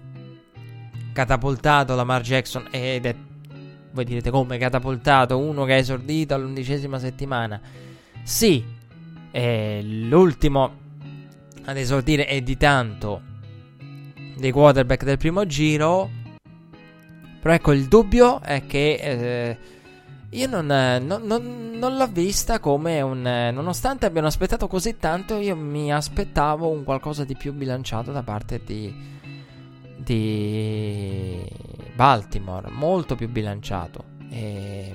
[1.12, 3.14] catapultato Lamar Jackson ed è
[3.90, 7.60] voi direte come catapultato uno che ha esordito all'undicesima settimana.
[8.22, 8.64] Sì,
[9.30, 10.86] è l'ultimo
[11.64, 13.20] ad esordire è di tanto
[14.36, 16.10] dei quarterback del primo giro.
[17.40, 19.58] Però ecco, il dubbio è che eh,
[20.30, 23.22] io non, non, non, non, l'ho vista come un...
[23.22, 28.60] Nonostante abbiano aspettato così tanto, io mi aspettavo un qualcosa di più bilanciato da parte
[28.62, 28.94] di,
[29.96, 31.42] di
[31.94, 34.04] Baltimore, molto più bilanciato.
[34.30, 34.94] E,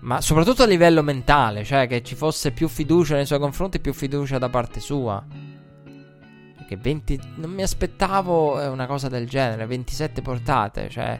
[0.00, 3.94] ma soprattutto a livello mentale, cioè che ci fosse più fiducia nei suoi confronti, più
[3.94, 5.24] fiducia da parte sua.
[6.56, 7.20] Perché 20...
[7.36, 11.18] Non mi aspettavo una cosa del genere, 27 portate, cioè...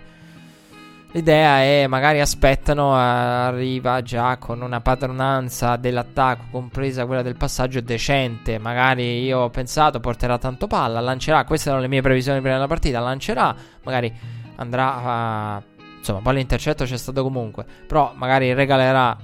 [1.14, 8.58] L'idea è magari aspettano, arriva già con una padronanza dell'attacco, compresa quella del passaggio decente.
[8.58, 11.44] Magari io ho pensato porterà tanto palla, lancerà.
[11.44, 12.98] Queste erano le mie previsioni prima della partita.
[12.98, 13.54] Lancerà,
[13.84, 14.12] magari
[14.56, 15.62] andrà a.
[15.98, 17.64] Insomma, poi l'intercetto c'è stato comunque.
[17.86, 19.16] Però magari regalerà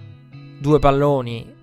[0.60, 1.54] due palloni,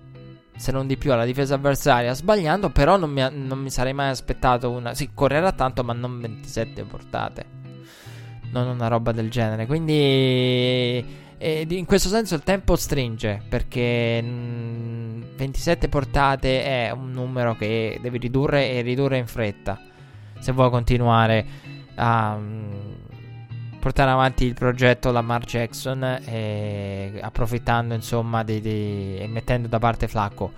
[0.54, 2.68] se non di più, alla difesa avversaria, sbagliando.
[2.68, 4.92] Però non mi, non mi sarei mai aspettato una.
[4.92, 7.56] Sì, correrà tanto, ma non 27 portate
[8.50, 9.66] non una roba del genere.
[9.66, 18.18] Quindi in questo senso il tempo stringe perché 27 portate è un numero che devi
[18.18, 19.78] ridurre e ridurre in fretta
[20.40, 21.46] se vuoi continuare
[21.94, 22.38] a
[23.78, 30.08] portare avanti il progetto Lamar Jackson e approfittando insomma di, di, e mettendo da parte
[30.08, 30.52] Flacco.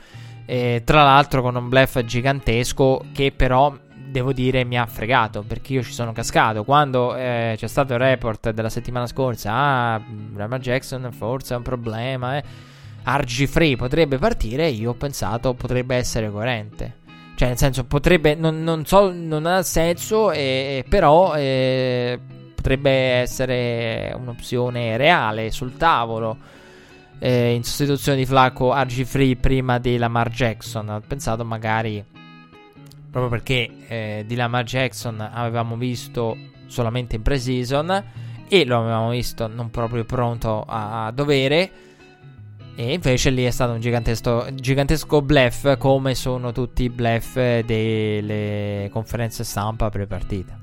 [0.46, 3.76] E, tra l'altro con un bluff gigantesco che però
[4.10, 7.98] devo dire mi ha fregato perché io ci sono cascato quando eh, c'è stato il
[7.98, 10.02] report della settimana scorsa ah
[10.34, 12.44] Lamar Jackson forse è un problema eh.
[13.04, 16.98] RG Free potrebbe partire io ho pensato potrebbe essere coerente
[17.34, 24.96] cioè nel senso potrebbe non, non so non ha senso eh, però potrebbe essere un'opzione
[24.96, 26.36] reale sul tavolo
[27.18, 32.04] eh, in sostituzione di Flacco RG Free prima di Lamar Jackson ho pensato magari
[33.10, 38.04] proprio perché eh, di Lamar Jackson avevamo visto solamente in pre-season
[38.48, 41.70] e lo avevamo visto non proprio pronto a, a dovere.
[42.76, 48.88] E invece lì è stato un gigantesco, gigantesco bluff, come sono tutti i bluff delle
[48.90, 50.58] conferenze stampa pre-partita.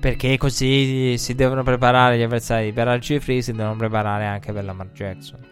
[0.00, 4.64] Perché così si devono preparare gli avversari per RG Free, si devono preparare anche per
[4.64, 5.51] Lamar Jackson.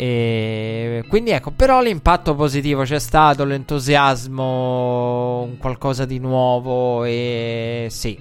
[0.00, 4.36] E quindi ecco, però l'impatto positivo c'è stato, l'entusiasmo,
[5.58, 8.16] qualcosa di nuovo e sì.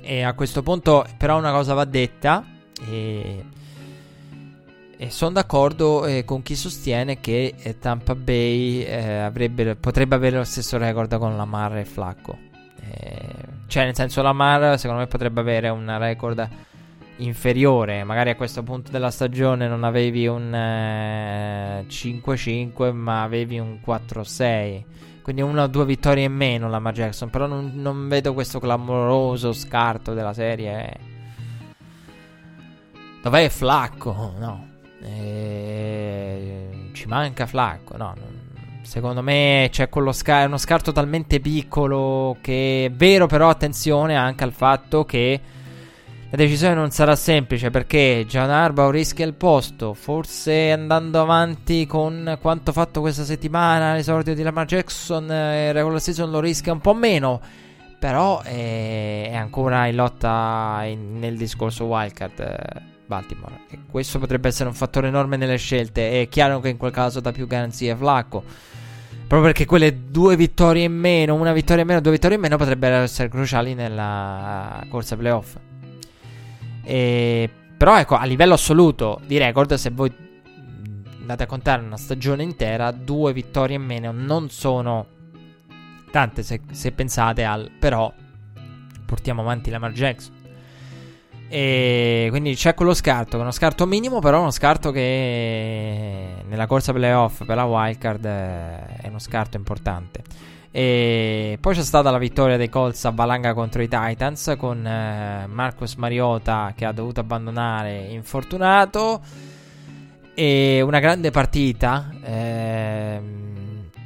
[0.00, 2.42] E a questo punto però una cosa va detta
[2.88, 3.44] e,
[4.96, 10.38] e sono d'accordo eh, con chi sostiene che eh, Tampa Bay eh, avrebbe, potrebbe avere
[10.38, 12.38] lo stesso record con Lamar e Flacco.
[12.90, 13.18] Eh,
[13.66, 16.48] cioè nel senso Lamar secondo me potrebbe avere un record
[17.20, 23.78] inferiore, magari a questo punto della stagione non avevi un eh, 5-5, ma avevi un
[23.84, 24.84] 4-6.
[25.22, 27.30] Quindi una o due vittorie in meno la Lamar Jackson.
[27.30, 30.96] Però non, non, vedo questo clamoroso scarto della serie.
[33.22, 34.34] Dov'è Flacco?
[34.38, 34.68] No.
[35.02, 37.96] Eh, ci manca Flacco.
[37.96, 38.14] No.
[38.82, 44.52] Secondo me c'è scar- uno scarto talmente piccolo che è vero, però attenzione anche al
[44.52, 45.40] fatto che
[46.30, 52.38] la decisione non sarà semplice perché Gian Arbao rischia il posto, forse andando avanti con
[52.40, 56.94] quanto fatto questa settimana, l'esordio di Lamar Jackson, eh, regular season lo rischia un po'
[56.94, 57.40] meno,
[57.98, 63.62] Però è, è ancora in lotta in, nel discorso wildcard eh, Baltimore.
[63.68, 66.22] E questo potrebbe essere un fattore enorme nelle scelte.
[66.22, 68.44] È chiaro che in quel caso dà più garanzie a Flacco.
[69.26, 72.56] Proprio perché quelle due vittorie in meno, una vittoria in meno, due vittorie in meno
[72.56, 75.56] potrebbero essere cruciali nella corsa playoff.
[76.82, 80.12] E, però ecco, a livello assoluto di record, se voi
[81.20, 85.06] andate a contare una stagione intera, due vittorie in meno non sono
[86.10, 87.70] tante se, se pensate al...
[87.78, 88.12] però
[89.06, 90.38] portiamo avanti Lamar Jackson.
[91.52, 97.44] E quindi c'è quello scarto, uno scarto minimo, però uno scarto che nella corsa playoff
[97.44, 100.22] per la wildcard è uno scarto importante.
[100.72, 105.46] E poi c'è stata la vittoria dei Colts a valanga contro i Titans con eh,
[105.48, 109.20] Marcus Mariota che ha dovuto abbandonare infortunato
[110.34, 112.10] e una grande partita.
[112.22, 113.20] Eh,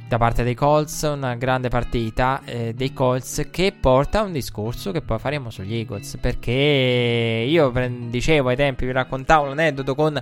[0.07, 4.91] da parte dei Colts, una grande partita eh, dei Colts che porta a un discorso
[4.91, 6.17] che poi faremo sugli Eagles.
[6.21, 7.71] Perché io
[8.09, 10.21] dicevo ai tempi, vi raccontavo l'aneddoto con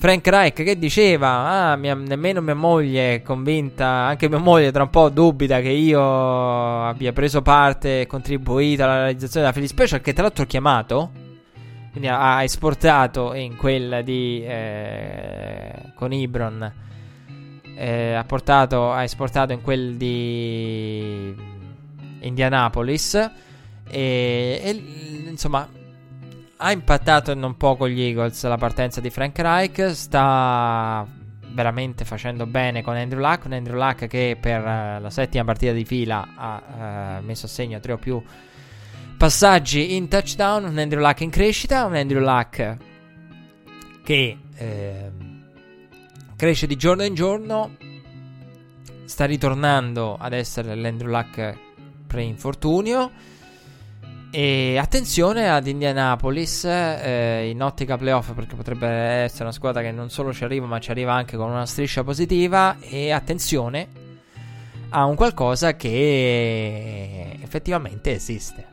[0.00, 4.84] Frank Reich che diceva: Ah, mia, nemmeno mia moglie è convinta, anche mia moglie tra
[4.84, 10.00] un po' dubita che io abbia preso parte e contribuito alla realizzazione della Philly Special.
[10.00, 11.10] Che tra l'altro ho chiamato.
[11.90, 16.72] Quindi ha esportato in quella di eh, con Ibron
[17.80, 21.34] eh, ha, portato, ha esportato in quel di
[22.20, 24.82] Indianapolis e, e
[25.28, 25.66] insomma
[26.62, 31.06] ha impattato non poco gli Eagles la partenza di Frank Reich sta
[31.52, 35.72] veramente facendo bene con Andrew Luck un Andrew Luck che per uh, la settima partita
[35.72, 38.22] di fila ha uh, messo a segno tre o più
[39.16, 42.76] passaggi in touchdown un Andrew Luck in crescita un Andrew Luck
[44.02, 45.10] che eh,
[46.36, 47.76] cresce di giorno in giorno.
[49.04, 51.58] Sta ritornando ad essere l'Andrew Luck
[52.06, 53.10] pre-infortunio.
[54.30, 60.08] E attenzione ad Indianapolis eh, in ottica playoff perché potrebbe essere una squadra che non
[60.08, 63.88] solo ci arriva ma ci arriva anche con una striscia positiva e attenzione
[64.90, 68.64] a un qualcosa che effettivamente esiste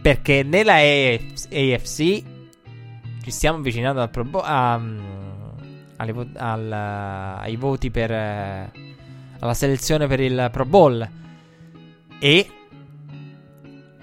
[0.00, 2.22] perché nella AFC
[3.22, 4.44] ci stiamo avvicinando al Pro Bowl
[6.00, 8.70] alle, al, ai voti per eh,
[9.40, 11.08] alla selezione per il Pro Bowl.
[12.18, 12.50] E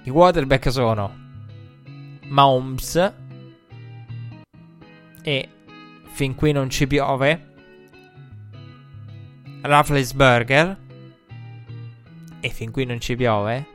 [0.08, 1.14] i quarterback sono
[2.28, 3.12] Mahomes
[5.22, 5.48] e
[6.06, 7.46] fin qui non ci piove
[9.60, 10.78] Rafflesberger
[12.40, 13.66] e fin qui non ci piove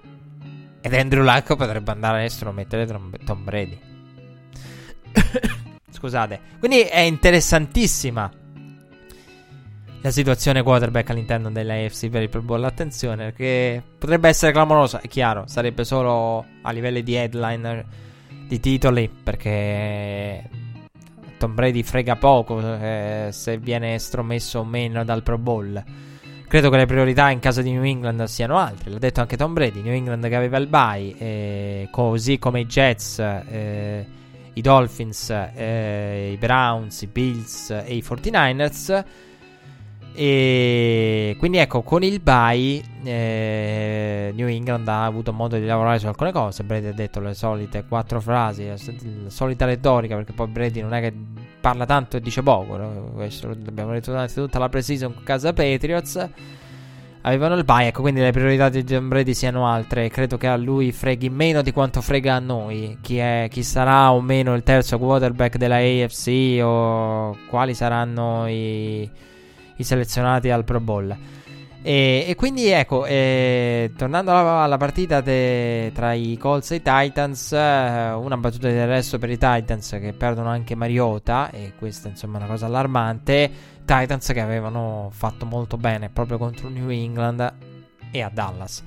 [0.81, 3.79] ed Andrew Luck potrebbe andare all'estero a mettere Tom Brady
[5.91, 6.39] scusate.
[6.57, 8.31] Quindi è interessantissima
[10.03, 12.61] la situazione quarterback all'interno dell'AFC per il Pro Bowl.
[12.65, 17.85] Attenzione, perché potrebbe essere clamorosa, è chiaro, sarebbe solo a livello di headline
[18.45, 20.43] di titoli, perché
[21.37, 25.81] Tom Brady frega poco eh, se viene estromesso o meno dal Pro Bowl.
[26.49, 28.91] Credo che le priorità in caso di New England siano altre.
[28.91, 29.81] L'ha detto anche Tom Brady.
[29.81, 33.19] New England che aveva il bye, eh, così come i Jets.
[33.19, 34.05] Eh,
[34.55, 39.03] i Dolphins, eh, i Browns, i Bills e i 49ers.
[40.15, 46.07] E quindi ecco, con il bye eh, New England ha avuto modo di lavorare su
[46.07, 46.63] alcune cose.
[46.63, 48.77] Brady ha detto le solite quattro frasi, la
[49.27, 51.13] solita retorica, perché poi Brady non è che
[51.59, 52.77] parla tanto e dice poco.
[52.77, 53.11] No?
[53.13, 56.29] Questo l'abbiamo detto durante tutta la pre-season con casa Patriots
[57.23, 57.87] avevano il bye.
[57.87, 60.09] Ecco, quindi le priorità di John Brady siano altre.
[60.09, 62.97] Credo che a lui freghi meno di quanto frega a noi.
[63.01, 69.09] Chi, è, chi sarà o meno il terzo quarterback della AFC o quali saranno i,
[69.83, 71.15] i selezionati al Pro Bowl.
[71.85, 76.81] E, e quindi ecco, eh, tornando alla, alla partita de, tra i Colts e i
[76.81, 82.07] Titans, eh, una battuta del resto per i Titans che perdono anche Mariota, e questa
[82.07, 83.51] insomma è una cosa allarmante.
[83.85, 87.53] Titans che avevano fatto molto bene proprio contro New England
[88.11, 88.81] e a Dallas.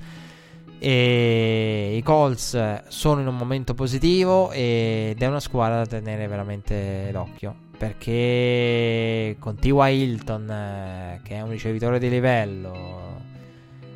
[0.79, 7.09] E I Colts sono in un momento positivo ed è una squadra da tenere veramente
[7.11, 7.66] d'occhio.
[7.77, 10.01] Perché con T.Y.
[10.01, 13.21] Hilton, eh, che è un ricevitore di livello,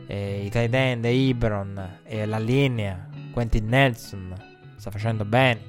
[0.06, 4.36] e i tight end, Ibron e la linea, Quentin Nelson,
[4.76, 5.60] sta facendo bene.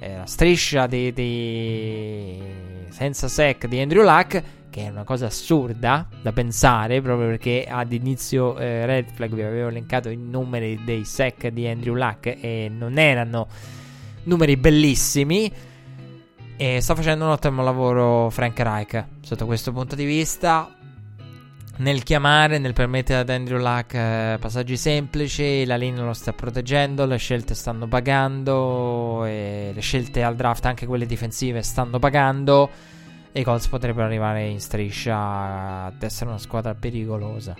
[0.00, 2.42] E la striscia di, di
[2.90, 7.92] senza sec di Andrew Luck, che è una cosa assurda da pensare, proprio perché ad
[7.92, 12.70] inizio eh, Red Flag vi avevo elencato i numeri dei sec di Andrew Luck e
[12.70, 13.48] non erano
[14.24, 15.50] numeri bellissimi.
[16.56, 20.72] E sta facendo un ottimo lavoro Frank Reich sotto questo punto di vista.
[21.78, 27.04] nel chiamare, nel permettere ad Andrew Luck eh, passaggi semplici, la linea lo sta proteggendo,
[27.06, 32.70] le scelte stanno pagando, le scelte al draft, anche quelle difensive, stanno pagando
[33.32, 37.56] e i Colts potrebbero arrivare in striscia ad essere una squadra pericolosa.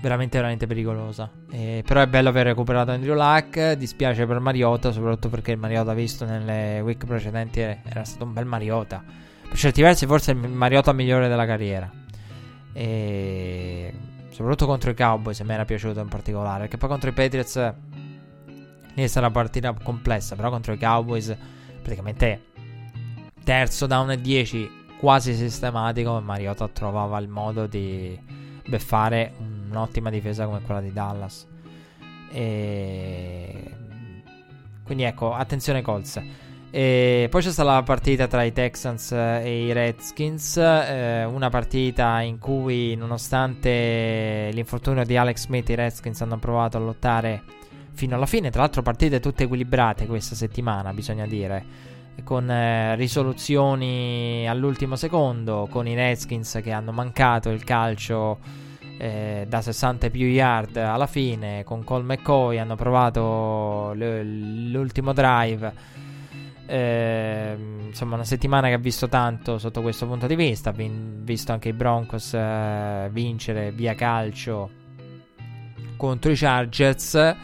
[0.00, 1.30] Veramente, veramente pericolosa.
[1.50, 3.72] Eh, però è bello aver recuperato Andrew Luck.
[3.72, 8.44] Dispiace per Mariota, soprattutto perché il Mariota visto nelle week precedenti era stato un bel
[8.44, 9.02] Mariota.
[9.48, 11.90] Per certi versi, forse il Mariota migliore della carriera.
[12.72, 13.94] E
[14.28, 16.60] soprattutto contro i Cowboys mi era piaciuto in particolare.
[16.60, 17.74] Perché poi contro i Patriots
[18.94, 20.36] lì sarà una partita complessa.
[20.36, 21.34] Però contro i Cowboys
[21.80, 22.42] praticamente
[23.42, 26.20] terzo down e 10 quasi sistematico.
[26.20, 28.18] Mariota trovava il modo di
[28.66, 29.32] beffare
[29.68, 31.46] un'ottima difesa come quella di Dallas.
[32.30, 33.74] E
[34.86, 36.22] quindi ecco, attenzione Colts.
[36.70, 42.20] E poi c'è stata la partita tra i Texans e i Redskins, eh, una partita
[42.20, 47.42] in cui nonostante l'infortunio di Alex Smith i Redskins hanno provato a lottare
[47.92, 51.64] fino alla fine, tra l'altro partite tutte equilibrate questa settimana, bisogna dire,
[52.22, 58.38] con eh, risoluzioni all'ultimo secondo, con i Redskins che hanno mancato il calcio
[58.98, 65.94] eh, da 60 più yard alla fine, con Cole McCoy hanno provato l- l'ultimo drive
[66.66, 67.56] eh,
[67.86, 70.72] insomma, una settimana che ha visto tanto sotto questo punto di vista.
[70.72, 74.70] Vin- visto anche i Broncos eh, vincere via calcio
[75.96, 77.34] contro i Chargers.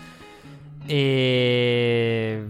[0.84, 2.44] E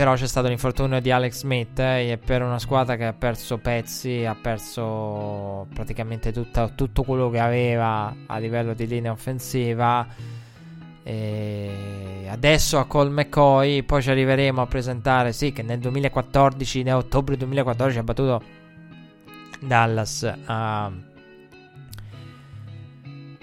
[0.00, 3.58] però c'è stato l'infortunio di Alex Smith eh, e per una squadra che ha perso
[3.58, 10.06] pezzi, ha perso praticamente tutta, tutto quello che aveva a livello di linea offensiva
[11.02, 16.94] e adesso a Cole McCoy, poi ci arriveremo a presentare, sì, che nel 2014, nel
[16.94, 18.42] ottobre 2014 ha battuto
[19.60, 20.92] Dallas uh,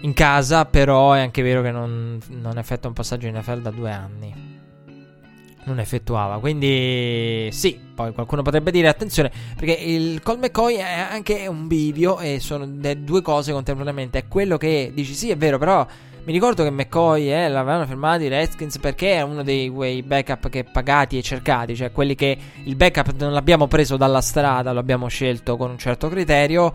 [0.01, 3.69] in casa, però è anche vero che non, non effettua un passaggio in NFL da
[3.69, 4.46] due anni.
[5.67, 11.45] Non effettuava, quindi sì, poi qualcuno potrebbe dire attenzione, perché il Cole McCoy è anche
[11.47, 14.19] un bivio e sono due cose contemporaneamente.
[14.19, 15.85] È quello che dici sì, è vero, però
[16.23, 20.47] mi ricordo che McCoy eh, l'avevano fermato i Redskins perché è uno dei quei backup
[20.47, 24.79] che pagati e cercati, cioè quelli che il backup non l'abbiamo preso dalla strada, lo
[24.79, 26.73] abbiamo scelto con un certo criterio.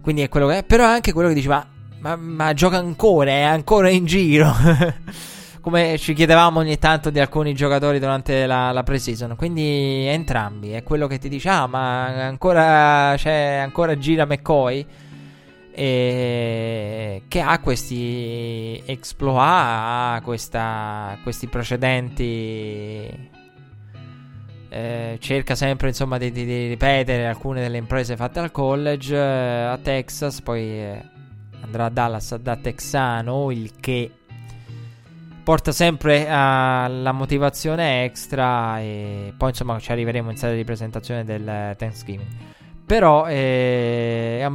[0.00, 0.64] Quindi è quello che è.
[0.64, 1.64] Però è anche quello che dice: ma,
[2.00, 4.52] ma, ma gioca ancora, è ancora in giro.
[5.68, 9.36] Come ci chiedevamo ogni tanto di alcuni giocatori durante la, la pre-season.
[9.36, 10.70] Quindi entrambi.
[10.70, 14.86] È quello che ti dice: Ah, ma ancora, cioè, ancora gira McCoy
[15.72, 23.28] e che ha questi exploit, ha questa, questi precedenti.
[24.70, 29.64] Eh, cerca sempre insomma di, di, di, ripetere alcune delle imprese fatte al college eh,
[29.64, 31.02] a Texas, poi eh,
[31.60, 34.12] andrà a Dallas da texano, il che
[35.48, 41.74] porta sempre alla motivazione extra e poi insomma ci arriveremo in sede di presentazione del
[41.74, 42.28] Thanksgiving.
[42.84, 44.46] Però eh,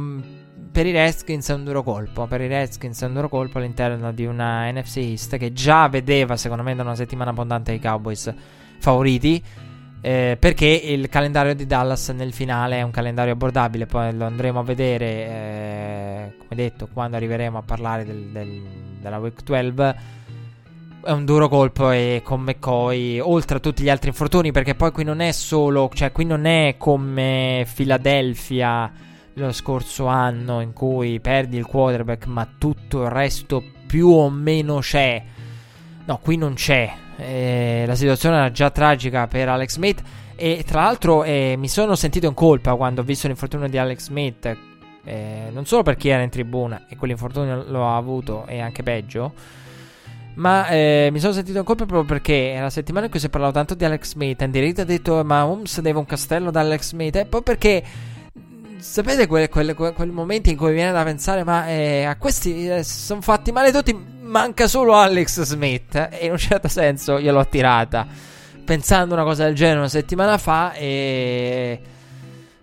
[0.70, 2.28] per i Redskins è un duro colpo.
[2.28, 6.36] Per i Redskins è un duro colpo all'interno di una NFC East che già vedeva,
[6.36, 8.32] secondo me, da una settimana abbondante i Cowboys
[8.78, 9.42] favoriti.
[10.00, 13.86] Eh, perché il calendario di Dallas nel finale è un calendario abbordabile.
[13.86, 18.62] Poi lo andremo a vedere, eh, come detto, quando arriveremo a parlare del, del,
[19.00, 20.22] della Week 12
[21.04, 24.90] è un duro colpo e con McCoy, oltre a tutti gli altri infortuni, perché poi
[24.90, 28.90] qui non è solo, cioè qui non è come Philadelphia
[29.34, 34.78] lo scorso anno in cui perdi il quarterback ma tutto il resto più o meno
[34.78, 35.22] c'è.
[36.06, 36.92] No, qui non c'è.
[37.16, 40.02] Eh, la situazione era già tragica per Alex Smith
[40.36, 43.98] e tra l'altro eh, mi sono sentito in colpa quando ho visto l'infortunio di Alex
[44.04, 44.56] Smith.
[45.04, 49.32] Eh, non solo perché era in tribuna e quell'infortunio lo ha avuto e anche peggio.
[50.34, 53.26] Ma eh, mi sono sentito in colpa proprio perché è la settimana in cui si
[53.26, 54.42] è parlato tanto di Alex Smith.
[54.42, 57.16] Andy Reid ha detto: Ma Holmes deve un castello da Alex Smith.
[57.16, 57.82] E poi perché
[58.78, 62.82] sapete quei, quei, quei, momenti in cui viene da pensare, ma eh, a questi eh,
[62.82, 65.94] sono fatti male tutti, manca solo Alex Smith.
[65.94, 68.06] E in un certo senso gliel'ho attirata.
[68.64, 71.80] Pensando una cosa del genere una settimana fa e...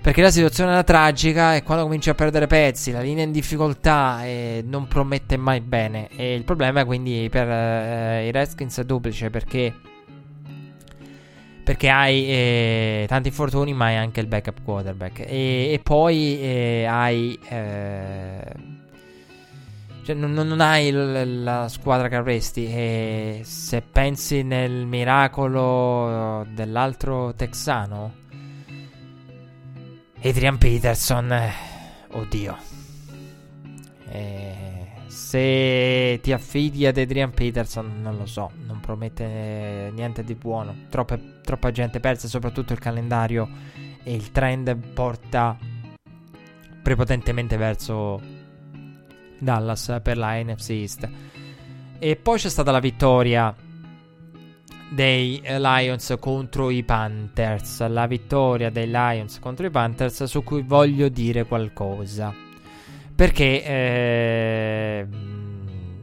[0.01, 3.31] Perché la situazione era tragica e quando cominci a perdere pezzi, la linea è in
[3.31, 6.09] difficoltà e non promette mai bene.
[6.15, 9.73] E il problema quindi per eh, i Redskins è duplice perché
[11.63, 15.19] perché hai eh, tanti infortuni, ma hai anche il backup quarterback.
[15.19, 17.39] E, e poi eh, hai.
[17.47, 18.53] Eh,
[20.03, 22.65] cioè, non, non, hai l- la squadra che avresti.
[22.65, 28.20] E se pensi nel miracolo dell'altro texano,
[30.23, 31.35] Adrian Peterson,
[32.11, 32.57] oddio.
[34.07, 40.75] Eh, se ti affidi ad Adrian Peterson, non lo so, non promette niente di buono.
[40.89, 43.49] Troppe, troppa gente persa, soprattutto il calendario
[44.03, 45.57] e il trend porta
[46.83, 48.21] prepotentemente verso
[49.39, 51.09] Dallas per la NFC East.
[51.97, 53.55] E poi c'è stata la vittoria
[54.91, 57.87] dei Lions contro i Panthers.
[57.87, 62.33] La vittoria dei Lions contro i Panthers su cui voglio dire qualcosa.
[63.15, 65.07] Perché eh,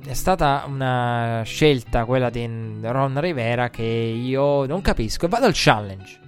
[0.07, 2.49] è stata una scelta quella di
[2.81, 5.27] Ron Rivera che io non capisco.
[5.27, 6.27] E vado al challenge.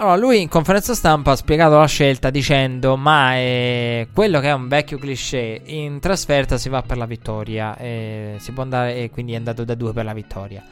[0.00, 4.52] Allora, lui in conferenza stampa ha spiegato la scelta dicendo: Ma è quello che è
[4.54, 5.60] un vecchio cliché.
[5.66, 7.76] In trasferta si va per la vittoria.
[7.76, 10.64] E si può andare, e quindi è andato da due per la vittoria.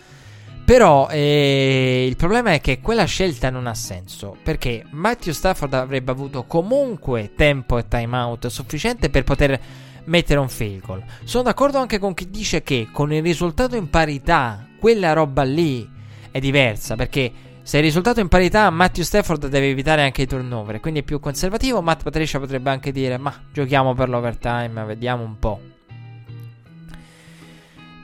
[0.64, 4.34] Però eh, il problema è che quella scelta non ha senso.
[4.42, 9.60] Perché Matthew Stafford avrebbe avuto comunque tempo e timeout sufficiente per poter
[10.05, 11.05] mettere un field goal.
[11.24, 15.86] Sono d'accordo anche con chi dice che con il risultato in parità, quella roba lì
[16.30, 16.96] è diversa.
[16.96, 20.81] Perché se il risultato è in parità, Matthew Stafford deve evitare anche i turnover.
[20.81, 21.82] Quindi è più conservativo.
[21.82, 25.61] Matt Patricia potrebbe anche dire: Ma giochiamo per l'overtime, vediamo un po'.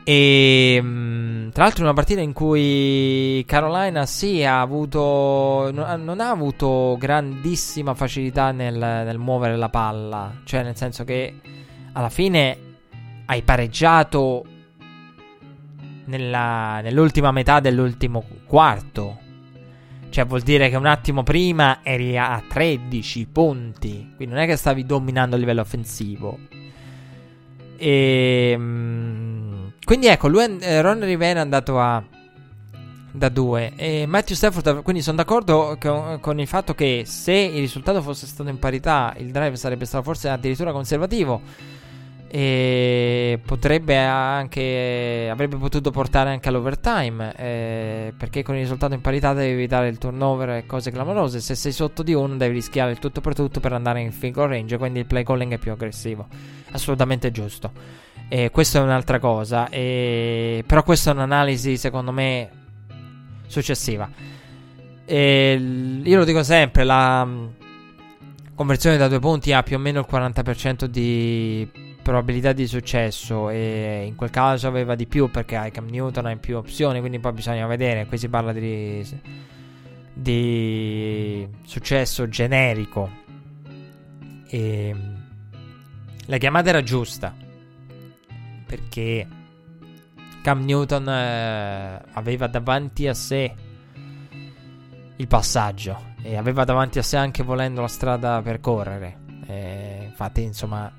[0.04, 5.70] E mm, tra l'altro, una partita in cui Carolina sì ha avuto.
[5.72, 10.30] Non ha avuto grandissima facilità nel, nel muovere la palla.
[10.44, 11.40] Cioè, nel senso che
[11.94, 12.58] alla fine
[13.24, 14.44] hai pareggiato
[16.04, 19.22] nella, nell'ultima metà dell'ultimo quarto.
[20.14, 24.12] Cioè, vuol dire che un attimo prima eri a 13 punti.
[24.14, 26.38] Quindi non è che stavi dominando a livello offensivo.
[27.76, 28.56] E.
[29.84, 32.00] Quindi ecco, lui, eh, Ron Rivera è andato a.
[33.10, 34.82] Da 2 e Matthew Stafford.
[34.82, 35.76] Quindi sono d'accordo
[36.20, 40.04] con il fatto che se il risultato fosse stato in parità, il drive sarebbe stato
[40.04, 41.40] forse addirittura conservativo
[42.28, 49.32] e potrebbe anche avrebbe potuto portare anche all'overtime eh, perché con il risultato in parità
[49.32, 51.40] devi evitare il turnover e cose clamorose.
[51.40, 54.36] Se sei sotto di uno devi rischiare il tutto per tutto per andare in field
[54.36, 56.26] range quindi il play calling è più aggressivo.
[56.72, 57.70] Assolutamente giusto.
[58.28, 59.68] E questa è un'altra cosa.
[59.68, 62.50] E, però questa è un'analisi secondo me
[63.46, 64.10] successiva.
[65.06, 67.46] Io lo dico sempre la mm,
[68.54, 74.04] conversione da due punti ha più o meno il 40% di probabilità di successo e
[74.06, 77.32] in quel caso aveva di più perché hai Cam Newton hai più opzioni quindi poi
[77.32, 78.06] bisogna vedere.
[78.06, 79.04] Qui si parla di,
[80.12, 83.22] di successo generico.
[84.46, 84.94] E
[86.26, 87.34] la chiamata era giusta
[88.66, 89.26] perché
[90.42, 93.54] Cam Newton eh, aveva davanti a sé
[95.16, 99.22] il passaggio e aveva davanti a sé anche volendo la strada per correre.
[99.46, 100.92] E infatti insomma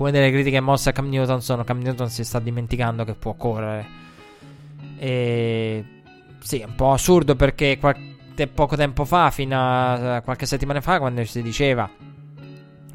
[0.00, 3.34] alcune delle critiche mosse a Cam Newton sono Cam Newton si sta dimenticando che può
[3.34, 3.86] correre.
[4.98, 5.84] E
[6.40, 10.98] sì, è un po' assurdo perché qualche, poco tempo fa, fino a qualche settimana fa,
[10.98, 11.88] quando si diceva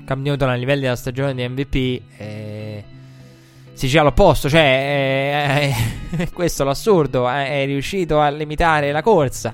[0.04, 2.84] Cam Newton a livelli della stagione di MVP, eh,
[3.74, 5.74] si diceva l'opposto, cioè
[6.10, 9.54] eh, eh, questo è l'assurdo, è riuscito a limitare la corsa,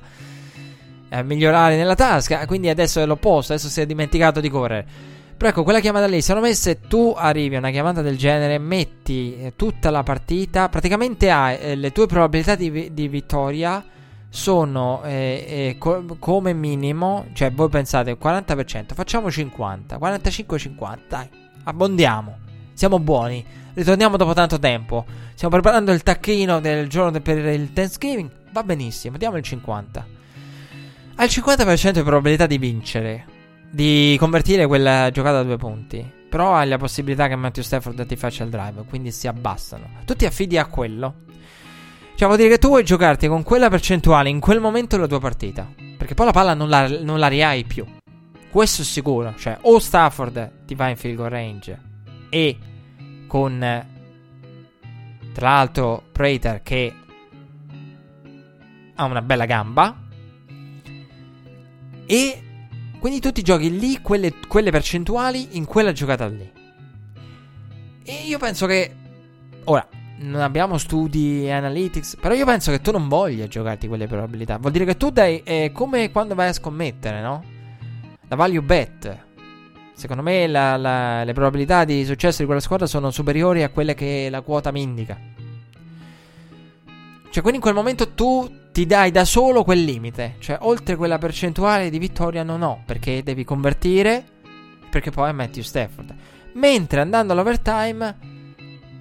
[1.09, 5.10] a migliorare nella tasca, quindi adesso è l'opposto, adesso si è dimenticato di correre.
[5.41, 8.59] Però ecco, quella chiamata lì, secondo me se tu arrivi a una chiamata del genere,
[8.59, 13.83] metti eh, tutta la partita, praticamente hai eh, le tue probabilità di, di vittoria
[14.29, 21.27] sono eh, eh, co- come minimo, cioè voi pensate 40%, facciamo 50, 45-50, dai,
[21.63, 22.37] abbondiamo,
[22.73, 23.43] siamo buoni,
[23.73, 28.61] ritorniamo dopo tanto tempo, stiamo preparando il tacchino del giorno de- per il Thanksgiving, va
[28.61, 30.05] benissimo, diamo il 50.
[31.15, 33.39] Hai il 50% di probabilità di vincere
[33.71, 36.19] di convertire quella giocata a due punti.
[36.29, 39.89] Però hai la possibilità che Matthew Stafford ti faccia il drive, quindi si abbassano.
[40.05, 41.23] Tu ti affidi a quello.
[42.15, 45.19] Cioè, vuol dire che tu vuoi giocarti con quella percentuale in quel momento la tua
[45.19, 45.67] partita.
[45.97, 47.85] Perché poi la palla non la, non la rihai più.
[48.49, 49.33] Questo è sicuro.
[49.35, 51.79] Cioè, o Stafford ti va in field goal range
[52.29, 52.57] e
[53.27, 53.59] con
[55.33, 56.93] tra l'altro Prater che
[58.95, 59.97] ha una bella gamba
[62.05, 62.41] e
[63.01, 66.47] quindi tu ti giochi lì quelle, quelle percentuali in quella giocata lì.
[68.03, 68.95] E io penso che.
[69.63, 69.87] Ora,
[70.19, 72.17] non abbiamo studi analytics.
[72.21, 74.59] Però io penso che tu non voglia giocarti quelle probabilità.
[74.59, 75.41] Vuol dire che tu dai.
[75.43, 77.43] È come quando vai a scommettere, no?
[78.27, 79.17] La value bet.
[79.93, 83.95] Secondo me la, la, le probabilità di successo di quella squadra sono superiori a quelle
[83.95, 85.17] che la quota mi indica.
[87.31, 90.35] Cioè, quindi in quel momento tu ti dai da solo quel limite.
[90.39, 94.25] Cioè, oltre quella percentuale di vittoria non ho, perché devi convertire
[94.91, 96.13] perché poi è Matthew Stafford.
[96.53, 98.17] Mentre andando all'overtime,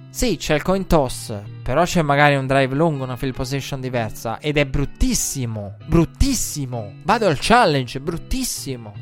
[0.09, 4.39] sì, c'è il coin toss, però c'è magari un drive lungo, una field position diversa
[4.39, 6.93] ed è bruttissimo, bruttissimo.
[7.03, 8.93] Vado al challenge, bruttissimo.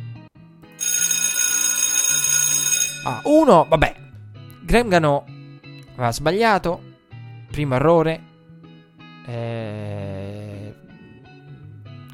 [3.06, 3.96] Ah, uno, vabbè.
[4.62, 5.26] Graham Gano
[5.94, 6.82] aveva sbagliato,
[7.50, 8.24] primo errore.
[9.26, 9.99] Eh,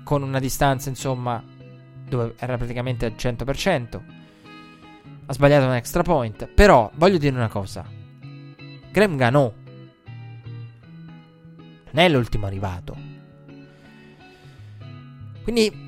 [0.05, 1.43] con una distanza, insomma,
[2.07, 4.01] dove era praticamente al 100%.
[5.25, 6.47] Ha sbagliato un extra point.
[6.47, 7.83] Però voglio dire una cosa.
[8.91, 9.53] Graham Gano
[11.91, 12.95] non è l'ultimo arrivato.
[15.43, 15.83] Quindi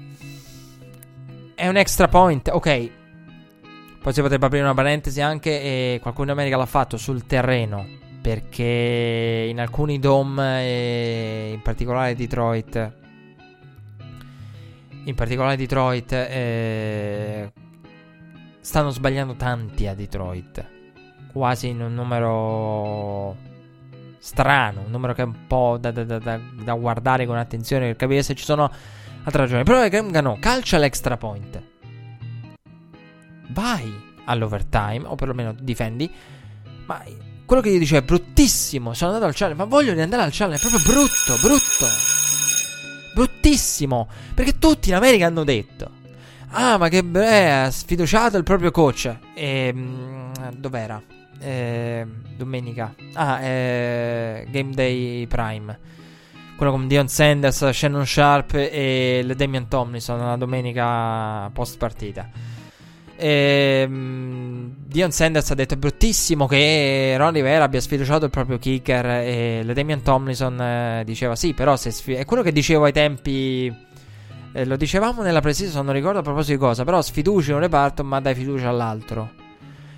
[1.54, 2.90] è un extra point, ok.
[4.02, 7.86] Poi si potrebbe aprire una parentesi anche e qualcuno in America l'ha fatto sul terreno
[8.22, 13.06] perché in alcuni dome e in particolare Detroit
[15.08, 17.52] in particolare Detroit eh,
[18.60, 20.76] stanno sbagliando tanti a Detroit.
[21.32, 23.36] Quasi in un numero
[24.20, 27.96] strano un numero che è un po' da, da, da, da guardare con attenzione per
[27.96, 28.70] capire se ci sono
[29.24, 29.64] altre ragioni.
[29.64, 31.62] Però è Graham Gano calcia l'extra point.
[33.50, 36.12] Vai all'overtime o perlomeno difendi.
[36.86, 37.02] Ma
[37.46, 38.94] quello che io dicevo è bruttissimo.
[38.94, 42.27] Sono andato al challenge ma voglio riandare al challenge è proprio brutto brutto
[43.18, 44.08] bruttissimo.
[44.36, 45.90] Perché tutti in America hanno detto:
[46.50, 49.16] Ah, ma che beh, ha sfiduciato il proprio coach.
[49.34, 49.74] E.
[49.74, 51.02] Mh, mm, dov'era?
[51.40, 52.94] Eh, domenica.
[53.14, 55.96] Ah, eh, Game Day Prime.
[56.56, 62.28] Quello con Dion Sanders, Shannon Sharp e Damian Tomlinson la domenica post partita.
[63.20, 68.58] E, um, Dion Sanders ha detto è bruttissimo che Ron Rivera abbia sfiduciato il proprio
[68.60, 69.06] kicker.
[69.06, 72.94] E le Damian Tomlinson eh, diceva sì però se sfi- è quello che dicevo ai
[72.94, 73.76] tempi
[74.54, 78.04] eh, lo dicevamo nella precisa non ricordo a proposito di cosa però sfiduci un reparto
[78.04, 79.46] ma dai fiducia all'altro.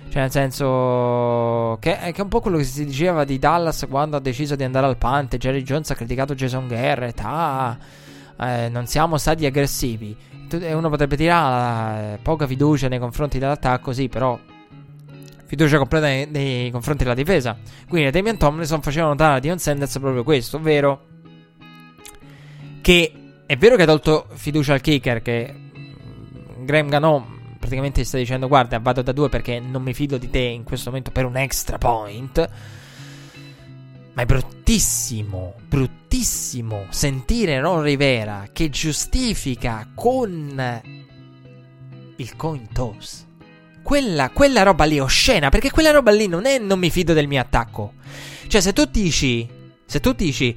[0.08, 4.16] Cioè nel senso che, che, è un po' quello che si diceva di Dallas quando
[4.16, 7.78] ha deciso di andare al pante Jerry Jones ha criticato Jason Garrett ah,
[8.40, 10.16] eh, non siamo stati aggressivi
[10.56, 14.38] uno potrebbe dire ah, poca fiducia nei confronti dell'attacco, sì, però
[15.44, 17.56] fiducia completa nei, nei confronti della difesa.
[17.88, 21.06] Quindi Damian Tomlinson faceva notare a Dion Sanders proprio questo, ovvero
[22.80, 23.12] che
[23.46, 28.48] è vero che ha tolto fiducia al kicker, che mm, Graham Gano praticamente sta dicendo
[28.48, 31.36] guarda vado da due perché non mi fido di te in questo momento per un
[31.36, 32.48] extra point.
[34.20, 40.82] Ma è bruttissimo, bruttissimo sentire Ron Rivera che giustifica con
[42.16, 43.24] il coin toss.
[43.82, 47.28] Quella, quella roba lì oscena, perché quella roba lì non è non mi fido del
[47.28, 47.94] mio attacco.
[48.46, 49.48] Cioè, se tu dici,
[49.86, 50.54] se tu dici,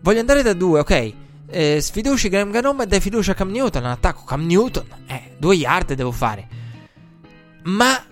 [0.00, 1.12] voglio andare da due, ok,
[1.48, 5.56] eh, sfiduci Graham Ganom e dai fiducia a Cam Newton, attacco Cam Newton, eh, due
[5.56, 6.46] yard devo fare.
[7.64, 8.04] Ma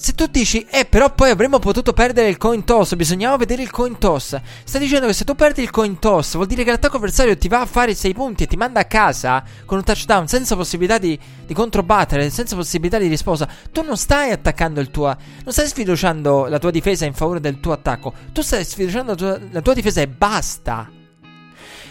[0.00, 3.70] se tu dici, eh, però poi avremmo potuto perdere il coin toss, bisognava vedere il
[3.70, 4.34] coin toss.
[4.64, 7.48] Stai dicendo che se tu perdi il coin toss, vuol dire che l'attacco avversario ti
[7.48, 10.96] va a fare 6 punti e ti manda a casa con un touchdown senza possibilità
[10.96, 13.46] di, di controbattere, senza possibilità di risposta.
[13.70, 15.14] Tu non stai attaccando il tuo.
[15.44, 18.14] Non stai sfiduciando la tua difesa in favore del tuo attacco.
[18.32, 20.90] Tu stai sfiduciando la tua, la tua difesa e basta.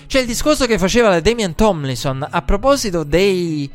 [0.07, 3.69] C'è il discorso che faceva la Damian Tomlinson a proposito dei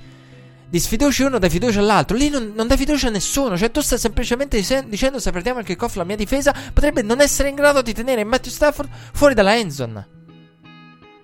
[0.74, 2.16] di sfiduci uno dai fiducia all'altro.
[2.16, 3.56] Lì non, non dai fiducia a nessuno.
[3.56, 7.48] Cioè, tu stai semplicemente dicendo se perdiamo il kickoff la mia difesa potrebbe non essere
[7.48, 10.08] in grado di tenere Matthew Stafford fuori dalla endzone.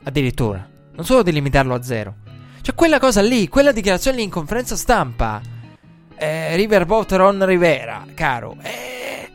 [0.05, 0.65] Addirittura.
[0.93, 2.15] Non solo di limitarlo a zero.
[2.63, 5.41] Cioè, quella cosa lì, quella dichiarazione lì in conferenza stampa.
[6.15, 8.57] Eh, Riverboat Ron Rivera, caro.
[8.63, 9.31] Eh,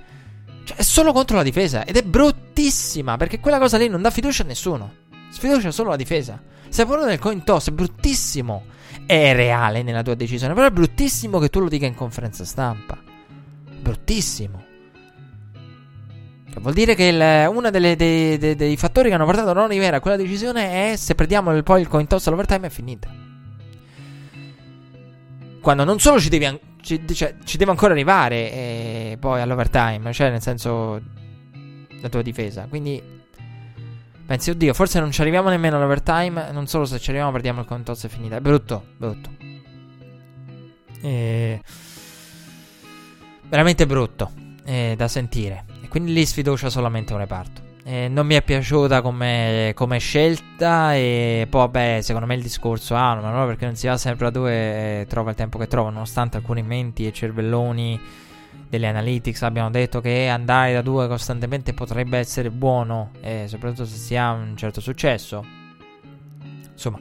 [0.63, 1.83] cioè, è solo contro la difesa.
[1.83, 3.17] Ed è bruttissima.
[3.17, 4.93] Perché quella cosa lì non dà fiducia a nessuno.
[5.29, 6.41] Sfiducia solo la difesa.
[6.69, 8.73] Stai parlando del coin toss, è bruttissimo
[9.05, 10.53] è reale nella tua decisione.
[10.53, 12.97] Però è bruttissimo che tu lo dica in conferenza stampa.
[13.79, 14.63] Bruttissimo.
[16.51, 17.09] Cioè, vuol dire che
[17.49, 21.15] uno dei, dei, dei, fattori che hanno portato Ron Rivera a quella decisione è se
[21.15, 23.13] perdiamo il, poi il coin toss all'overtime è finita.
[25.61, 30.29] Quando non solo ci devi, ci, cioè, ci deve ancora arrivare eh, poi all'overtime, cioè
[30.29, 31.01] nel senso
[32.01, 32.67] la tua difesa.
[32.69, 33.01] Quindi
[34.25, 36.51] Pensi, oddio, forse non ci arriviamo nemmeno all'overtime.
[36.51, 38.37] Non solo se ci arriviamo, perdiamo il contozzo è finita.
[38.37, 39.29] È brutto, brutto.
[41.01, 41.61] E...
[43.47, 44.31] Veramente brutto
[44.65, 45.65] eh, da sentire.
[45.83, 47.61] E quindi lì sfiducia solamente un reparto.
[47.83, 50.95] Eh, non mi è piaciuta come, come, scelta.
[50.95, 54.25] E poi, vabbè, secondo me il discorso ah, ma no, perché non si va sempre
[54.25, 55.91] a due e trova il tempo che trova.
[55.91, 58.01] Nonostante alcuni menti e cervelloni
[58.69, 63.97] delle analytics abbiamo detto che andare da due costantemente potrebbe essere buono, e soprattutto se
[63.97, 65.45] si ha un certo successo.
[66.71, 66.99] Insomma,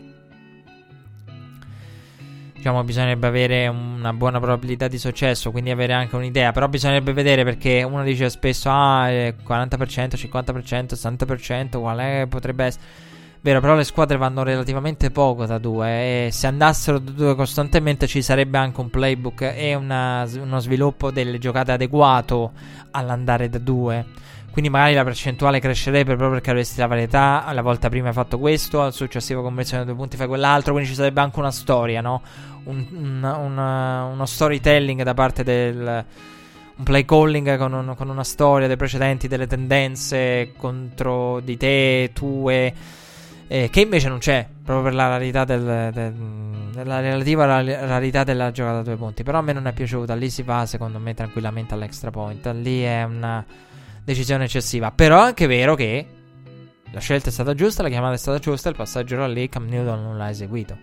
[2.55, 7.45] diciamo bisognerebbe avere una buona probabilità di successo, quindi avere anche un'idea, però bisognerebbe vedere
[7.45, 13.04] perché uno dice spesso ah 40%, 50%, 60%, quale potrebbe essere
[13.45, 18.07] Vero, però le squadre vanno relativamente poco da due e se andassero da due costantemente
[18.07, 22.53] ci sarebbe anche un playbook e una, uno sviluppo delle giocate adeguato
[22.93, 24.07] all'andare da due.
[24.51, 27.45] Quindi magari la percentuale crescerebbe proprio perché avresti la varietà.
[27.53, 30.73] La volta prima hai fatto questo, al successivo conversione due punti fai quell'altro.
[30.73, 32.23] Quindi ci sarebbe anche una storia, no?
[32.65, 36.05] Un, un, una, uno storytelling da parte del
[36.77, 42.11] un play calling con, un, con, una storia dei precedenti, delle tendenze contro di te,
[42.15, 43.03] tue
[43.55, 46.13] eh, che invece non c'è, proprio per la rarità del, del,
[46.73, 49.23] della relativa rarità della giocata a due punti.
[49.23, 50.13] Però a me non è piaciuta.
[50.17, 52.45] Lì si va, secondo me, tranquillamente all'extra point.
[52.49, 53.47] Lì è una
[54.03, 54.91] decisione eccessiva.
[54.91, 56.05] Però è anche vero che
[56.91, 59.67] la scelta è stata giusta, la chiamata è stata giusta, il passaggio era lì, Cam
[59.69, 60.77] Newton non l'ha eseguito.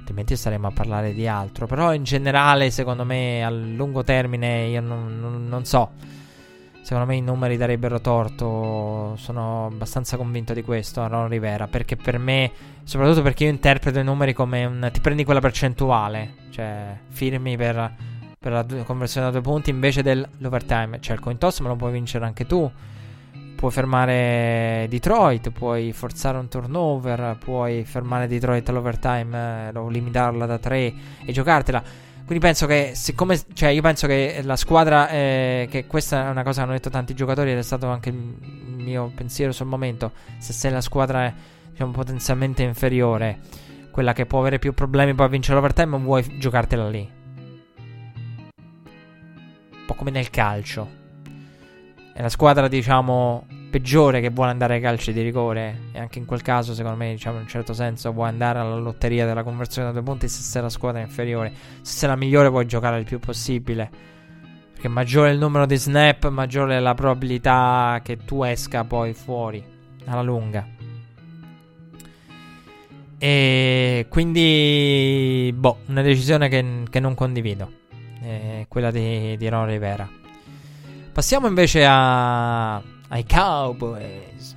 [0.00, 1.66] Altrimenti staremo a parlare di altro.
[1.66, 6.20] Però in generale, secondo me, a lungo termine, io non, non, non so
[6.82, 9.14] Secondo me i numeri darebbero torto.
[9.16, 11.68] Sono abbastanza convinto di questo Ron Rivera.
[11.68, 12.50] Perché per me,
[12.82, 14.90] soprattutto perché io interpreto i numeri come un.
[14.92, 16.34] Ti prendi quella percentuale.
[16.50, 17.94] Cioè, firmi per,
[18.36, 21.00] per la conversione da due punti invece dell'overtime.
[21.00, 22.70] Cioè, il coin toss me lo puoi vincere anche tu.
[23.54, 30.94] Puoi fermare Detroit, puoi forzare un turnover, puoi fermare Detroit all'overtime, eh, limitarla da 3
[31.24, 32.01] e giocartela.
[32.24, 36.42] Quindi penso che, siccome, cioè, io penso che la squadra, eh, che questa è una
[36.42, 40.12] cosa che hanno detto tanti giocatori ed è stato anche il mio pensiero sul momento.
[40.38, 41.32] Se sei la squadra,
[41.70, 43.40] diciamo, potenzialmente inferiore,
[43.90, 47.10] quella che può avere più problemi poi a vincere l'overtime, vuoi giocartela lì.
[49.70, 51.00] Un po' come nel calcio.
[52.14, 55.88] È la squadra, diciamo, peggiore che vuole andare ai calci di rigore.
[55.92, 58.76] E anche in quel caso, secondo me, diciamo in un certo senso, vuoi andare alla
[58.76, 61.50] lotteria della conversione da due punti se sei la squadra inferiore.
[61.80, 63.90] Se sei la migliore, vuoi giocare il più possibile.
[64.72, 69.64] Perché maggiore il numero di snap, maggiore è la probabilità che tu esca poi fuori
[70.04, 70.66] alla lunga.
[73.18, 77.80] E quindi, boh, una decisione che, che non condivido.
[78.20, 80.06] È quella di, di Ron Rivera.
[81.12, 82.82] Passiamo invece a
[83.12, 84.56] ai Cowboys.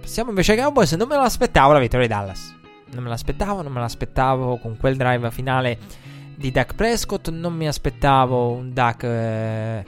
[0.00, 0.92] Passiamo invece ai Cowboys.
[0.92, 2.54] Non me lo aspettavo la vittoria di Dallas.
[2.90, 5.78] Non me l'aspettavo, non me l'aspettavo con quel drive finale
[6.34, 7.30] di Dak Prescott.
[7.30, 9.84] Non mi aspettavo un Dak eh,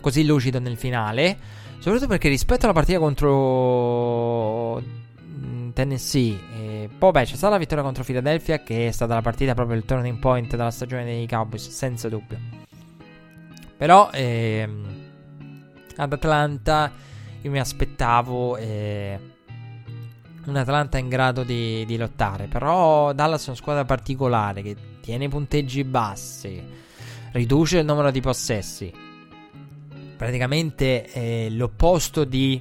[0.00, 1.36] così lucido nel finale.
[1.78, 7.84] Soprattutto perché rispetto alla partita contro mm, Tennessee, e poi beh, c'è stata la vittoria
[7.84, 11.68] contro Philadelphia, che è stata la partita proprio il turning point della stagione dei Cowboys,
[11.68, 12.38] senza dubbio.
[13.76, 15.05] Però ehm,
[15.96, 16.92] Atlanta
[17.46, 19.18] io mi aspettavo eh,
[20.46, 22.46] un Atlanta in grado di, di, lottare.
[22.46, 26.60] Però Dallas è una squadra particolare che tiene punteggi bassi,
[27.32, 28.92] riduce il numero di possessi.
[30.16, 32.60] Praticamente è l'opposto di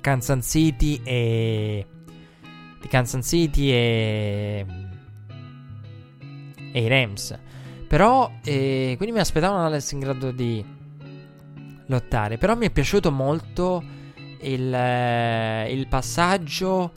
[0.00, 1.86] Kansas City e
[2.80, 4.66] di Kansas City e,
[6.72, 7.38] e i Rams.
[7.86, 10.74] Però eh, quindi mi aspettavo un Dallas in grado di
[11.86, 12.38] lottare.
[12.38, 13.82] Però mi è piaciuto molto
[14.40, 16.92] il, eh, il passaggio,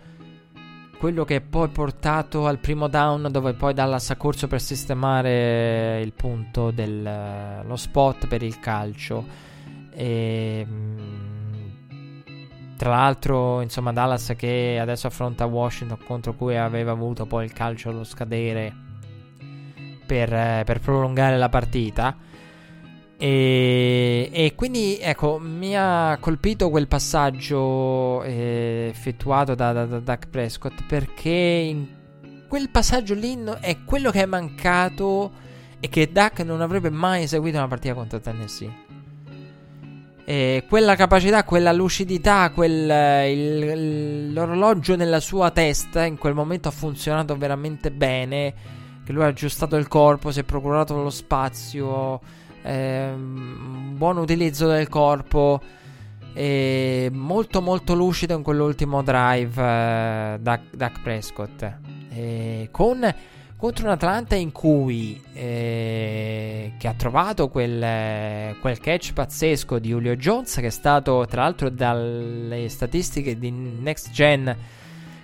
[0.97, 6.01] quello che è poi portato al primo down, dove poi Dallas ha corso per sistemare
[6.01, 9.47] il punto dello spot per il calcio.
[9.91, 11.19] E, mm,
[12.77, 17.89] tra l'altro, insomma, Dallas che adesso affronta Washington contro cui aveva avuto poi il calcio
[17.89, 18.87] allo scadere
[20.05, 22.15] per, eh, per prolungare la partita.
[23.21, 30.29] E, e, quindi ecco, mi ha colpito quel passaggio eh, effettuato da, da, da Dak
[30.29, 31.85] Prescott perché in
[32.47, 35.33] quel passaggio lì è quello che è mancato
[35.81, 38.87] e che Dak non avrebbe mai eseguito una partita contro Tennessee.
[40.23, 46.71] E quella capacità, quella lucidità, quel, il, l'orologio nella sua testa in quel momento ha
[46.71, 48.53] funzionato veramente bene.
[49.03, 54.87] Che lui ha aggiustato il corpo, si è procurato lo spazio eh, buon utilizzo del
[54.87, 55.61] corpo.
[56.33, 61.77] E molto molto lucido in quell'ultimo drive eh, Dak, Dak Prescott
[62.11, 63.13] e con
[63.59, 70.15] contro un Atlanta in cui eh, che ha trovato quel, quel, catch pazzesco di Julio
[70.15, 74.55] Jones che è stato tra l'altro dalle statistiche di Next Gen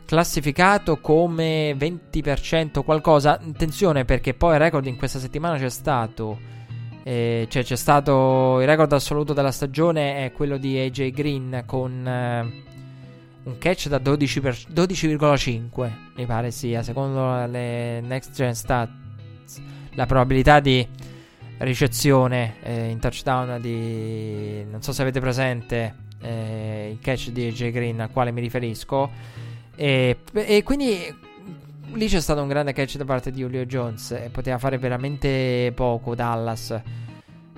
[0.04, 6.38] classificato come 20% qualcosa attenzione perché poi il record in questa settimana c'è stato
[7.08, 12.08] eh, cioè, c'è stato il record assoluto della stagione è quello di AJ Green con
[12.08, 12.64] eh,
[13.44, 19.62] un catch da 12 per, 12,5 mi pare sia, secondo le next gen stats,
[19.92, 20.88] la probabilità di
[21.60, 27.70] ricezione eh, in touchdown di non so se avete presente eh, il catch di AJ
[27.70, 29.12] Green al quale mi riferisco.
[29.76, 31.16] E, e, quindi
[31.96, 35.72] lì c'è stato un grande catch da parte di Julio Jones e poteva fare veramente
[35.76, 36.80] poco Dallas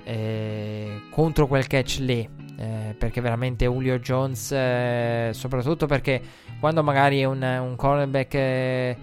[0.04, 6.20] eh, contro quel catch lì eh, perché veramente Julio Jones eh, soprattutto perché
[6.60, 8.96] quando magari un, un cornerback eh,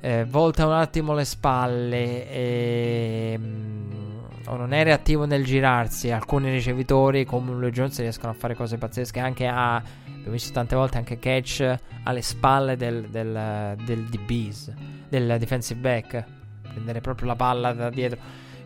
[0.00, 4.02] eh, volta un attimo le spalle e mm,
[4.46, 6.10] o non è reattivo nel girarsi.
[6.10, 9.20] Alcuni ricevitori come Julio Jones riescono a fare cose pazzesche.
[9.20, 9.80] Anche a,
[10.22, 14.72] abbiamo visto tante volte anche catch alle spalle del, del, del DBs,
[15.08, 16.24] del defensive back.
[16.62, 18.18] Prendere proprio la palla da dietro.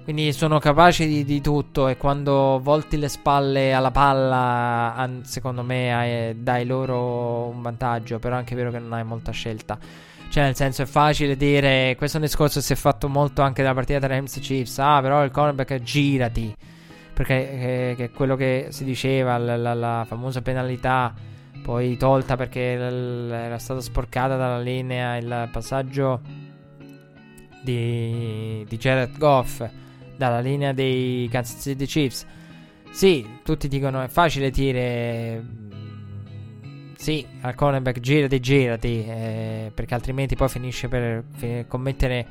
[0.04, 5.92] Quindi sono capaci di, di, tutto e quando volti le spalle alla palla, secondo me
[5.92, 9.76] hai, dai loro un vantaggio, però è anche vero che non hai molta scelta.
[10.28, 11.94] Cioè, nel senso, è facile dire.
[11.96, 14.78] Questo è un discorso si è fatto molto anche nella partita tra Rams e Chiefs.
[14.78, 16.54] Ah, però il cornerback girati.
[17.12, 21.14] Perché che, che è quello che si diceva, la, la, la, famosa penalità,
[21.62, 26.20] poi tolta perché era stata sporcata dalla linea il passaggio
[27.62, 29.64] di, di Jared Goff
[30.16, 32.26] dalla linea dei Kansas City Chiefs.
[32.90, 35.44] Sì, tutti dicono è facile dire
[36.96, 42.26] sì, al cornerback girati, girati, eh, perché altrimenti poi finisce per fin- commettere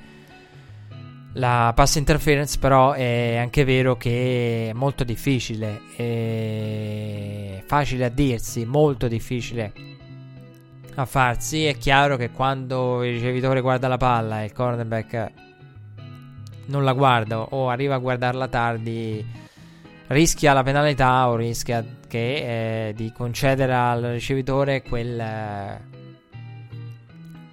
[1.38, 8.66] la pass interference, però è anche vero che è molto difficile, è facile a dirsi,
[8.66, 9.74] molto difficile
[10.95, 11.66] a farsi.
[11.66, 15.32] È chiaro che quando il ricevitore guarda la palla e il cornerback
[16.68, 19.24] non la guarda o arriva a guardarla tardi
[20.07, 25.80] rischia la penalità o rischia che, eh, di concedere al ricevitore quel,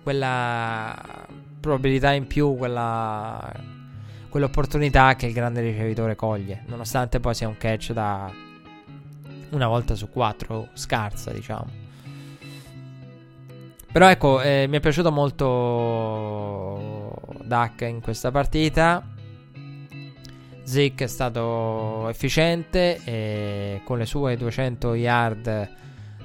[0.02, 1.26] quella
[1.60, 3.50] probabilità in più, quella,
[4.32, 8.32] quell'opportunità che il grande ricevitore coglie, nonostante poi sia un catch da
[9.50, 11.66] una volta su quattro, scarsa diciamo.
[13.92, 15.50] Però ecco, eh, mi è piaciuto molto
[17.44, 19.06] Duck in questa partita.
[20.62, 25.68] Zeke è stato efficiente e con le sue 200 yard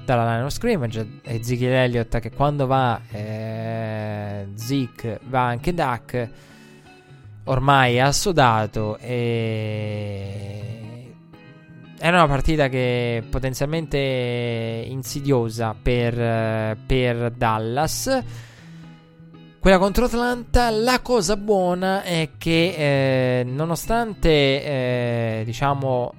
[0.06, 6.30] dalla line of scrimmage e Zeke Elliott che quando va eh, Zeke va anche Duck
[7.48, 10.68] ormai assodato e
[11.98, 18.22] era una partita che potenzialmente insidiosa per, per Dallas.
[19.58, 26.14] Quella contro Atlanta, la cosa buona è che eh, nonostante eh, diciamo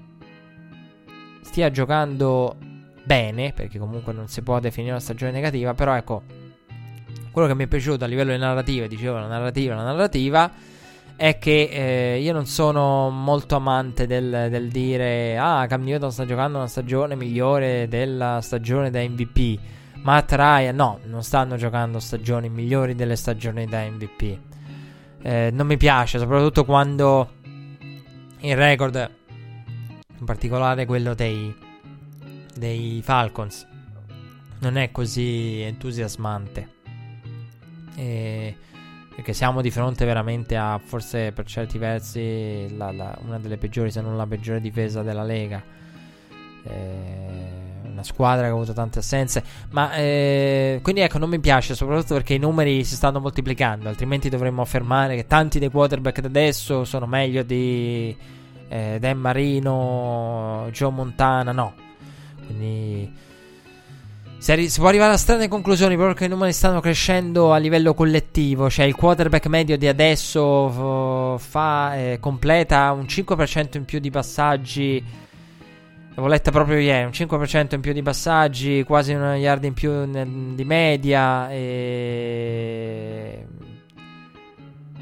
[1.42, 2.58] stia giocando
[3.06, 6.24] bene, perché comunque non si può definire una stagione negativa, però ecco,
[7.32, 10.52] quello che mi è piaciuto a livello di narrativa, dicevo la narrativa, la narrativa,
[11.20, 16.26] è che eh, io non sono molto amante del, del, dire ah Cam Newton sta
[16.26, 19.60] giocando una stagione migliore della stagione da MVP
[20.02, 24.38] Matt Ryan, no, non stanno giocando stagioni migliori delle stagioni da MVP.
[25.22, 27.34] Eh, non mi piace, soprattutto quando
[28.40, 29.12] il record,
[30.18, 31.54] in particolare quello dei,
[32.56, 33.68] dei Falcons,
[34.60, 36.78] non è così entusiasmante.
[37.96, 38.56] E,
[39.20, 43.92] perché siamo di fronte veramente a, forse per certi versi, la, la, una delle peggiori,
[43.92, 45.62] se non la peggiore difesa della Lega.
[46.64, 49.44] Eh, una squadra che ha avuto tante assenze.
[49.72, 53.90] Ma eh, quindi ecco, non mi piace, soprattutto perché i numeri si stanno moltiplicando.
[53.90, 58.16] Altrimenti dovremmo affermare che tanti dei quarterback da adesso sono meglio di
[58.70, 61.52] eh, Dan Marino, Joe Montana.
[61.52, 61.74] No,
[62.46, 63.28] quindi.
[64.40, 67.94] Si, si può arrivare a strane conclusioni proprio perché i numeri stanno crescendo a livello
[67.94, 68.70] collettivo.
[68.70, 75.04] Cioè, il quarterback medio di adesso fa, eh, completa un 5% in più di passaggi
[76.20, 80.06] L'avevo letta proprio ieri, un 5% in più di passaggi, quasi una yard in più
[80.54, 81.50] di media.
[81.50, 83.46] E...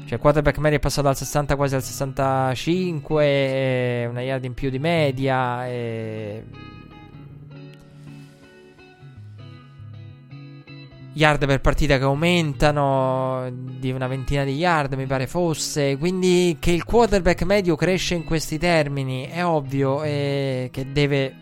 [0.04, 4.70] Cioè, il quarterback medio è passato dal 60 quasi al 65, una yard in più
[4.70, 5.66] di media.
[5.66, 6.44] E
[11.12, 15.96] yard per partita che aumentano di una ventina di yard, mi pare fosse.
[15.96, 21.34] Quindi che il quarterback medio cresce in questi termini è ovvio e che deve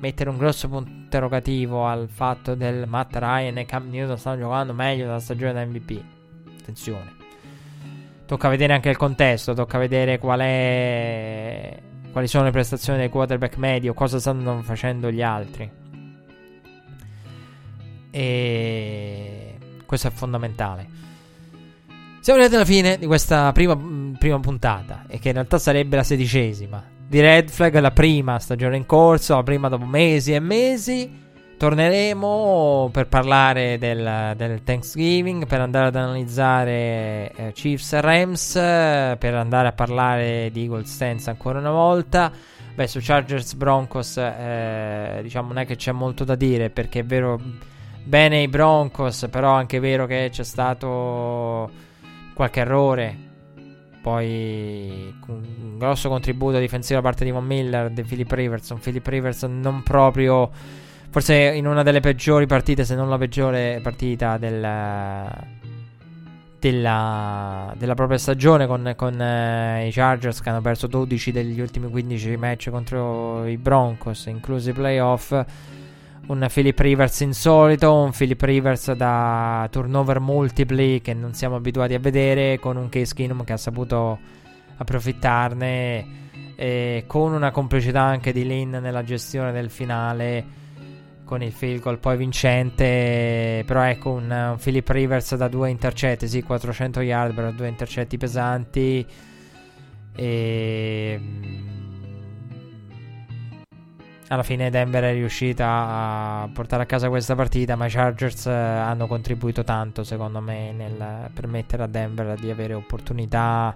[0.00, 4.72] mettere un grosso punto interrogativo al fatto del Matt Ryan e Cam Newton stanno giocando
[4.72, 6.00] meglio della stagione da MVP.
[6.60, 7.16] Attenzione.
[8.26, 11.80] Tocca vedere anche il contesto, tocca vedere qual è
[12.12, 15.87] quali sono le prestazioni del quarterback medio, cosa stanno facendo gli altri.
[18.18, 19.54] E
[19.86, 20.88] questo è fondamentale.
[22.20, 23.78] Siamo arrivati alla fine di questa prima,
[24.18, 28.76] prima puntata, e che in realtà sarebbe la sedicesima di Red Flag, la prima stagione
[28.76, 31.26] in corso, la prima dopo mesi e mesi.
[31.56, 39.34] Torneremo per parlare del, del Thanksgiving, per andare ad analizzare eh, Chiefs e Rams, per
[39.34, 42.32] andare a parlare di Eagle Stance ancora una volta.
[42.74, 47.04] Beh, su Chargers Broncos, eh, diciamo, non è che c'è molto da dire perché è
[47.04, 47.40] vero
[48.04, 51.70] bene i Broncos, però è anche vero che c'è stato
[52.34, 53.26] qualche errore.
[54.00, 58.70] Poi un grosso contributo difensivo da parte di Von Miller, di Philip Rivers.
[58.70, 60.50] Un Philip Rivers non proprio,
[61.10, 64.60] forse in una delle peggiori partite, se non la peggiore partita del,
[66.58, 71.88] della, della, propria stagione con, con uh, i Chargers che hanno perso 12 degli ultimi
[71.90, 75.44] 15 match contro i Broncos, inclusi i playoff
[76.28, 81.98] un Philip Rivers insolito, un Philip Rivers da turnover multipli che non siamo abituati a
[81.98, 84.18] vedere, con un Case Keenum che ha saputo
[84.76, 86.06] approfittarne,
[86.54, 90.44] e con una complicità anche di Lynn nella gestione del finale,
[91.24, 96.28] con il field goal poi vincente, però ecco un, un Philip Rivers da due intercetti,
[96.28, 99.06] sì 400 yard però due intercetti pesanti
[100.14, 101.20] e
[104.28, 108.52] alla fine Denver è riuscita a portare a casa questa partita, ma i Chargers eh,
[108.52, 113.74] hanno contribuito tanto, secondo me, nel permettere a Denver di avere opportunità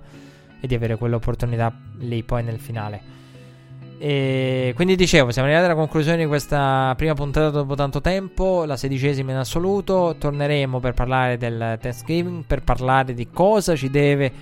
[0.61, 3.21] e di avere quell'opportunità lì poi nel finale.
[3.99, 8.77] E quindi dicevo, siamo arrivati alla conclusione di questa prima puntata dopo tanto tempo, la
[8.77, 10.17] sedicesima in assoluto.
[10.19, 14.33] Torneremo per parlare del Thanksgiving, per parlare di cosa ci deve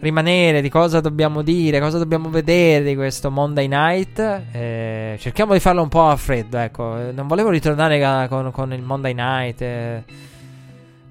[0.00, 4.42] rimanere, di cosa dobbiamo dire, cosa dobbiamo vedere di questo Monday Night.
[4.52, 6.96] Eh, cerchiamo di farlo un po' a freddo, ecco.
[7.12, 10.04] Non volevo ritornare con, con il Monday Night, eh,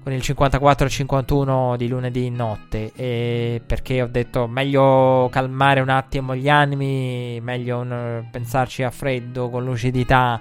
[0.02, 6.48] con il 54-51 di lunedì notte, eh, perché ho detto meglio calmare un attimo gli
[6.48, 10.40] animi, meglio un, pensarci a freddo, con lucidità,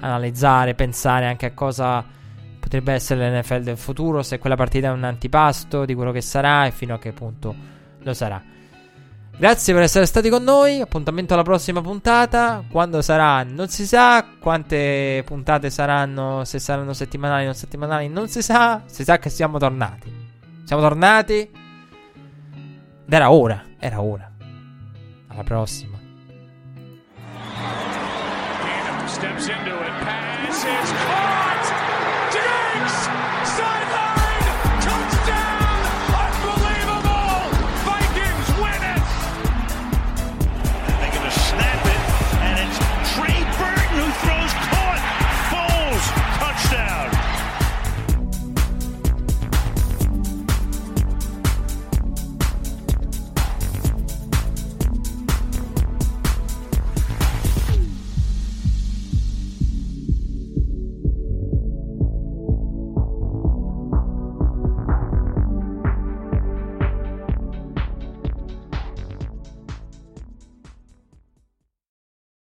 [0.00, 2.04] analizzare, pensare anche a cosa
[2.58, 6.64] potrebbe essere l'NFL del futuro, se quella partita è un antipasto di quello che sarà
[6.64, 7.73] e fino a che punto
[8.04, 8.42] lo sarà.
[9.36, 10.80] Grazie per essere stati con noi.
[10.80, 12.62] Appuntamento alla prossima puntata.
[12.70, 14.24] Quando sarà, non si sa.
[14.38, 18.82] Quante puntate saranno, se saranno settimanali o non settimanali, non si sa.
[18.86, 20.12] Si sa che siamo tornati.
[20.64, 21.38] Siamo tornati.
[23.06, 23.64] Ed era ora.
[23.78, 24.30] Era ora.
[25.26, 25.98] Alla prossima.